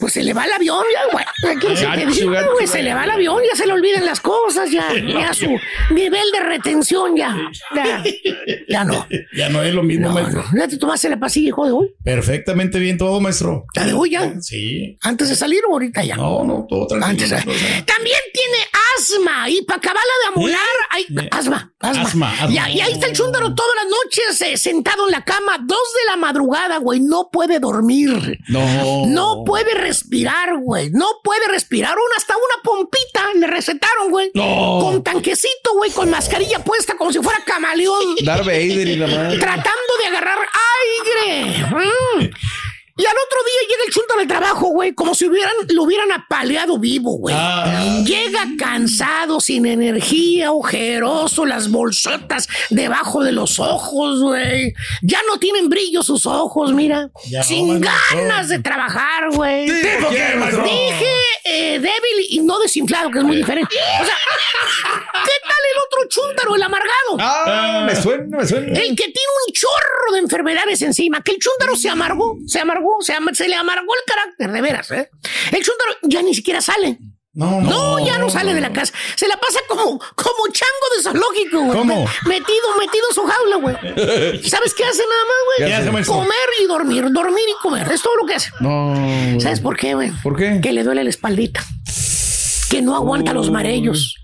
Pues 0.00 0.14
se 0.14 0.22
le 0.22 0.32
va 0.32 0.46
el 0.46 0.52
avión 0.52 0.82
ya, 0.92 1.12
güey. 1.12 1.24
¿Qué 1.60 1.68
que 1.68 1.74
te 2.06 2.24
güey? 2.24 2.66
Se 2.66 2.82
le 2.82 2.94
va 2.94 3.04
el 3.04 3.10
avión, 3.10 3.42
ya 3.48 3.54
se 3.56 3.66
le 3.66 3.72
olvidan 3.74 4.06
las 4.06 4.20
cosas, 4.20 4.70
ya, 4.70 4.88
ya 4.94 5.34
su 5.34 5.46
nivel 5.90 6.24
de 6.32 6.40
retención 6.40 7.16
ya, 7.16 7.36
ya, 7.76 8.02
ya 8.68 8.84
no. 8.84 9.06
Ya 9.36 9.48
no 9.50 9.62
es 9.62 9.74
lo 9.74 9.82
mismo, 9.82 10.08
No, 10.08 10.14
maestro. 10.14 10.42
no. 10.52 10.58
¿Ya 10.60 10.68
te 10.68 10.78
tomaste 10.78 11.08
la 11.10 11.18
pastilla, 11.18 11.48
hijo 11.48 11.66
de 11.66 11.72
hoy? 11.72 11.94
Perfectamente 12.02 12.78
bien 12.78 12.96
todo, 12.98 13.20
maestro. 13.20 13.66
¿La 13.74 13.84
de 13.84 13.92
hoy 13.92 14.10
ya? 14.10 14.40
Sí. 14.40 14.96
¿Antes 15.02 15.28
de 15.28 15.36
salir 15.36 15.60
o 15.68 15.72
ahorita 15.72 16.02
ya? 16.02 16.16
No, 16.16 16.44
no, 16.44 16.66
todo 16.68 16.86
tranquilo. 16.86 17.06
Antes, 17.10 17.28
sea. 17.28 17.38
También 17.40 18.18
tiene 18.32 18.58
asma 19.00 19.48
y 19.50 19.62
para 19.62 19.78
acabarla 19.78 20.12
de 20.22 20.28
amolar, 20.34 20.60
hay 20.90 21.06
asma, 21.30 21.72
asma. 21.80 22.00
Asma, 22.02 22.32
asma. 22.32 22.50
Y, 22.50 22.58
ahí- 22.58 22.76
y 22.76 22.80
ahí 22.80 22.92
está 22.92 23.06
el 23.06 23.12
chúndaro 23.14 23.54
todas 23.54 23.72
las 23.76 23.86
noches 23.86 24.40
eh, 24.42 24.56
sentado 24.56 25.06
en 25.06 25.12
la 25.12 25.24
cama, 25.24 25.58
dos 25.62 25.78
de 26.02 26.10
la 26.10 26.16
madrugada, 26.16 26.78
güey, 26.78 27.00
no 27.00 27.30
puede 27.32 27.58
dormir. 27.60 28.38
No. 28.48 29.06
No 29.06 29.44
puede 29.44 29.74
respirar, 29.74 30.56
güey. 30.58 30.90
No 30.90 31.06
puede 31.24 31.46
respirar. 31.48 31.96
Una, 31.96 32.16
hasta 32.16 32.34
una 32.36 32.62
pompita 32.62 33.28
le 33.34 33.46
recetaron, 33.46 34.10
güey. 34.10 34.30
No. 34.34 34.78
Con 34.80 35.02
tanquecito, 35.02 35.72
güey, 35.74 35.90
con 35.90 36.10
mascarilla 36.10 36.62
puesta 36.64 36.96
como 36.96 37.12
si 37.12 37.18
fuera 37.20 37.42
camaleón. 37.46 38.16
Darth 38.24 38.44
Vader 38.46 38.88
y 38.88 38.96
la 38.96 39.06
madre. 39.06 39.38
tratando 39.38 39.92
de 40.00 40.06
agarrar 40.06 40.38
aire. 41.18 41.66
Mm. 41.70 42.30
Y 43.00 43.06
al 43.06 43.16
otro 43.16 43.38
día 43.46 43.60
llega 43.62 43.84
el 43.86 43.92
chunto 43.94 44.14
del 44.18 44.28
trabajo, 44.28 44.66
güey, 44.68 44.92
como 44.92 45.14
si 45.14 45.24
hubieran, 45.26 45.54
lo 45.70 45.84
hubieran 45.84 46.12
apaleado 46.12 46.78
vivo, 46.78 47.16
güey. 47.16 47.34
Llega 48.04 48.44
cansado, 48.58 49.40
sin 49.40 49.64
energía, 49.64 50.52
ojeroso, 50.52 51.46
las 51.46 51.70
bolsotas 51.70 52.46
debajo 52.68 53.24
de 53.24 53.32
los 53.32 53.58
ojos, 53.58 54.20
güey. 54.20 54.74
Ya 55.00 55.20
no 55.26 55.38
tienen 55.38 55.70
brillo 55.70 56.02
sus 56.02 56.26
ojos, 56.26 56.74
mira. 56.74 57.08
Ya 57.30 57.42
sin 57.42 57.80
ganas 57.80 58.50
de 58.50 58.58
trabajar, 58.58 59.30
güey. 59.30 59.70
Dije 59.70 61.14
eh, 61.44 61.78
débil 61.78 62.26
y 62.28 62.40
no 62.40 62.58
desinflado, 62.58 63.10
que 63.10 63.18
es 63.18 63.24
muy 63.24 63.36
diferente. 63.36 63.74
O 63.74 64.04
sea, 64.04 64.14
¿qué 65.24 65.32
tal 65.42 65.58
el 65.72 65.78
otro 65.86 66.08
chúntaro, 66.08 66.54
el 66.54 66.62
amargado? 66.62 67.16
Ah, 67.18 67.84
me 67.86 67.96
suena, 67.96 68.36
me 68.36 68.46
suena. 68.46 68.66
El 68.66 68.94
que 68.94 69.04
tiene 69.04 69.32
un 69.46 69.52
chorro 69.52 70.12
de 70.12 70.18
enfermedades 70.20 70.82
encima, 70.82 71.22
que 71.22 71.32
el 71.32 71.38
chúndaro 71.38 71.76
se 71.76 71.88
amargó, 71.88 72.38
se 72.46 72.60
amargó, 72.60 72.89
se, 73.00 73.12
ama- 73.14 73.32
se 73.34 73.48
le 73.48 73.54
amargó 73.56 73.92
el 73.94 74.04
carácter, 74.06 74.50
de 74.52 74.60
veras, 74.60 74.90
¿eh? 74.90 75.10
El 75.52 75.62
chúndaro 75.64 75.92
ya 76.02 76.22
ni 76.22 76.34
siquiera 76.34 76.60
sale. 76.60 76.98
No, 77.32 77.60
No, 77.60 78.04
ya 78.04 78.18
no 78.18 78.28
sale 78.28 78.52
de 78.54 78.60
la 78.60 78.72
casa. 78.72 78.92
Se 79.14 79.28
la 79.28 79.36
pasa 79.36 79.60
como, 79.68 79.84
como 80.00 80.46
chango 80.52 80.96
de 80.96 81.02
zoológico, 81.04 81.60
güey. 81.60 81.78
¿Cómo? 81.78 82.04
Me- 82.26 82.38
Metido, 82.40 82.76
metido 82.78 83.04
en 83.08 83.14
su 83.14 83.22
jaula, 83.24 83.56
güey. 83.56 83.76
¿Sabes 84.48 84.74
qué 84.74 84.84
hace 84.84 85.02
nada 85.02 85.22
más, 85.28 85.56
¿Qué 85.58 85.64
güey? 85.82 85.92
maestro? 85.92 86.14
Comer 86.16 86.34
y 86.60 86.66
dormir, 86.66 87.04
dormir 87.12 87.44
y 87.48 87.62
comer. 87.62 87.90
Es 87.92 88.02
todo 88.02 88.16
lo 88.16 88.26
que 88.26 88.34
hace. 88.34 88.50
No. 88.58 88.94
¿Sabes 89.40 89.60
por 89.60 89.76
qué, 89.76 89.94
güey? 89.94 90.10
¿Por 90.24 90.36
qué? 90.36 90.60
Que 90.60 90.72
le 90.72 90.82
duele 90.82 91.04
la 91.04 91.10
espaldita. 91.10 91.62
Que 92.70 92.80
no 92.80 92.94
aguanta 92.94 93.32
los. 93.32 93.50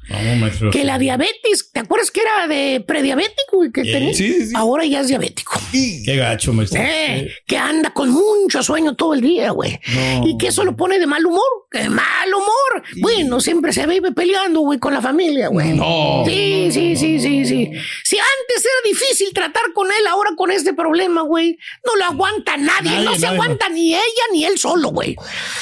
No, 0.09 0.37
maestro. 0.37 0.71
Que 0.71 0.85
la 0.85 0.99
diabetes, 0.99 1.73
¿te 1.73 1.81
acuerdas 1.81 2.11
que 2.11 2.21
era 2.21 2.47
de 2.47 2.81
prediabético 2.87 3.65
y 3.65 3.73
que 3.73 3.83
tenía? 3.83 4.15
sí, 4.15 4.47
sí. 4.47 4.53
Ahora 4.55 4.85
ya 4.85 5.01
es 5.01 5.09
diabético. 5.09 5.61
Qué 5.73 6.17
gacho, 6.17 6.53
maestro. 6.53 6.81
Eh, 6.81 7.29
que 7.47 7.59
anda 7.59 7.93
con 7.93 8.11
mucho 8.11 8.63
sueño 8.63 8.95
todo 8.95 9.15
el 9.15 9.21
día, 9.21 9.51
güey. 9.51 9.81
Y 10.25 10.39
que 10.39 10.49
eso 10.49 10.65
lo 10.65 10.77
pone 10.77 10.99
de 10.99 11.07
mal 11.07 11.27
humor. 11.27 11.43
¡De 11.73 11.89
mal 11.91 12.33
humor! 12.33 12.85
Bueno, 12.99 13.41
siempre 13.41 13.73
se 13.73 13.87
vive 13.87 14.13
peleando, 14.13 14.61
güey, 14.61 14.79
con 14.79 14.95
la 14.95 15.03
familia, 15.03 15.49
güey. 15.49 15.75
No. 15.75 16.23
Sí, 16.25 16.69
sí, 16.71 16.97
sí, 16.97 17.21
sí, 17.21 17.45
sí. 17.45 17.71
Si 18.05 18.17
antes 18.17 18.65
era 18.65 18.89
difícil 18.89 19.29
tratar 19.35 19.73
con 19.75 19.89
él, 19.89 20.07
ahora 20.09 20.31
con 20.37 20.51
este 20.51 20.73
problema, 20.73 21.23
güey, 21.23 21.59
no 21.85 21.97
lo 21.97 22.05
aguanta 22.05 22.57
nadie. 22.57 22.91
Nadie, 22.93 23.05
no 23.05 23.15
se 23.15 23.21
nadie, 23.23 23.35
aguanta 23.35 23.69
ni 23.69 23.95
ella 23.95 24.25
ni 24.33 24.45
él 24.45 24.57
solo, 24.57 24.89
güey. 24.89 25.17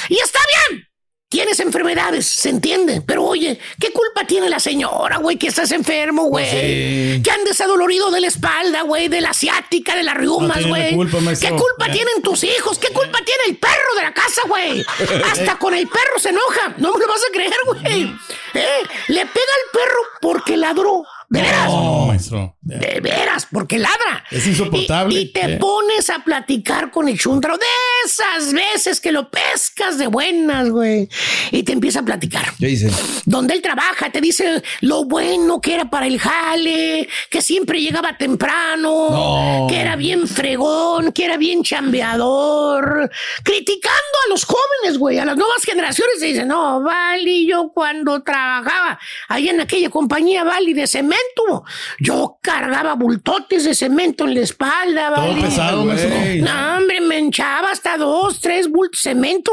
Y 0.09 0.15
está 0.15 0.39
bien. 0.69 0.87
Tienes 1.35 1.59
enfermedades, 1.59 2.25
se 2.27 2.47
entiende. 2.47 3.01
Pero 3.01 3.25
oye, 3.25 3.59
¿qué 3.77 3.91
culpa 3.91 4.25
tiene 4.25 4.49
la 4.49 4.57
señora, 4.57 5.17
güey, 5.17 5.35
que 5.35 5.47
estás 5.47 5.69
enfermo, 5.73 6.23
güey? 6.27 6.45
sí. 6.45 7.21
Que 7.21 7.29
andes 7.29 7.59
adolorido 7.59 8.09
de 8.09 8.21
la 8.21 8.27
espalda, 8.27 8.83
güey, 8.83 9.09
de 9.09 9.19
la 9.19 9.31
asiática, 9.31 9.97
de 9.97 10.03
las 10.03 10.15
riumas, 10.15 10.65
güey. 10.65 10.95
culpa. 10.95 11.17
¿Qué 11.37 11.49
culpa 11.49 11.91
tienen 11.91 12.21
tus 12.23 12.41
hijos? 12.45 12.79
¿Qué 12.79 12.87
culpa 12.87 13.19
tiene 13.25 13.41
el 13.49 13.57
perro 13.57 13.95
de 13.97 14.03
la 14.03 14.13
casa, 14.13 14.43
güey? 14.47 14.85
Hasta 15.29 15.59
con 15.59 15.73
el 15.73 15.89
perro 15.89 16.19
se 16.19 16.29
enoja. 16.29 16.73
No 16.77 16.93
me 16.93 16.99
lo 17.01 17.07
vas 17.07 17.21
a 17.29 17.33
creer, 17.33 17.53
güey. 17.65 18.15
Eh, 18.53 18.83
le 19.09 19.25
pega 19.25 19.25
al 19.25 19.71
perro 19.73 19.99
porque 20.21 20.55
ladró. 20.55 21.03
¿De 21.29 21.41
veras? 21.41 21.67
No, 21.67 22.05
maestro. 22.07 22.55
De 22.61 22.99
veras, 23.01 23.47
porque 23.51 23.77
ladra. 23.79 24.23
Es 24.31 24.45
insoportable. 24.47 25.15
Y, 25.15 25.23
y 25.23 25.31
te 25.31 25.57
pones 25.57 26.09
a 26.09 26.19
platicar 26.23 26.91
con 26.91 27.07
el 27.09 27.19
chuntaro 27.19 27.57
de 27.57 27.65
esas 28.05 28.53
veces 28.53 29.01
que 29.01 29.11
lo 29.11 29.29
pescas 29.29 29.97
de 29.97 30.07
buenas, 30.07 30.69
güey. 30.69 31.09
Y 31.51 31.63
te 31.63 31.71
empieza 31.73 31.99
a 31.99 32.03
platicar. 32.03 32.53
¿Qué 32.59 32.67
dice? 32.67 32.89
Donde 33.25 33.53
él 33.55 33.61
trabaja, 33.61 34.11
te 34.11 34.21
dice 34.21 34.61
lo 34.81 35.05
bueno 35.05 35.59
que 35.61 35.73
era 35.75 35.89
para 35.89 36.05
el 36.07 36.19
jale, 36.19 37.07
que 37.29 37.41
siempre 37.41 37.81
llegaba 37.81 38.17
temprano, 38.17 39.09
No. 39.09 39.67
que 39.69 39.79
era 39.79 39.95
bien 39.95 40.27
fregón, 40.27 41.11
que 41.11 41.25
era 41.25 41.37
bien 41.37 41.63
chambeador, 41.63 43.09
criticando 43.43 44.17
a 44.25 44.29
los 44.29 44.45
jóvenes, 44.45 44.97
güey, 44.97 45.17
a 45.19 45.25
las 45.25 45.35
nuevas 45.37 45.63
generaciones. 45.63 46.21
Y 46.21 46.27
dice, 46.27 46.45
no, 46.45 46.81
Vali, 46.81 47.47
yo 47.47 47.71
cuando 47.73 48.21
trabajaba 48.23 48.99
ahí 49.27 49.49
en 49.49 49.59
aquella 49.61 49.89
compañía 49.89 50.43
Vali 50.43 50.73
de 50.73 50.87
cemento, 50.87 51.14
yo 51.99 52.37
cargaba 52.41 52.93
bultotes 52.95 53.63
de 53.65 53.75
cemento 53.75 54.25
en 54.25 54.33
la 54.35 54.41
espalda, 54.41 55.13
Todo 55.15 55.27
Vali. 55.27 55.41
pesado. 55.41 55.83
Güey. 55.83 56.41
No, 56.41 56.77
hombre, 56.77 57.01
me 57.01 57.19
hinchaba 57.19 57.71
hasta 57.71 57.97
dos, 57.97 58.39
tres 58.41 58.69
bultos 58.69 59.01
de 59.03 59.11
cemento. 59.11 59.51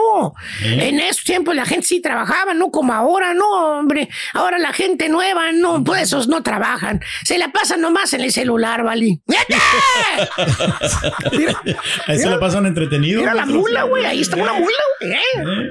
¿Eh? 0.64 0.88
En 0.88 1.00
esos 1.00 1.24
tiempos 1.24 1.54
la 1.54 1.64
gente 1.66 1.86
sí 1.86 2.00
trabajaba, 2.00 2.54
no 2.54 2.70
como 2.70 2.92
ahora, 2.92 3.34
no, 3.34 3.78
hombre. 3.78 4.08
Ahora 4.32 4.58
la 4.58 4.72
gente 4.72 5.08
nueva, 5.08 5.52
no, 5.52 5.82
pues 5.84 6.02
esos 6.02 6.28
no 6.28 6.42
trabajan. 6.42 7.00
Se 7.24 7.38
la 7.38 7.52
pasan 7.52 7.80
nomás 7.80 8.12
en 8.14 8.22
el 8.22 8.32
celular, 8.32 8.82
¿vale? 8.84 9.20
Mira, 9.26 9.42
Ahí 12.06 12.18
se 12.18 12.28
la 12.28 12.38
pasan 12.38 12.66
entretenido. 12.66 13.20
mira 13.20 13.34
la 13.34 13.46
mula, 13.46 13.84
güey, 13.84 14.04
ahí 14.04 14.20
está 14.20 14.36
una 14.36 14.52
mula, 14.52 14.66
güey. 15.00 15.12
¿eh? 15.12 15.18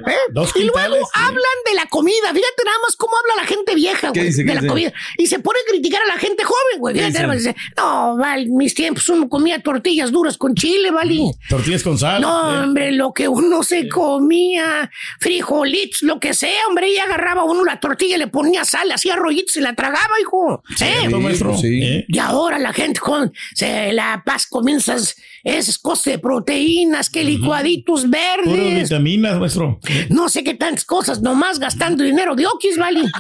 ¿Eh? 0.08 0.16
Dos 0.32 0.52
Y 0.56 0.64
luego 0.64 1.10
hablan 1.14 1.58
de 1.66 1.76
la 1.76 1.86
comida. 1.88 2.28
Fíjate 2.34 2.64
nada 2.66 2.78
más 2.86 2.96
cómo 2.96 3.14
habla 3.18 3.44
la 3.44 3.48
gente 3.48 3.76
vieja, 3.76 4.12
¿Qué 4.12 4.22
güey, 4.22 4.32
de 4.34 4.44
la 4.46 4.54
dice? 4.56 4.68
comida. 4.68 4.94
Y 5.18 5.28
se 5.28 5.40
pone 5.40 5.60
a 5.60 5.72
criticar 5.82 6.02
a 6.04 6.14
la 6.14 6.20
gente 6.20 6.44
joven, 6.44 6.80
güey. 6.80 6.96
Fíjate, 6.96 7.28
dice, 7.36 7.56
no, 7.78 8.16
vale, 8.18 8.46
mis 8.50 8.74
tiempos 8.76 9.08
uno 9.10 9.28
comía 9.28 9.60
tortillas 9.62 10.12
duras 10.12 10.38
con 10.38 10.54
chile, 10.54 10.92
vale. 10.92 11.32
Tortillas 11.50 11.82
con 11.84 11.98
sal. 11.98 12.22
No, 12.22 12.54
Eh. 12.54 12.60
hombre, 12.64 12.92
lo 12.92 13.14
que 13.14 13.28
uno 13.28 13.64
se 13.64 13.88
comía, 13.90 14.92
frijolitos, 15.20 16.04
lo 16.04 16.20
que 16.20 16.34
sea, 16.34 16.68
hombre, 16.70 16.92
y 16.92 16.98
agarraba 16.98 17.44
uno 17.44 17.64
la 17.64 17.80
tortilla, 17.80 18.18
le 18.18 18.28
ponía 18.28 18.64
sal, 18.66 18.92
hacía 18.92 19.16
rollitos 19.16 19.58
y 19.58 19.62
la 19.62 19.74
tragaba, 19.76 20.14
hijo. 20.22 20.64
¿Eh? 20.72 20.76
Cierto, 20.78 21.20
maestro. 21.20 21.58
sí. 21.58 21.82
Eh. 21.84 22.06
Y 22.08 22.20
ahora 22.20 22.60
la 22.60 22.74
gente 22.74 23.00
con 23.00 23.32
se 23.56 23.92
la 23.94 24.22
paz 24.26 24.46
comienzas 24.48 25.16
esas 25.44 25.78
cosas 25.80 26.06
de 26.06 26.20
proteínas, 26.20 27.10
que 27.10 27.24
licuaditos 27.24 28.02
Puras 28.06 28.12
verdes, 28.46 28.90
vitaminas, 28.90 29.40
maestro. 29.40 29.80
no 30.10 30.30
sé 30.30 30.44
qué 30.44 30.54
tantas 30.54 30.86
cosas, 30.86 31.22
nomás 31.22 31.58
gastando 31.60 32.04
dinero 32.04 32.36
de 32.36 32.46
oquis, 32.46 32.78
vale. 32.78 33.02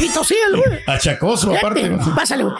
y 0.00 0.08
tosía, 0.08 0.48
güey. 0.50 0.80
Achacoso, 0.86 1.50
Fíjate, 1.50 1.86
aparte. 1.86 2.10
Pásale, 2.14 2.44
güey. 2.44 2.54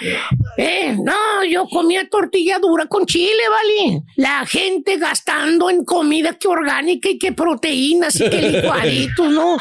Eh, 0.57 0.97
no, 1.03 1.45
yo 1.45 1.67
comía 1.69 2.09
tortilla 2.09 2.59
dura 2.59 2.87
con 2.87 3.07
chile, 3.07 3.43
¿vale? 3.51 4.03
La 4.17 4.47
gente 4.47 4.97
gastando 4.97 5.71
en 5.71 5.85
comida 5.85 6.35
que 6.35 6.49
orgánica 6.49 7.09
y 7.09 7.19
que 7.19 7.33
proteínas 7.33 8.21
y 8.21 8.31
que 8.31 8.43
licuaditos, 8.51 9.31
¿no? 9.31 9.57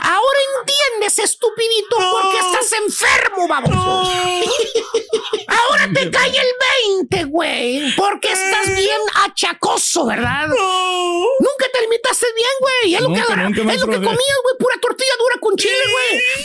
Ahora 0.00 0.38
entiendes, 0.60 1.18
estupidito, 1.18 1.96
por 1.96 2.30
qué 2.30 2.38
estás 2.38 2.72
enfermo, 2.84 3.48
baboso. 3.48 4.12
Ahora 5.48 5.88
te 5.92 6.10
cae 6.10 6.28
el 6.28 6.98
20, 7.08 7.24
güey. 7.24 7.94
Porque 7.96 8.32
estás 8.32 8.76
bien 8.76 8.98
achacoso, 9.24 10.06
¿verdad? 10.06 10.46
Nunca 10.48 11.66
te 11.72 11.78
alimentaste 11.78 12.26
bien, 12.36 12.50
güey. 12.60 12.94
Es 12.94 13.00
lo 13.00 13.08
que, 13.08 13.20
es 13.20 13.80
lo 13.80 13.86
comías, 13.86 14.38
güey. 14.42 14.56
Pura 14.58 14.76
tortilla 14.80 15.12
dura 15.18 15.40
con 15.40 15.56
chile, 15.56 15.84
güey. 15.92 15.97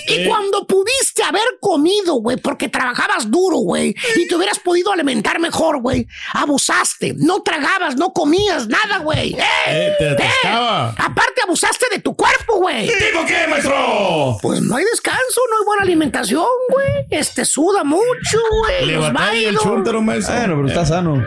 Y 0.08 0.14
Eh. 0.14 0.26
cuando 0.28 0.66
pudiste 0.68 1.24
haber 1.24 1.44
comido, 1.60 2.16
güey, 2.16 2.38
porque 2.38 2.70
trabajabas 2.70 3.30
duro, 3.30 3.58
güey, 3.58 3.96
y 4.16 4.28
te 4.28 4.36
hubieras 4.36 4.60
podido 4.60 4.92
alimentar 4.92 5.40
mejor, 5.40 5.82
güey, 5.82 6.08
abusaste. 6.34 7.14
No 7.18 7.42
tragabas, 7.42 7.96
no 7.96 8.14
comías 8.14 8.68
nada, 8.68 9.00
güey. 9.00 9.34
¡Eh! 9.34 9.44
Eh, 9.68 9.94
te 9.98 10.08
atascaba. 10.10 10.90
Aparte, 10.98 11.42
abusaste 11.44 11.86
de 11.92 12.00
tu 12.00 12.16
cuerpo, 12.16 12.58
güey. 12.58 12.88
¿Tipo 12.88 13.26
qué, 13.28 13.48
maestro? 13.48 14.38
Pues 14.42 14.62
no 14.62 14.76
hay 14.76 14.86
descanso, 14.86 15.42
no 15.50 15.58
hay 15.60 15.66
buena 15.66 15.84
alimentación, 15.84 16.46
güey. 16.70 17.06
Este 17.10 17.46
suda 17.46 17.84
mucho, 17.84 18.40
güey. 18.62 18.86
Le 18.86 18.98
batalla 18.98 19.50
el 19.50 19.58
chúntaro, 19.58 20.02
maestro. 20.02 20.36
Bueno, 20.36 20.56
pero 20.56 20.68
está 20.68 20.86
sano. 20.86 21.24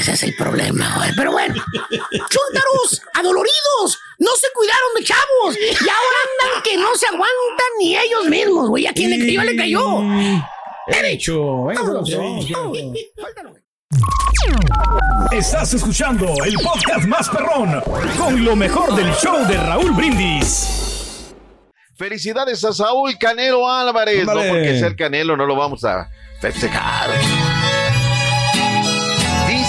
Ese 0.00 0.12
es 0.12 0.22
el 0.22 0.34
problema, 0.34 0.94
güey. 0.96 1.10
Pero 1.14 1.30
bueno, 1.32 1.54
chúntaros, 1.54 3.02
adoloridos, 3.12 3.98
no 4.18 4.30
se 4.34 4.46
cuidaron 4.54 4.94
de 4.96 5.04
chavos. 5.04 5.58
Y 5.58 5.88
ahora 5.88 6.18
andan 6.24 6.62
que 6.62 6.76
no 6.78 6.96
se 6.96 7.06
aguantan 7.06 7.66
ni 7.78 7.98
ellos 7.98 8.24
mismos, 8.24 8.70
güey. 8.70 8.86
A 8.86 8.94
quien 8.94 9.10
le 9.10 9.18
cayó, 9.18 9.42
le 9.42 9.56
cayó. 9.56 10.00
He 10.86 11.02
venga, 11.02 11.82
güey. 12.62 12.94
Estás 15.32 15.74
escuchando 15.74 16.32
el 16.46 16.54
podcast 16.54 17.06
más 17.06 17.28
perrón 17.28 17.82
con 18.16 18.42
lo 18.42 18.56
mejor 18.56 18.94
del 18.96 19.12
show 19.16 19.46
de 19.46 19.58
Raúl 19.58 19.90
Brindis. 19.90 21.34
Felicidades 21.98 22.64
a 22.64 22.72
Saúl 22.72 23.18
Canelo 23.18 23.68
Álvarez. 23.68 24.24
No 24.24 24.32
porque 24.32 24.78
ser 24.80 24.96
Canelo 24.96 25.36
no 25.36 25.44
lo 25.44 25.56
vamos 25.56 25.84
a 25.84 26.08
festejar. 26.40 27.10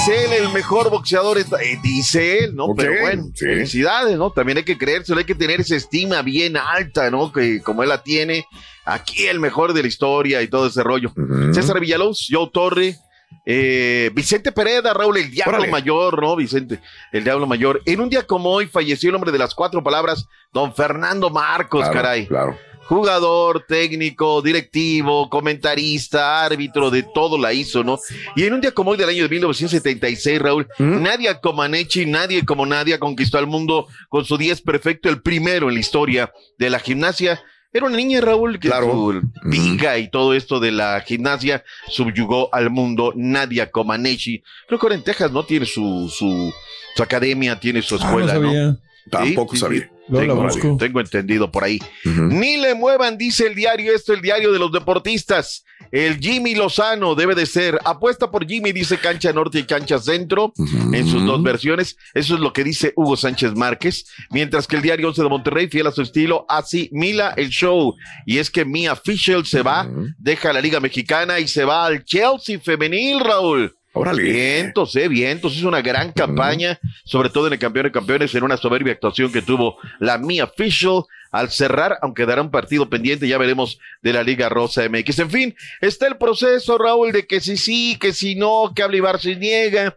Dice 0.03 0.25
él, 0.25 0.33
el 0.33 0.49
mejor 0.51 0.89
boxeador. 0.89 1.37
está- 1.37 1.61
eh, 1.61 1.79
dice 1.83 2.39
él, 2.39 2.55
¿no? 2.55 2.73
Pero 2.75 2.99
bueno, 3.01 3.25
sí. 3.35 3.45
felicidades, 3.45 4.17
¿no? 4.17 4.31
También 4.31 4.57
hay 4.57 4.63
que 4.63 4.75
creérselo, 4.75 5.19
hay 5.19 5.25
que 5.25 5.35
tener 5.35 5.61
esa 5.61 5.75
estima 5.75 6.23
bien 6.23 6.57
alta, 6.57 7.11
¿no? 7.11 7.31
Que 7.31 7.61
como 7.61 7.83
él 7.83 7.89
la 7.89 8.01
tiene, 8.01 8.47
aquí 8.83 9.27
el 9.27 9.39
mejor 9.39 9.73
de 9.73 9.83
la 9.83 9.87
historia 9.87 10.41
y 10.41 10.47
todo 10.47 10.65
ese 10.65 10.81
rollo. 10.81 11.13
César 11.53 11.79
Villalobos, 11.79 12.27
Joe 12.31 12.49
Torre, 12.51 12.95
eh, 13.45 14.09
Vicente 14.15 14.51
Pereda, 14.51 14.91
Raúl, 14.91 15.17
el 15.17 15.29
Diablo 15.29 15.57
Órale. 15.57 15.71
Mayor, 15.71 16.19
¿no? 16.19 16.35
Vicente, 16.35 16.79
el 17.11 17.23
Diablo 17.23 17.45
Mayor. 17.45 17.79
En 17.85 18.01
un 18.01 18.09
día 18.09 18.23
como 18.25 18.49
hoy 18.49 18.65
falleció 18.65 19.09
el 19.11 19.15
hombre 19.17 19.31
de 19.31 19.37
las 19.37 19.53
cuatro 19.53 19.83
palabras, 19.83 20.25
don 20.51 20.73
Fernando 20.73 21.29
Marcos, 21.29 21.81
Claro, 21.81 21.93
caray. 21.93 22.25
Claro. 22.25 22.57
Jugador, 22.87 23.65
técnico, 23.67 24.41
directivo, 24.41 25.29
comentarista, 25.29 26.43
árbitro, 26.45 26.89
de 26.91 27.03
todo 27.03 27.37
la 27.37 27.53
hizo, 27.53 27.83
¿no? 27.83 27.97
Y 28.35 28.43
en 28.43 28.53
un 28.53 28.61
día 28.61 28.71
como 28.71 28.91
hoy 28.91 28.97
del 28.97 29.09
año 29.09 29.23
de 29.23 29.29
1976, 29.29 30.39
Raúl, 30.41 30.67
Nadia 30.77 31.39
Comaneci, 31.39 32.05
nadie 32.05 32.45
como 32.45 32.65
Nadia 32.65 32.99
conquistó 32.99 33.37
al 33.37 33.47
mundo 33.47 33.87
con 34.09 34.25
su 34.25 34.37
10 34.37 34.61
perfecto, 34.61 35.09
el 35.09 35.21
primero 35.21 35.69
en 35.69 35.75
la 35.75 35.79
historia 35.79 36.31
de 36.57 36.69
la 36.69 36.79
gimnasia. 36.79 37.41
Era 37.73 37.85
una 37.85 37.95
niña, 37.95 38.19
Raúl, 38.19 38.59
que 38.59 38.67
Claro. 38.67 38.91
su 38.91 39.21
pinga 39.49 39.97
y 39.97 40.09
todo 40.09 40.33
esto 40.33 40.59
de 40.59 40.71
la 40.71 40.99
gimnasia 41.01 41.63
subyugó 41.87 42.53
al 42.53 42.69
mundo. 42.69 43.13
Nadia 43.15 43.71
Comaneci, 43.71 44.43
creo 44.67 44.77
que 44.77 44.85
ahora 44.85 44.95
en 44.95 45.03
Texas, 45.03 45.31
¿no? 45.31 45.43
Tiene 45.45 45.65
su, 45.65 46.09
su, 46.13 46.53
su 46.95 47.03
academia, 47.03 47.57
tiene 47.57 47.81
su 47.81 47.95
Ah, 47.95 47.99
no 48.01 48.05
escuela, 48.19 48.33
¿no? 48.39 48.77
Tampoco 49.09 49.55
sabía. 49.55 49.89
Tengo 50.77 50.99
entendido 50.99 51.51
por 51.51 51.63
ahí. 51.63 51.79
Ni 52.03 52.57
le 52.57 52.75
muevan, 52.75 53.17
dice 53.17 53.47
el 53.47 53.55
diario, 53.55 53.93
esto 53.93 54.13
el 54.13 54.21
diario 54.21 54.51
de 54.51 54.59
los 54.59 54.71
deportistas. 54.71 55.63
El 55.91 56.19
Jimmy 56.19 56.53
Lozano 56.55 57.15
debe 57.15 57.33
de 57.33 57.45
ser. 57.45 57.79
Apuesta 57.85 58.29
por 58.29 58.47
Jimmy, 58.47 58.71
dice 58.71 58.97
cancha 58.97 59.33
norte 59.33 59.59
y 59.59 59.63
cancha 59.63 59.99
centro 59.99 60.53
en 60.93 61.07
sus 61.07 61.25
dos 61.25 61.41
versiones. 61.41 61.97
Eso 62.13 62.35
es 62.35 62.39
lo 62.39 62.53
que 62.53 62.63
dice 62.63 62.93
Hugo 62.95 63.15
Sánchez 63.17 63.55
Márquez. 63.55 64.05
Mientras 64.29 64.67
que 64.67 64.75
el 64.75 64.81
diario 64.81 65.07
11 65.09 65.23
de 65.23 65.29
Monterrey, 65.29 65.67
fiel 65.67 65.87
a 65.87 65.91
su 65.91 66.01
estilo, 66.01 66.45
así 66.49 66.89
Mila 66.91 67.33
el 67.37 67.49
show. 67.49 67.95
Y 68.25 68.37
es 68.37 68.49
que 68.49 68.65
Mia 68.65 68.95
Fischel 68.95 69.45
se 69.45 69.61
va, 69.63 69.89
deja 70.17 70.53
la 70.53 70.61
Liga 70.61 70.79
Mexicana 70.79 71.39
y 71.39 71.47
se 71.47 71.65
va 71.65 71.85
al 71.85 72.03
Chelsea 72.03 72.59
femenil, 72.59 73.19
Raúl. 73.21 73.75
Órale. 73.93 74.23
Vientos, 74.23 74.95
eh, 74.95 75.07
vientos. 75.07 75.57
Es 75.57 75.63
una 75.63 75.81
gran 75.81 76.11
campaña, 76.13 76.79
sobre 77.03 77.29
todo 77.29 77.47
en 77.47 77.53
el 77.53 77.59
campeón 77.59 77.85
de 77.85 77.91
campeones, 77.91 78.33
en 78.35 78.43
una 78.43 78.57
soberbia 78.57 78.93
actuación 78.93 79.31
que 79.31 79.41
tuvo 79.41 79.77
la 79.99 80.17
Mia 80.17 80.47
Fischel 80.47 81.01
al 81.31 81.49
cerrar, 81.49 81.97
aunque 82.01 82.25
dará 82.25 82.41
un 82.41 82.51
partido 82.51 82.89
pendiente, 82.89 83.27
ya 83.27 83.37
veremos 83.37 83.79
de 84.01 84.13
la 84.13 84.23
Liga 84.23 84.49
Rosa 84.49 84.87
MX. 84.87 85.19
En 85.19 85.29
fin, 85.29 85.55
está 85.81 86.07
el 86.07 86.17
proceso, 86.17 86.77
Raúl, 86.77 87.11
de 87.11 87.25
que 87.25 87.39
si 87.39 87.57
sí, 87.57 87.97
que 87.99 88.13
si 88.13 88.35
no, 88.35 88.73
que 88.75 88.83
Ablivar 88.83 89.19
se 89.19 89.35
niega. 89.35 89.95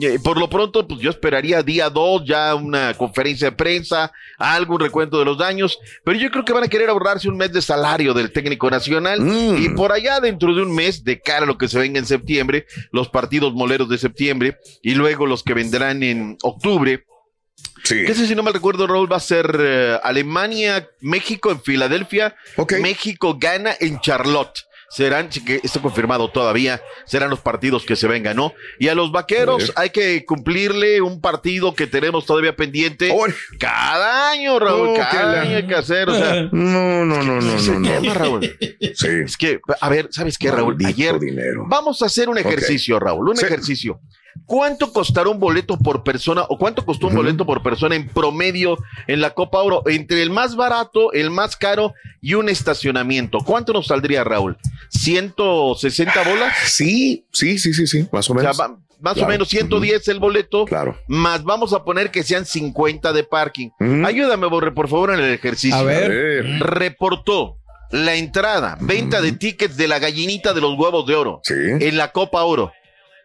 Eh, 0.00 0.18
Por 0.22 0.38
lo 0.38 0.48
pronto, 0.48 0.86
pues 0.86 1.00
yo 1.00 1.10
esperaría 1.10 1.62
día 1.62 1.88
dos, 1.90 2.22
ya 2.24 2.54
una 2.54 2.94
conferencia 2.94 3.50
de 3.50 3.56
prensa, 3.56 4.12
algún 4.38 4.80
recuento 4.80 5.18
de 5.18 5.24
los 5.24 5.38
daños, 5.38 5.78
pero 6.04 6.18
yo 6.18 6.30
creo 6.30 6.44
que 6.44 6.52
van 6.52 6.64
a 6.64 6.68
querer 6.68 6.88
ahorrarse 6.90 7.28
un 7.28 7.36
mes 7.36 7.52
de 7.52 7.62
salario 7.62 8.14
del 8.14 8.32
técnico 8.32 8.70
nacional. 8.70 9.20
Y 9.58 9.68
por 9.70 9.92
allá 9.92 10.20
dentro 10.20 10.54
de 10.54 10.62
un 10.62 10.74
mes, 10.74 11.04
de 11.04 11.20
cara 11.20 11.44
a 11.44 11.46
lo 11.46 11.58
que 11.58 11.68
se 11.68 11.78
venga 11.78 11.98
en 11.98 12.06
septiembre, 12.06 12.66
los 12.90 13.08
partidos 13.08 13.52
moleros 13.54 13.88
de 13.88 13.98
septiembre 13.98 14.58
y 14.82 14.94
luego 14.94 15.26
los 15.26 15.42
que 15.42 15.54
vendrán 15.54 16.02
en 16.02 16.36
octubre. 16.42 17.04
Que 17.86 18.12
ese, 18.12 18.26
si 18.26 18.34
no 18.34 18.42
me 18.42 18.50
recuerdo, 18.50 18.86
Raúl, 18.86 19.12
va 19.12 19.18
a 19.18 19.20
ser 19.20 19.58
eh, 19.60 19.98
Alemania, 20.02 20.88
México 21.00 21.50
en 21.50 21.60
Filadelfia, 21.60 22.34
México 22.80 23.36
gana 23.38 23.74
en 23.78 24.00
Charlotte. 24.00 24.64
Serán, 24.94 25.28
que 25.28 25.60
está 25.64 25.80
confirmado 25.82 26.30
todavía, 26.30 26.80
serán 27.04 27.28
los 27.28 27.40
partidos 27.40 27.84
que 27.84 27.96
se 27.96 28.06
vengan, 28.06 28.36
¿no? 28.36 28.54
Y 28.78 28.86
a 28.88 28.94
los 28.94 29.10
vaqueros 29.10 29.72
hay 29.74 29.90
que 29.90 30.24
cumplirle 30.24 31.00
un 31.00 31.20
partido 31.20 31.74
que 31.74 31.88
tenemos 31.88 32.24
todavía 32.26 32.54
pendiente 32.54 33.12
cada 33.58 34.30
año, 34.30 34.58
Raúl, 34.58 34.88
Oh, 34.90 34.94
cada 34.94 35.32
la- 35.32 35.40
año 35.42 35.56
hay 35.56 35.66
que 35.66 35.74
hacer, 35.74 36.08
o 36.08 36.14
sea. 36.14 36.42
No, 36.52 37.04
no, 37.04 37.22
no, 37.22 37.40
no, 37.40 37.56
no, 37.60 37.78
no. 37.80 37.88
tema, 38.00 38.14
Raúl. 38.14 38.56
Sí. 38.94 39.08
Es 39.24 39.36
que, 39.36 39.60
a 39.80 39.88
ver, 39.88 40.08
¿sabes 40.12 40.38
qué, 40.38 40.50
Raúl? 40.50 40.74
Maldito 40.76 40.88
Ayer 40.90 41.18
dinero. 41.18 41.64
vamos 41.66 42.00
a 42.02 42.06
hacer 42.06 42.28
un 42.28 42.38
ejercicio, 42.38 43.00
Raúl, 43.00 43.30
un 43.30 43.36
Sí. 43.36 43.44
ejercicio. 43.46 44.00
¿Cuánto 44.46 44.92
costará 44.92 45.28
un 45.30 45.38
boleto 45.38 45.78
por 45.78 46.02
persona 46.02 46.42
o 46.48 46.58
cuánto 46.58 46.84
costó 46.84 47.06
un 47.06 47.14
boleto 47.14 47.46
por 47.46 47.62
persona 47.62 47.94
en 47.94 48.08
promedio 48.08 48.76
en 49.06 49.20
la 49.20 49.30
Copa 49.30 49.58
Oro? 49.62 49.82
Entre 49.86 50.22
el 50.22 50.30
más 50.30 50.54
barato, 50.56 51.12
el 51.12 51.30
más 51.30 51.56
caro 51.56 51.94
y 52.20 52.34
un 52.34 52.48
estacionamiento. 52.48 53.38
¿Cuánto 53.38 53.72
nos 53.72 53.86
saldría, 53.86 54.22
Raúl? 54.24 54.56
¿160 54.92 56.28
bolas? 56.28 56.54
Sí, 56.66 57.26
sí, 57.32 57.58
sí, 57.58 57.72
sí, 57.74 57.86
sí, 57.86 58.06
más 58.12 58.28
o 58.28 58.34
O 58.34 58.40
sea, 58.40 58.52
menos. 58.52 58.78
más 59.00 59.18
o 59.18 59.26
menos 59.26 59.48
110 59.48 60.08
el 60.08 60.18
boleto. 60.18 60.64
Claro. 60.64 60.98
Más 61.08 61.42
vamos 61.44 61.72
a 61.72 61.84
poner 61.84 62.10
que 62.10 62.22
sean 62.22 62.44
50 62.44 63.12
de 63.12 63.24
parking. 63.24 63.70
Ayúdame, 64.04 64.46
Borre, 64.46 64.72
por 64.72 64.88
favor, 64.88 65.12
en 65.14 65.20
el 65.20 65.32
ejercicio. 65.32 65.76
A 65.76 65.82
ver. 65.82 66.04
A 66.04 66.08
ver. 66.08 66.60
Reportó 66.60 67.58
la 67.90 68.14
entrada, 68.16 68.76
venta 68.80 69.20
de 69.20 69.32
tickets 69.32 69.76
de 69.76 69.88
la 69.88 69.98
gallinita 69.98 70.52
de 70.52 70.60
los 70.60 70.76
huevos 70.76 71.06
de 71.06 71.14
oro 71.14 71.40
en 71.48 71.96
la 71.96 72.12
Copa 72.12 72.42
Oro. 72.42 72.72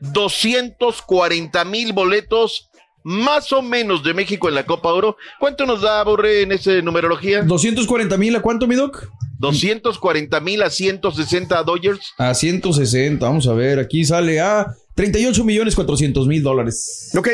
240 0.02 1.66
mil 1.66 1.94
boletos 1.94 2.70
más 3.04 3.52
o 3.54 3.62
menos 3.62 4.04
de 4.04 4.14
México 4.14 4.50
en 4.50 4.56
la 4.56 4.66
Copa 4.66 4.92
Oro. 4.94 5.18
¿Cuánto 5.40 5.66
nos 5.66 5.82
da, 5.82 6.04
Borre, 6.04 6.42
en 6.42 6.52
esa 6.52 6.72
numerología? 6.82 7.42
240 7.44 8.18
mil, 8.18 8.36
¿a 8.36 8.42
cuánto, 8.42 8.68
mi 8.68 8.76
doc? 8.76 9.08
240 9.40 10.40
mil 10.42 10.62
a 10.62 10.70
160 10.70 11.64
Dodgers. 11.64 12.14
A 12.18 12.34
160, 12.34 13.26
vamos 13.26 13.48
a 13.48 13.54
ver, 13.54 13.80
aquí 13.80 14.04
sale 14.04 14.42
a 14.42 14.68
38 14.96 15.44
millones 15.46 15.76
400 15.76 16.28
mil 16.28 16.44
dólares. 16.44 17.12
Ok. 17.18 17.30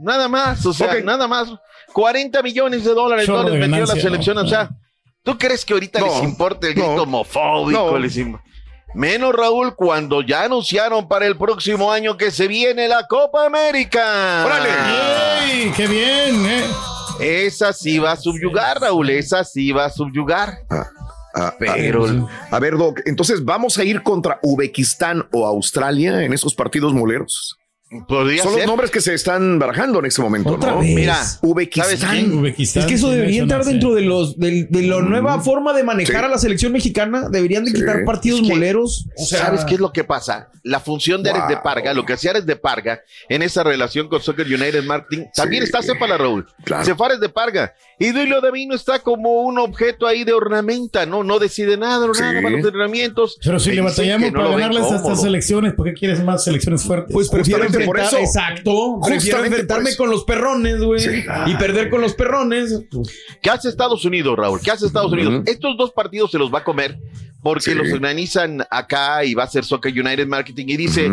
Nada 0.00 0.28
más, 0.28 0.64
o 0.66 0.72
sea, 0.72 1.00
nada 1.02 1.26
más. 1.26 1.48
40 1.94 2.42
millones 2.42 2.84
de 2.84 2.90
dólares 2.92 3.24
Chorro 3.26 3.48
metió 3.54 3.86
la 3.86 3.96
selección. 3.96 4.36
¿no? 4.36 4.42
O 4.42 4.46
sea, 4.46 4.68
¿tú 5.22 5.38
crees 5.38 5.64
que 5.64 5.72
ahorita 5.72 5.98
No, 6.00 6.06
les 6.06 6.22
importa 6.22 6.66
el 6.68 6.74
grito 6.74 6.94
no, 6.96 7.02
homofóbico? 7.04 7.90
no. 7.92 7.98
Les 7.98 8.14
im- 8.18 8.38
Menos 8.94 9.34
Raúl 9.34 9.74
cuando 9.76 10.22
ya 10.22 10.44
anunciaron 10.44 11.06
para 11.08 11.26
el 11.26 11.36
próximo 11.36 11.92
año 11.92 12.16
que 12.16 12.30
se 12.30 12.48
viene 12.48 12.88
la 12.88 13.06
Copa 13.06 13.46
América. 13.46 14.44
¡Órale! 14.46 14.70
¡Ey! 15.64 15.72
¡Qué 15.76 15.86
bien! 15.86 16.46
eh. 16.46 16.64
Esa 17.20 17.72
sí 17.72 17.98
va 17.98 18.12
a 18.12 18.16
subyugar, 18.16 18.80
Raúl. 18.80 19.10
Esa 19.10 19.44
sí 19.44 19.72
va 19.72 19.86
a 19.86 19.90
subyugar. 19.90 20.60
Ah, 20.70 21.54
Pero- 21.58 22.06
a, 22.06 22.56
a 22.56 22.58
ver, 22.58 22.76
Doc, 22.76 23.00
entonces 23.04 23.44
vamos 23.44 23.76
a 23.78 23.84
ir 23.84 24.02
contra 24.02 24.38
Uzbekistán 24.42 25.28
o 25.32 25.46
Australia 25.46 26.22
en 26.22 26.32
esos 26.32 26.54
partidos 26.54 26.92
moleros. 26.94 27.57
Podría 28.06 28.42
Son 28.42 28.52
ser. 28.52 28.60
los 28.62 28.66
nombres 28.68 28.90
que 28.90 29.00
se 29.00 29.14
están 29.14 29.58
barajando 29.58 29.98
en 30.00 30.04
este 30.06 30.20
momento, 30.20 30.50
Otra 30.50 30.72
¿no? 30.72 30.80
vez. 30.80 30.94
Mira, 30.94 31.18
Uzbekistán. 31.40 32.44
Es 32.46 32.84
que 32.86 32.94
eso 32.94 33.08
sí, 33.10 33.14
debería 33.14 33.42
entrar 33.42 33.64
dentro 33.64 33.94
de 33.94 34.02
los 34.02 34.38
de, 34.38 34.66
de 34.68 34.82
la 34.82 35.00
nueva 35.00 35.40
forma 35.40 35.72
de 35.72 35.84
manejar 35.84 36.20
Sí. 36.20 36.24
a 36.26 36.28
la 36.28 36.36
selección 36.38 36.72
mexicana. 36.72 37.28
Deberían 37.30 37.64
de 37.64 37.70
Sí. 37.70 37.78
quitar 37.78 38.04
partidos 38.04 38.40
Es 38.42 38.46
que, 38.48 38.52
moleros. 38.54 39.06
O 39.16 39.24
sea, 39.24 39.38
¿Sabes 39.46 39.64
qué 39.64 39.74
es 39.74 39.80
lo 39.80 39.90
que 39.92 40.04
pasa? 40.04 40.50
La 40.64 40.80
función 40.80 41.22
de 41.22 41.30
Ares 41.30 41.48
de 41.48 41.54
Wow. 41.54 41.62
Parga, 41.62 41.94
lo 41.94 42.04
que 42.04 42.12
hacía 42.12 42.32
Ares 42.32 42.44
de 42.44 42.56
Parga 42.56 43.00
en 43.30 43.40
esa 43.42 43.64
relación 43.64 44.08
con 44.08 44.20
Soccer 44.20 44.46
United 44.46 44.84
Marketing, 44.84 45.24
también 45.34 45.62
está 45.62 45.80
Cepala 45.80 46.18
Raúl. 46.18 46.46
Claro. 46.64 46.84
Cefares 46.84 47.20
de 47.20 47.30
Parga. 47.30 47.72
Y 47.98 48.10
Duilio 48.12 48.40
Davino 48.42 48.74
está 48.74 48.98
como 48.98 49.42
un 49.42 49.58
objeto 49.58 50.06
ahí 50.06 50.24
de 50.24 50.34
ornamenta, 50.34 51.06
¿no? 51.06 51.24
No 51.24 51.38
decide 51.38 51.78
nada, 51.78 52.06
no 52.06 52.12
Sí. 52.14 52.20
nada 52.20 52.42
para 52.42 52.50
los 52.54 52.64
entrenamientos. 52.66 53.38
Pero 53.42 53.58
si 53.58 53.72
le 53.72 53.80
batallamos 53.80 54.30
no 54.30 54.38
para 54.40 54.50
ganarles 54.50 54.84
a 54.92 54.96
estas 54.96 55.22
selecciones, 55.22 55.72
¿por 55.72 55.86
qué 55.86 55.94
quieres 55.94 56.22
más 56.22 56.44
selecciones 56.44 56.82
fuertes? 56.82 57.12
Pues 57.14 57.28
prefiero 57.30 57.64
Por 57.86 57.98
eso. 58.00 58.18
exacto. 58.18 59.00
Prefiero 59.04 59.44
enfrentarme 59.44 59.96
con 59.96 60.10
los 60.10 60.24
perrones, 60.24 60.80
güey. 60.82 61.00
Sí. 61.00 61.24
Y 61.46 61.54
perder 61.56 61.90
con 61.90 62.00
los 62.00 62.14
perrones. 62.14 62.80
¿Qué 63.42 63.50
hace 63.50 63.68
Estados 63.68 64.04
Unidos, 64.04 64.36
Raúl? 64.36 64.60
¿Qué 64.60 64.70
hace 64.70 64.86
Estados 64.86 65.12
Unidos? 65.12 65.42
Estos 65.46 65.76
dos 65.76 65.92
partidos 65.92 66.30
se 66.30 66.38
los 66.38 66.52
va 66.52 66.60
a 66.60 66.64
comer 66.64 66.98
porque 67.42 67.70
Sí. 67.70 67.74
los 67.74 67.92
organizan 67.92 68.64
acá 68.70 69.24
y 69.24 69.34
va 69.34 69.44
a 69.44 69.48
ser 69.48 69.64
Soccer 69.64 69.92
United 69.92 70.26
Marketing 70.26 70.66
y 70.68 70.76
dice, 70.76 71.08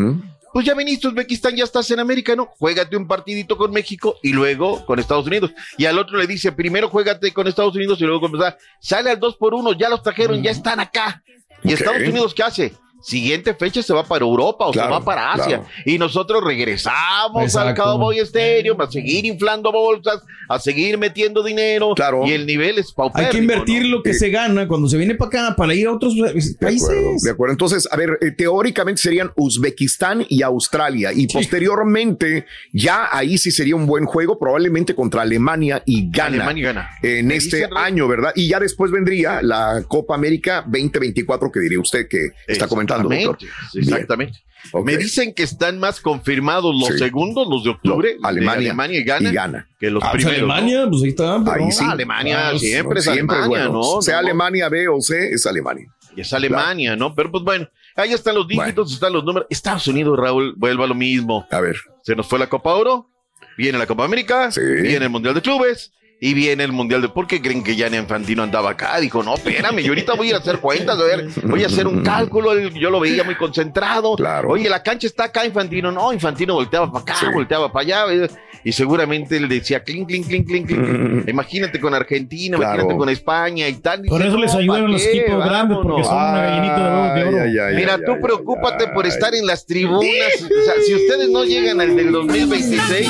pues 0.53 0.65
ya 0.65 0.73
viniste 0.73 1.05
a 1.07 1.09
Uzbekistán, 1.11 1.55
ya 1.55 1.63
estás 1.65 1.89
en 1.91 1.99
América, 1.99 2.35
¿no? 2.35 2.47
Juégate 2.57 2.95
un 2.97 3.07
partidito 3.07 3.57
con 3.57 3.71
México 3.71 4.15
y 4.23 4.31
luego 4.33 4.85
con 4.85 4.99
Estados 4.99 5.27
Unidos. 5.27 5.51
Y 5.77 5.85
al 5.85 5.99
otro 5.99 6.17
le 6.17 6.27
dice, 6.27 6.51
primero 6.53 6.89
juégate 6.89 7.31
con 7.33 7.47
Estados 7.47 7.75
Unidos 7.75 7.99
y 8.01 8.05
luego 8.05 8.21
con 8.21 8.33
Estados 8.33 8.55
Sale 8.79 9.11
al 9.11 9.19
2 9.19 9.35
por 9.37 9.53
1 9.53 9.73
ya 9.73 9.89
los 9.89 10.01
trajeron, 10.01 10.41
ya 10.41 10.51
están 10.51 10.79
acá. 10.79 11.21
¿Y. 11.63 11.73
Estados 11.73 12.01
Unidos 12.07 12.33
qué 12.33 12.43
hace? 12.43 12.73
Siguiente 13.05 13.53
fecha 13.53 13.83
se 13.83 13.93
va 13.93 14.03
para 14.03 14.25
Europa 14.25 14.65
o 14.65 14.71
Claro, 14.71 14.87
se 14.95 14.99
va 14.99 15.05
para 15.05 15.33
Asia. 15.33 15.45
claro. 15.59 15.65
Y 15.85 15.99
nosotros 15.99 16.43
regresamos 16.43 17.37
al 17.37 17.43
Exacto. 17.43 17.83
Cowboy 17.83 18.17
Stadium 18.19 18.81
a 18.81 18.89
seguir 18.89 19.25
inflando 19.25 19.71
bolsas, 19.71 20.23
a 20.49 20.57
seguir 20.57 20.97
metiendo 20.97 21.43
dinero. 21.43 21.93
Claro. 21.95 22.25
Y 22.25 22.31
el 22.31 22.47
nivel 22.47 22.79
es 22.79 22.91
paupérrimo. 22.91 23.27
hay 23.27 23.31
que 23.31 23.37
invertir 23.41 23.83
¿no? 23.83 23.97
lo 23.97 24.03
que 24.03 24.13
se 24.15 24.29
gana 24.31 24.67
cuando 24.67 24.87
se 24.89 24.97
viene 24.97 25.13
para 25.13 25.29
acá 25.45 25.55
para 25.55 25.75
ir 25.75 25.85
a 25.87 25.93
otros 25.93 26.15
De 26.15 26.21
acuerdo, 26.29 26.49
países. 26.59 27.21
de 27.21 27.29
acuerdo. 27.31 27.51
Entonces, 27.51 27.87
a 27.91 27.95
ver, 27.95 28.17
eh, 28.21 28.31
teóricamente 28.31 29.01
serían 29.01 29.31
Uzbekistán 29.35 30.25
y 30.27 30.41
Australia. 30.41 31.11
Y 31.13 31.27
posteriormente, 31.27 32.45
ya 32.73 33.09
ahí 33.11 33.37
sí 33.37 33.51
sería 33.51 33.75
un 33.75 33.85
buen 33.85 34.05
juego, 34.05 34.39
probablemente 34.39 34.95
contra 34.95 35.21
Alemania 35.21 35.83
y 35.85 36.09
Ghana. 36.09 36.35
Alemania 36.37 36.65
gana. 36.67 36.89
En 37.03 37.31
este 37.31 37.67
año, 37.75 38.07
¿verdad? 38.07 38.31
Y 38.35 38.47
ya 38.47 38.59
después 38.59 38.91
vendría 38.91 39.41
la 39.41 39.83
Copa 39.87 40.15
América 40.15 40.61
2024, 40.65 41.51
que 41.51 41.59
diría 41.59 41.79
usted 41.79 42.07
que 42.07 42.29
está 42.47 42.67
comentando, 42.67 42.94
Exactamente, 43.01 43.45
Exactamente. 43.73 44.39
Me 44.83 44.97
dicen 44.97 45.33
que 45.33 45.43
están 45.43 45.79
más 45.79 45.99
confirmados 46.01 46.73
los 46.73 46.89
Sí. 46.89 46.97
segundos, 46.97 47.47
los 47.47 47.63
de 47.63 47.69
octubre, 47.69 48.15
No, 48.15 48.21
de 48.21 48.27
Alemania 48.27 48.69
Alemania 48.71 48.99
y 48.99 49.03
Ghana, 49.03 49.29
y 49.29 49.33
Ghana. 49.33 49.67
que 49.79 49.89
los 49.91 50.03
Ah, 50.03 50.09
pues 50.11 50.23
primeros. 50.25 50.47
¿no? 50.47 50.53
Alemania, 50.55 50.87
pues 50.89 51.03
ahí 51.03 51.09
está. 51.09 51.43
pero- 51.45 51.65
Ahí 51.65 51.71
sí. 51.71 51.83
Ah, 51.87 51.91
Alemania 51.91 52.49
Ah, 52.49 52.57
siempre 52.59 52.99
es 52.99 53.05
Siempre 53.05 53.37
Alemania, 53.37 53.67
bueno. 53.69 53.93
¿no? 53.95 54.01
Sea 54.01 54.15
No, 54.15 54.19
Alemania 54.21 54.69
B 54.69 54.87
o 54.87 54.99
C, 55.01 55.29
es 55.33 55.45
Alemania. 55.45 55.85
Y 56.15 56.21
es 56.21 56.33
Alemania, 56.33 56.95
¿no? 56.95 57.13
Pero 57.13 57.29
pues 57.31 57.43
bueno, 57.43 57.67
ahí 57.95 58.11
están 58.13 58.33
los 58.35 58.47
dígitos, 58.47 58.91
están 58.93 59.13
los 59.13 59.23
números. 59.23 59.47
Estados 59.51 59.85
Unidos, 59.87 60.17
Raúl, 60.17 60.53
vuelva 60.57 60.85
a 60.85 60.87
lo 60.87 60.95
mismo. 60.95 61.45
A 61.51 61.59
ver. 61.59 61.75
Se 62.03 62.15
nos 62.15 62.25
fue 62.27 62.39
la 62.39 62.47
Copa 62.47 62.73
Oro, 62.73 63.09
viene 63.57 63.77
la 63.77 63.85
Copa 63.85 64.05
América, 64.05 64.49
Sí. 64.51 64.61
viene 64.61 65.05
el 65.05 65.09
Mundial 65.11 65.35
de 65.35 65.41
Clubes 65.41 65.91
y 66.19 66.33
viene 66.33 66.63
el 66.63 66.71
Mundial 66.71 67.01
de... 67.01 67.09
¿Por 67.09 67.27
qué 67.27 67.41
creen 67.41 67.63
que 67.63 67.75
Gianni 67.75 67.97
Infantino 67.97 68.41
andaba 68.43 68.71
acá? 68.71 68.99
Dijo, 68.99 69.21
no, 69.21 69.35
espérame, 69.35 69.79
yo 69.79 69.89
ahorita 69.91 70.13
voy 70.13 70.27
a 70.27 70.29
ir 70.31 70.35
a 70.35 70.39
hacer 70.39 70.59
cuentas, 70.59 70.97
a 70.99 71.03
ver, 71.03 71.27
voy 71.43 71.63
a 71.63 71.67
hacer 71.67 71.87
un 71.87 72.03
cálculo. 72.03 72.57
Yo 72.69 72.89
lo 72.89 72.99
veía 72.99 73.23
muy 73.23 73.35
concentrado. 73.35 74.15
Claro. 74.15 74.49
Oye, 74.49 74.69
la 74.69 74.81
cancha 74.81 75.07
está 75.07 75.25
acá, 75.25 75.45
Infantino. 75.45 75.91
No, 75.91 76.13
Infantino 76.13 76.53
volteaba 76.53 76.91
para 76.91 77.01
acá, 77.03 77.15
Sí. 77.19 77.25
volteaba 77.33 77.71
para 77.71 78.03
allá. 78.05 78.27
Y 78.67 78.71
seguramente 78.71 79.37
él 79.37 79.47
decía, 79.47 79.83
clink, 79.83 80.07
clink, 80.07 80.27
clink, 80.27 80.47
clink, 80.47 80.67
clink. 80.67 81.27
Imagínate 81.29 81.79
con 81.79 81.93
Argentina, 81.93 82.57
Claro. 82.57 82.73
imagínate 82.73 82.97
con 82.97 83.09
España 83.09 83.67
y 83.69 83.75
tal. 83.75 84.01
Por 84.01 84.17
Dice, 84.17 84.27
eso 84.29 84.37
les 84.39 84.53
"No, 84.53 84.59
ayudan 84.59 84.81
¿pa' 84.85 84.87
los 84.89 85.05
equipos 85.05 85.45
grandes, 85.45 85.77
porque 85.83 86.01
Vámonos". 86.01 86.07
son 86.07 86.17
una 86.17 86.41
gallinita 86.41 87.13
de 87.13 87.23
oro. 87.23 87.41
Ay, 87.43 87.57
ay, 87.59 87.75
Mira, 87.75 87.93
ay, 87.93 88.01
tú 88.05 88.11
ay, 88.13 88.19
preocúpate 88.21 88.85
ay, 88.87 88.91
por 88.93 89.05
ay. 89.05 89.11
estar 89.11 89.35
en 89.35 89.45
las 89.45 89.65
tribunas. 89.67 90.01
O 90.41 90.65
sea, 90.65 90.73
si 90.85 90.95
ustedes 90.95 91.29
no 91.29 91.43
llegan 91.45 91.79
al 91.79 91.95
del 91.95 92.11
2026, 92.11 93.07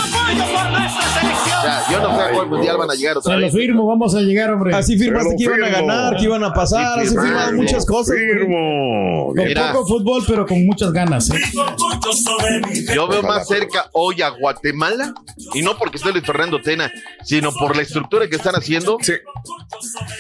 sea, 1.62 1.84
yo 1.92 2.00
no 2.02 2.16
sé 2.18 2.22
a 2.24 2.32
cuál 2.34 2.48
mundial 2.50 2.78
van 2.78 2.92
a 2.92 2.94
llegar 2.96 3.18
otra 3.18 3.34
Se 3.34 3.40
lo 3.40 3.46
vez. 3.46 3.54
firmo, 3.56 3.88
vamos 3.88 4.14
a 4.16 4.20
llegar, 4.22 4.52
hombre. 4.52 4.76
Así 4.76 4.98
firmaste 4.98 5.36
que 5.38 5.44
iban 5.44 5.64
a 5.64 5.70
ganar, 5.70 6.18
que 6.18 6.24
iban 6.26 6.44
a 6.44 6.54
pasar, 6.54 7.00
así 7.00 7.10
firmado 7.16 7.54
muchas 7.54 7.86
cosas. 7.86 8.16
Con 8.46 9.34
Mira. 9.36 9.72
poco 9.72 9.88
fútbol, 9.88 10.24
pero 10.28 10.46
con 10.46 10.66
muchas 10.66 10.92
ganas. 10.92 11.30
¿eh? 11.32 11.40
Yo 12.94 13.08
veo 13.08 13.22
más 13.24 13.48
cerca 13.48 13.90
hoy 13.94 14.22
a 14.22 14.30
Guatemala, 14.30 15.14
y 15.54 15.62
no 15.62 15.78
porque 15.78 15.98
esté 15.98 16.12
Luis 16.12 16.26
Fernando 16.26 16.62
Tena, 16.62 16.92
sino 17.24 17.52
por 17.54 17.76
la 17.76 17.82
estructura 17.84 18.28
que 18.30 18.36
están 18.36 18.56
haciendo, 18.56 18.98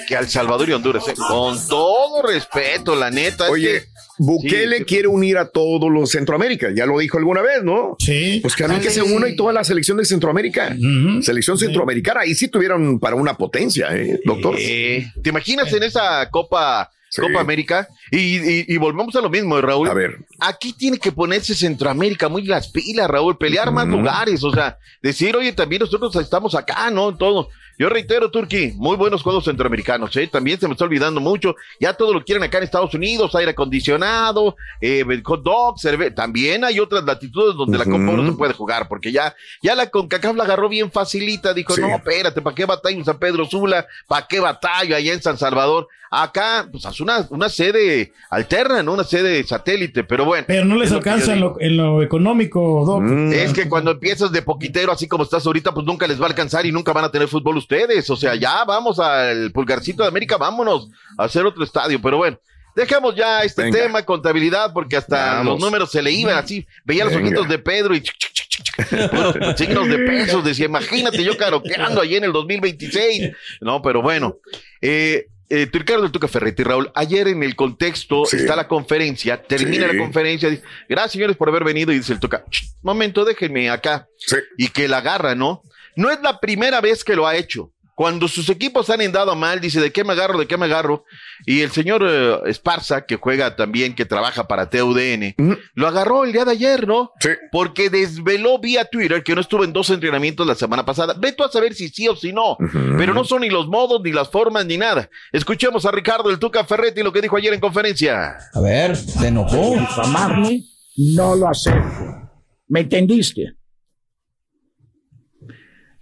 que 0.07 0.15
al 0.15 0.27
Salvador 0.29 0.69
y 0.69 0.73
Honduras. 0.73 1.07
¿eh? 1.07 1.13
Con 1.15 1.65
todo 1.67 2.21
respeto, 2.21 2.95
la 2.95 3.09
neta. 3.11 3.45
es 3.45 3.51
Oye, 3.51 3.81
que- 3.81 3.95
Bukele 4.17 4.77
Sí. 4.77 4.83
quiere 4.85 5.09
unir 5.09 5.37
a 5.37 5.49
todos 5.49 5.91
los 5.91 6.09
Centroamérica, 6.09 6.69
ya 6.73 6.85
lo 6.85 6.97
dijo 6.99 7.17
alguna 7.17 7.41
vez, 7.41 7.63
¿no? 7.63 7.97
Sí. 7.99 8.39
Pues 8.41 8.55
que 8.55 8.63
a 8.63 8.69
mí 8.69 8.79
que 8.79 8.89
se 8.89 9.01
una 9.01 9.27
y 9.27 9.35
toda 9.35 9.51
la 9.51 9.65
selección 9.65 9.97
de 9.97 10.05
Centroamérica. 10.05 10.73
Selección 11.21 11.57
centroamericana, 11.57 12.21
ahí 12.21 12.33
sí 12.33 12.47
tuvieron 12.47 12.97
para 12.99 13.17
una 13.17 13.35
potencia, 13.37 13.89
¿eh, 13.93 14.21
doctor? 14.23 14.55
Eh, 14.57 15.11
¿Te 15.21 15.31
imaginas 15.31 15.71
en 15.73 15.83
esa 15.83 16.29
Copa, 16.29 16.89
Copa 17.21 17.39
América? 17.41 17.87
Y, 18.11 18.37
y- 18.37 18.65
y 18.67 18.77
volvemos 18.77 19.15
a 19.15 19.21
lo 19.21 19.29
mismo, 19.29 19.59
Raúl. 19.61 19.89
A 19.89 19.93
ver. 19.93 20.17
Aquí 20.39 20.73
tiene 20.73 20.97
que 20.97 21.11
ponerse 21.11 21.55
Centroamérica 21.55 22.29
muy 22.29 22.43
las 22.43 22.67
pilas, 22.69 23.09
Raúl, 23.09 23.37
pelear 23.37 23.71
más 23.71 23.87
lugares, 23.87 24.43
o 24.43 24.51
sea, 24.51 24.77
decir, 25.01 25.35
oye, 25.35 25.53
también 25.53 25.81
nosotros 25.81 26.15
estamos 26.15 26.55
acá, 26.55 26.89
¿no? 26.91 27.15
Todo. 27.15 27.49
Yo 27.77 27.89
reitero, 27.89 28.31
Turki, 28.31 28.73
muy 28.77 28.95
buenos 28.95 29.21
juegos 29.21 29.43
centroamericanos, 29.45 30.15
¿eh? 30.15 30.27
También 30.31 30.59
se 30.59 30.67
me 30.67 30.73
está 30.73 30.85
olvidando 30.85 31.19
mucho. 31.19 31.55
Ya 31.79 31.93
todo 31.93 32.13
lo 32.13 32.23
quieren 32.23 32.43
acá 32.43 32.57
en 32.59 32.63
Estados 32.63 32.93
Unidos, 32.93 33.35
aire 33.35 33.51
acondicionado, 33.51 34.55
eh, 34.81 35.03
hot 35.23 35.43
dog, 35.43 35.75
cerve- 35.77 36.13
También 36.13 36.63
hay 36.63 36.79
otras 36.79 37.03
latitudes 37.03 37.55
donde 37.55 37.77
la 37.77 37.85
Copa 37.85 37.97
no 37.97 38.25
se 38.25 38.31
puede 38.33 38.53
jugar, 38.53 38.87
porque 38.87 39.11
ya, 39.11 39.35
ya 39.61 39.75
la 39.75 39.89
CONCACAF 39.89 40.35
la 40.35 40.43
agarró 40.45 40.69
bien 40.69 40.91
facilita. 40.91 41.53
Dijo, 41.53 41.73
Sí. 41.75 41.81
no, 41.81 41.95
espérate, 41.95 42.41
¿para 42.41 42.55
qué 42.55 42.65
batallo 42.65 42.97
en 42.97 43.05
San 43.05 43.19
Pedro 43.19 43.45
Sula? 43.45 43.85
¿Para 44.07 44.25
qué 44.27 44.39
batallo 44.39 44.95
allá 44.95 45.13
en 45.13 45.21
San 45.21 45.37
Salvador? 45.37 45.87
Acá, 46.11 46.67
pues, 46.71 46.85
haz 46.85 47.01
una, 47.01 47.25
una 47.29 47.49
sede 47.49 48.13
alterna, 48.29 48.81
¿no? 48.83 48.93
Una 48.93 49.03
sede 49.03 49.43
satélite, 49.43 50.03
pero 50.05 50.23
bueno. 50.23 50.45
Pero 50.47 50.63
no 50.63 50.77
les 50.77 50.91
alcanza 50.91 51.33
en 51.33 51.39
digo. 51.39 51.55
lo, 51.59 51.61
en 51.61 51.75
lo 51.77 52.01
económico, 52.03 52.83
Doc. 52.85 53.01
Mm. 53.01 53.33
Es 53.33 53.51
que 53.51 53.67
cuando 53.67 53.91
empiezas 53.91 54.31
de 54.31 54.41
poquitero, 54.41 54.93
así 54.93 55.07
como 55.09 55.23
estás 55.23 55.45
ahorita, 55.45 55.73
pues 55.73 55.85
nunca 55.85 56.07
les 56.07 56.21
va 56.21 56.25
a 56.25 56.29
alcanzar 56.29 56.65
y 56.65 56.71
nunca 56.71 56.93
van 56.93 57.03
a 57.05 57.11
tener 57.11 57.27
fútbol 57.27 57.57
ustedes. 57.65 58.09
O 58.09 58.15
sea, 58.15 58.35
ya 58.35 58.63
vamos 58.63 58.99
al 58.99 59.51
pulgarcito 59.51 60.03
de 60.03 60.09
América, 60.09 60.37
vámonos 60.37 60.89
a 61.17 61.23
hacer 61.25 61.45
otro 61.45 61.63
estadio. 61.63 61.99
Pero 62.01 62.17
bueno, 62.17 62.39
dejemos 62.75 63.15
ya 63.15 63.43
este 63.43 63.63
Venga. 63.63 63.79
tema, 63.79 64.03
contabilidad, 64.03 64.71
porque 64.73 64.97
hasta 64.97 65.35
Vamos. 65.37 65.45
los 65.53 65.59
números 65.61 65.91
se 65.91 66.01
le 66.01 66.11
iban 66.11 66.37
así. 66.37 66.65
Veía 66.85 67.05
los 67.05 67.13
Venga. 67.13 67.27
ojitos 67.27 67.49
de 67.49 67.59
Pedro 67.59 67.95
y 67.95 68.01
chic, 68.01 68.15
chic, 68.17 68.33
chic, 68.33 68.49
chic, 68.49 68.63
chic, 68.87 69.09
puros 69.09 69.57
signos 69.57 69.87
de 69.87 69.97
pesos. 69.99 70.43
Decía, 70.43 70.65
imagínate 70.65 71.23
yo 71.23 71.35
caroqueando 71.37 72.01
ahí 72.01 72.15
en 72.15 72.23
el 72.25 72.31
2026. 72.31 73.31
No, 73.61 73.81
pero 73.81 74.01
bueno. 74.01 74.37
Eh, 74.81 75.27
eh, 75.47 75.69
Ricardo 75.71 76.11
Tuca 76.11 76.27
Ferretti, 76.27 76.63
Raúl, 76.63 76.91
ayer 76.95 77.27
en 77.27 77.43
el 77.43 77.55
contexto 77.55 78.25
Sí. 78.25 78.37
está 78.37 78.55
la 78.55 78.67
conferencia, 78.67 79.41
termina 79.43 79.87
Sí. 79.87 79.93
la 79.95 80.03
conferencia, 80.03 80.49
dice, 80.49 80.63
gracias 80.89 81.11
señores 81.11 81.37
por 81.37 81.49
haber 81.49 81.63
venido 81.63 81.91
y 81.91 81.97
dice 81.97 82.13
el 82.13 82.19
Tuca, 82.19 82.43
"Ch, 82.49 82.63
momento, 82.81 83.23
déjenme 83.23 83.69
acá. 83.69 84.07
Sí. 84.17 84.37
Y 84.57 84.69
que 84.69 84.87
la 84.87 84.97
agarra, 84.97 85.35
¿no? 85.35 85.61
No 85.95 86.11
es 86.11 86.21
la 86.21 86.39
primera 86.39 86.81
vez 86.81 87.03
que 87.03 87.15
lo 87.15 87.27
ha 87.27 87.35
hecho. 87.35 87.71
Cuando 87.95 88.27
sus 88.27 88.49
equipos 88.49 88.89
han 88.89 88.99
andado 88.99 89.33
mal, 89.37 89.61
dice, 89.61 89.79
¿de 89.79 89.93
qué 89.93 90.03
me 90.03 90.11
agarro? 90.11 90.37
¿De 90.37 90.47
qué 90.47 90.57
me 90.57 90.65
agarro? 90.65 91.05
Y 91.45 91.61
el 91.61 91.71
señor 91.71 92.05
eh, 92.05 92.39
Esparza, 92.45 93.05
que 93.05 93.15
juega 93.15 93.55
también, 93.55 93.95
que 93.95 94.03
trabaja 94.03 94.49
para 94.49 94.69
TUDN, 94.69 95.33
lo 95.75 95.87
agarró 95.87 96.25
el 96.25 96.33
día 96.33 96.43
de 96.43 96.51
ayer, 96.51 96.85
¿no? 96.85 97.13
Sí. 97.21 97.29
Porque 97.53 97.89
desveló 97.89 98.59
vía 98.59 98.83
Twitter 98.83 99.23
que 99.23 99.33
no 99.33 99.39
estuvo 99.39 99.63
en 99.63 99.71
dos 99.71 99.89
entrenamientos 99.91 100.45
la 100.45 100.55
semana 100.55 100.83
pasada. 100.83 101.15
Ve 101.17 101.31
tú 101.31 101.45
a 101.45 101.49
saber 101.49 101.73
si 101.73 101.87
sí 101.87 102.09
o 102.09 102.17
si 102.17 102.33
no. 102.33 102.57
Pero 102.97 103.13
no 103.13 103.23
son 103.23 103.41
ni 103.41 103.49
los 103.49 103.67
modos, 103.67 104.01
ni 104.03 104.11
las 104.11 104.29
formas, 104.29 104.65
ni 104.65 104.77
nada. 104.77 105.09
Escuchemos 105.31 105.85
a 105.85 105.91
Ricardo 105.91 106.29
el 106.29 106.37
Tuca 106.37 106.65
Ferretti 106.65 107.01
lo 107.01 107.13
que 107.13 107.21
dijo 107.21 107.37
ayer 107.37 107.53
en 107.53 107.61
conferencia. 107.61 108.35
A 108.53 108.59
ver, 108.59 108.97
se 108.97 109.27
enojó. 109.27 109.73
difamarme, 109.79 110.63
no 110.97 111.33
lo 111.37 111.47
acepto. 111.47 112.29
¿Me 112.67 112.81
entendiste? 112.81 113.53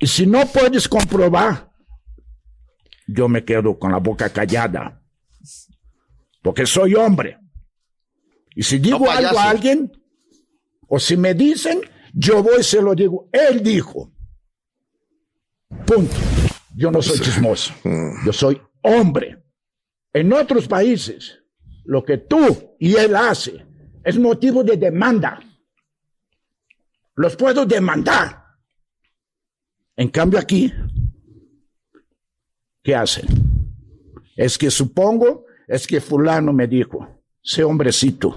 Y 0.03 0.07
si 0.07 0.27
no 0.27 0.45
puedes 0.47 0.89
comprobar, 0.89 1.71
yo 3.07 3.29
me 3.29 3.45
quedo 3.45 3.79
con 3.79 3.89
la 3.89 3.99
boca 3.99 4.27
callada. 4.33 5.01
Porque 6.41 6.65
soy 6.65 6.93
hombre. 6.93 7.39
Y 8.53 8.63
si 8.63 8.79
digo 8.79 8.99
No, 8.99 9.09
algo 9.09 9.39
a 9.39 9.49
alguien, 9.49 9.89
o 10.89 10.99
si 10.99 11.15
me 11.15 11.33
dicen, 11.33 11.79
yo 12.13 12.43
voy 12.43 12.59
y 12.59 12.63
se 12.63 12.81
lo 12.81 12.93
digo. 12.93 13.29
Él 13.31 13.63
dijo. 13.63 14.11
Punto. 15.85 16.17
Yo 16.75 16.91
no 16.91 17.01
soy 17.01 17.19
chismoso. 17.19 17.73
Yo 18.25 18.33
soy 18.33 18.61
hombre. 18.81 19.41
En 20.11 20.33
otros 20.33 20.67
países, 20.67 21.39
lo 21.85 22.03
que 22.03 22.17
tú 22.17 22.75
y 22.77 22.97
él 22.97 23.15
hace 23.15 23.65
es 24.03 24.19
motivo 24.19 24.65
de 24.65 24.75
demanda. 24.75 25.39
Los 27.15 27.37
puedo 27.37 27.65
demandar. 27.65 28.42
En 29.95 30.09
cambio 30.09 30.39
aquí, 30.39 30.73
¿qué 32.81 32.95
hacen? 32.95 33.27
Es 34.35 34.57
que 34.57 34.71
supongo, 34.71 35.45
es 35.67 35.85
que 35.85 36.01
fulano 36.01 36.51
me 36.51 36.67
dijo, 36.67 37.07
sé 37.41 37.63
hombrecito. 37.63 38.35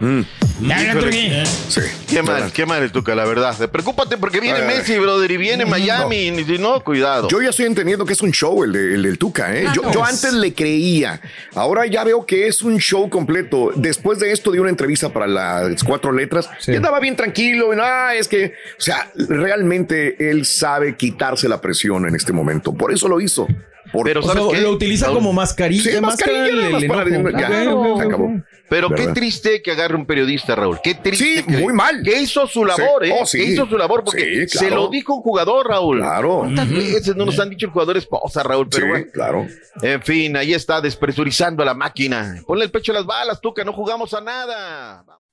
Híjole. 0.00 1.44
Sí. 1.46 1.80
Qué 2.08 2.22
mal, 2.22 2.50
qué 2.52 2.66
mal 2.66 2.82
el 2.82 2.90
Tuca, 2.92 3.14
la 3.14 3.24
verdad. 3.24 3.54
Preocúpate 3.70 4.16
porque 4.16 4.40
viene 4.40 4.62
Messi, 4.62 4.98
brother, 4.98 5.30
y 5.30 5.36
viene 5.36 5.66
Miami. 5.66 6.16
Y 6.28 6.44
si 6.44 6.58
no, 6.58 6.82
cuidado. 6.82 7.28
Yo 7.28 7.40
ya 7.42 7.50
estoy 7.50 7.66
entendiendo 7.66 8.04
que 8.04 8.12
es 8.12 8.20
un 8.22 8.32
show 8.32 8.64
el, 8.64 8.72
de- 8.72 8.94
el 8.94 9.02
del 9.02 9.18
Tuca, 9.18 9.54
¿eh? 9.56 9.66
Yo, 9.74 9.90
yo 9.92 10.04
antes 10.04 10.32
le 10.32 10.54
creía. 10.54 11.20
Ahora 11.54 11.86
ya 11.86 12.04
veo 12.04 12.24
que 12.26 12.46
es 12.46 12.62
un 12.62 12.78
show 12.78 13.08
completo. 13.10 13.72
Después 13.76 14.18
de 14.18 14.32
esto 14.32 14.50
dio 14.52 14.62
una 14.62 14.70
entrevista 14.70 15.12
para 15.12 15.26
las 15.26 15.82
cuatro 15.84 16.12
letras. 16.12 16.48
Y 16.66 16.74
andaba 16.76 17.00
bien 17.00 17.16
tranquilo. 17.16 17.72
Y, 17.74 17.78
ah, 17.80 18.14
es 18.14 18.28
que, 18.28 18.54
o 18.78 18.80
sea, 18.80 19.10
realmente 19.14 20.30
él 20.30 20.44
sabe 20.46 20.96
quitarse 20.96 21.48
la 21.48 21.60
presión 21.60 22.06
en 22.08 22.14
este 22.14 22.32
momento. 22.32 22.72
Por 22.74 22.92
eso 22.92 23.08
lo 23.08 23.20
hizo. 23.20 23.46
Por- 23.92 24.04
Pero 24.04 24.20
O 24.20 24.22
sea, 24.22 24.34
¿sabes 24.34 24.48
qué? 24.52 24.60
lo 24.60 24.70
utiliza 24.72 25.06
como 25.08 25.32
mascarilla. 25.32 25.90
Sí, 25.92 26.00
mascarilla, 26.00 26.88
para- 26.88 27.08
enojo. 27.08 27.30
ya, 27.30 27.48
se 27.48 28.06
acabó. 28.06 28.32
Pero 28.68 28.90
qué 28.90 29.08
triste 29.08 29.62
que 29.62 29.70
agarre 29.72 29.94
un 29.96 30.06
periodista, 30.06 30.54
Raúl. 30.54 30.78
Qué 30.82 30.94
triste. 30.94 31.24
Sí, 31.24 31.42
que, 31.42 31.56
muy 31.58 31.72
mal. 31.72 32.02
Que 32.02 32.20
hizo 32.20 32.46
su 32.46 32.64
labor, 32.64 33.04
Sí. 33.04 33.10
¿eh? 33.10 33.16
Oh, 33.20 33.26
sí. 33.26 33.38
Que 33.38 33.44
hizo 33.44 33.66
su 33.66 33.78
labor 33.78 34.04
porque 34.04 34.46
Sí, 34.48 34.58
se 34.58 34.70
lo 34.70 34.88
dijo 34.88 35.14
un 35.14 35.22
jugador, 35.22 35.66
Raúl. 35.68 35.98
Claro. 35.98 36.38
¿Cuántas 36.40 36.68
veces 36.70 37.16
no 37.16 37.24
nos 37.24 37.38
han 37.40 37.50
dicho 37.50 37.66
el 37.66 37.72
jugador 37.72 37.96
esposa, 37.96 38.42
Raúl? 38.42 38.68
Pero 38.70 38.84
Sí, 38.84 38.88
bueno. 38.90 39.06
claro. 39.12 39.46
En 39.82 40.02
fin, 40.02 40.36
ahí 40.36 40.52
está 40.54 40.80
despresurizando 40.80 41.62
a 41.62 41.66
la 41.66 41.74
máquina. 41.74 42.36
Ponle 42.46 42.64
el 42.64 42.70
pecho 42.70 42.92
a 42.92 42.96
las 42.96 43.06
balas, 43.06 43.40
tú 43.40 43.54
que 43.54 43.64
no 43.64 43.72
jugamos 43.72 44.12
a 44.14 44.20
nada. 44.20 45.04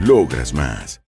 logras 0.00 0.52
más. 0.52 1.00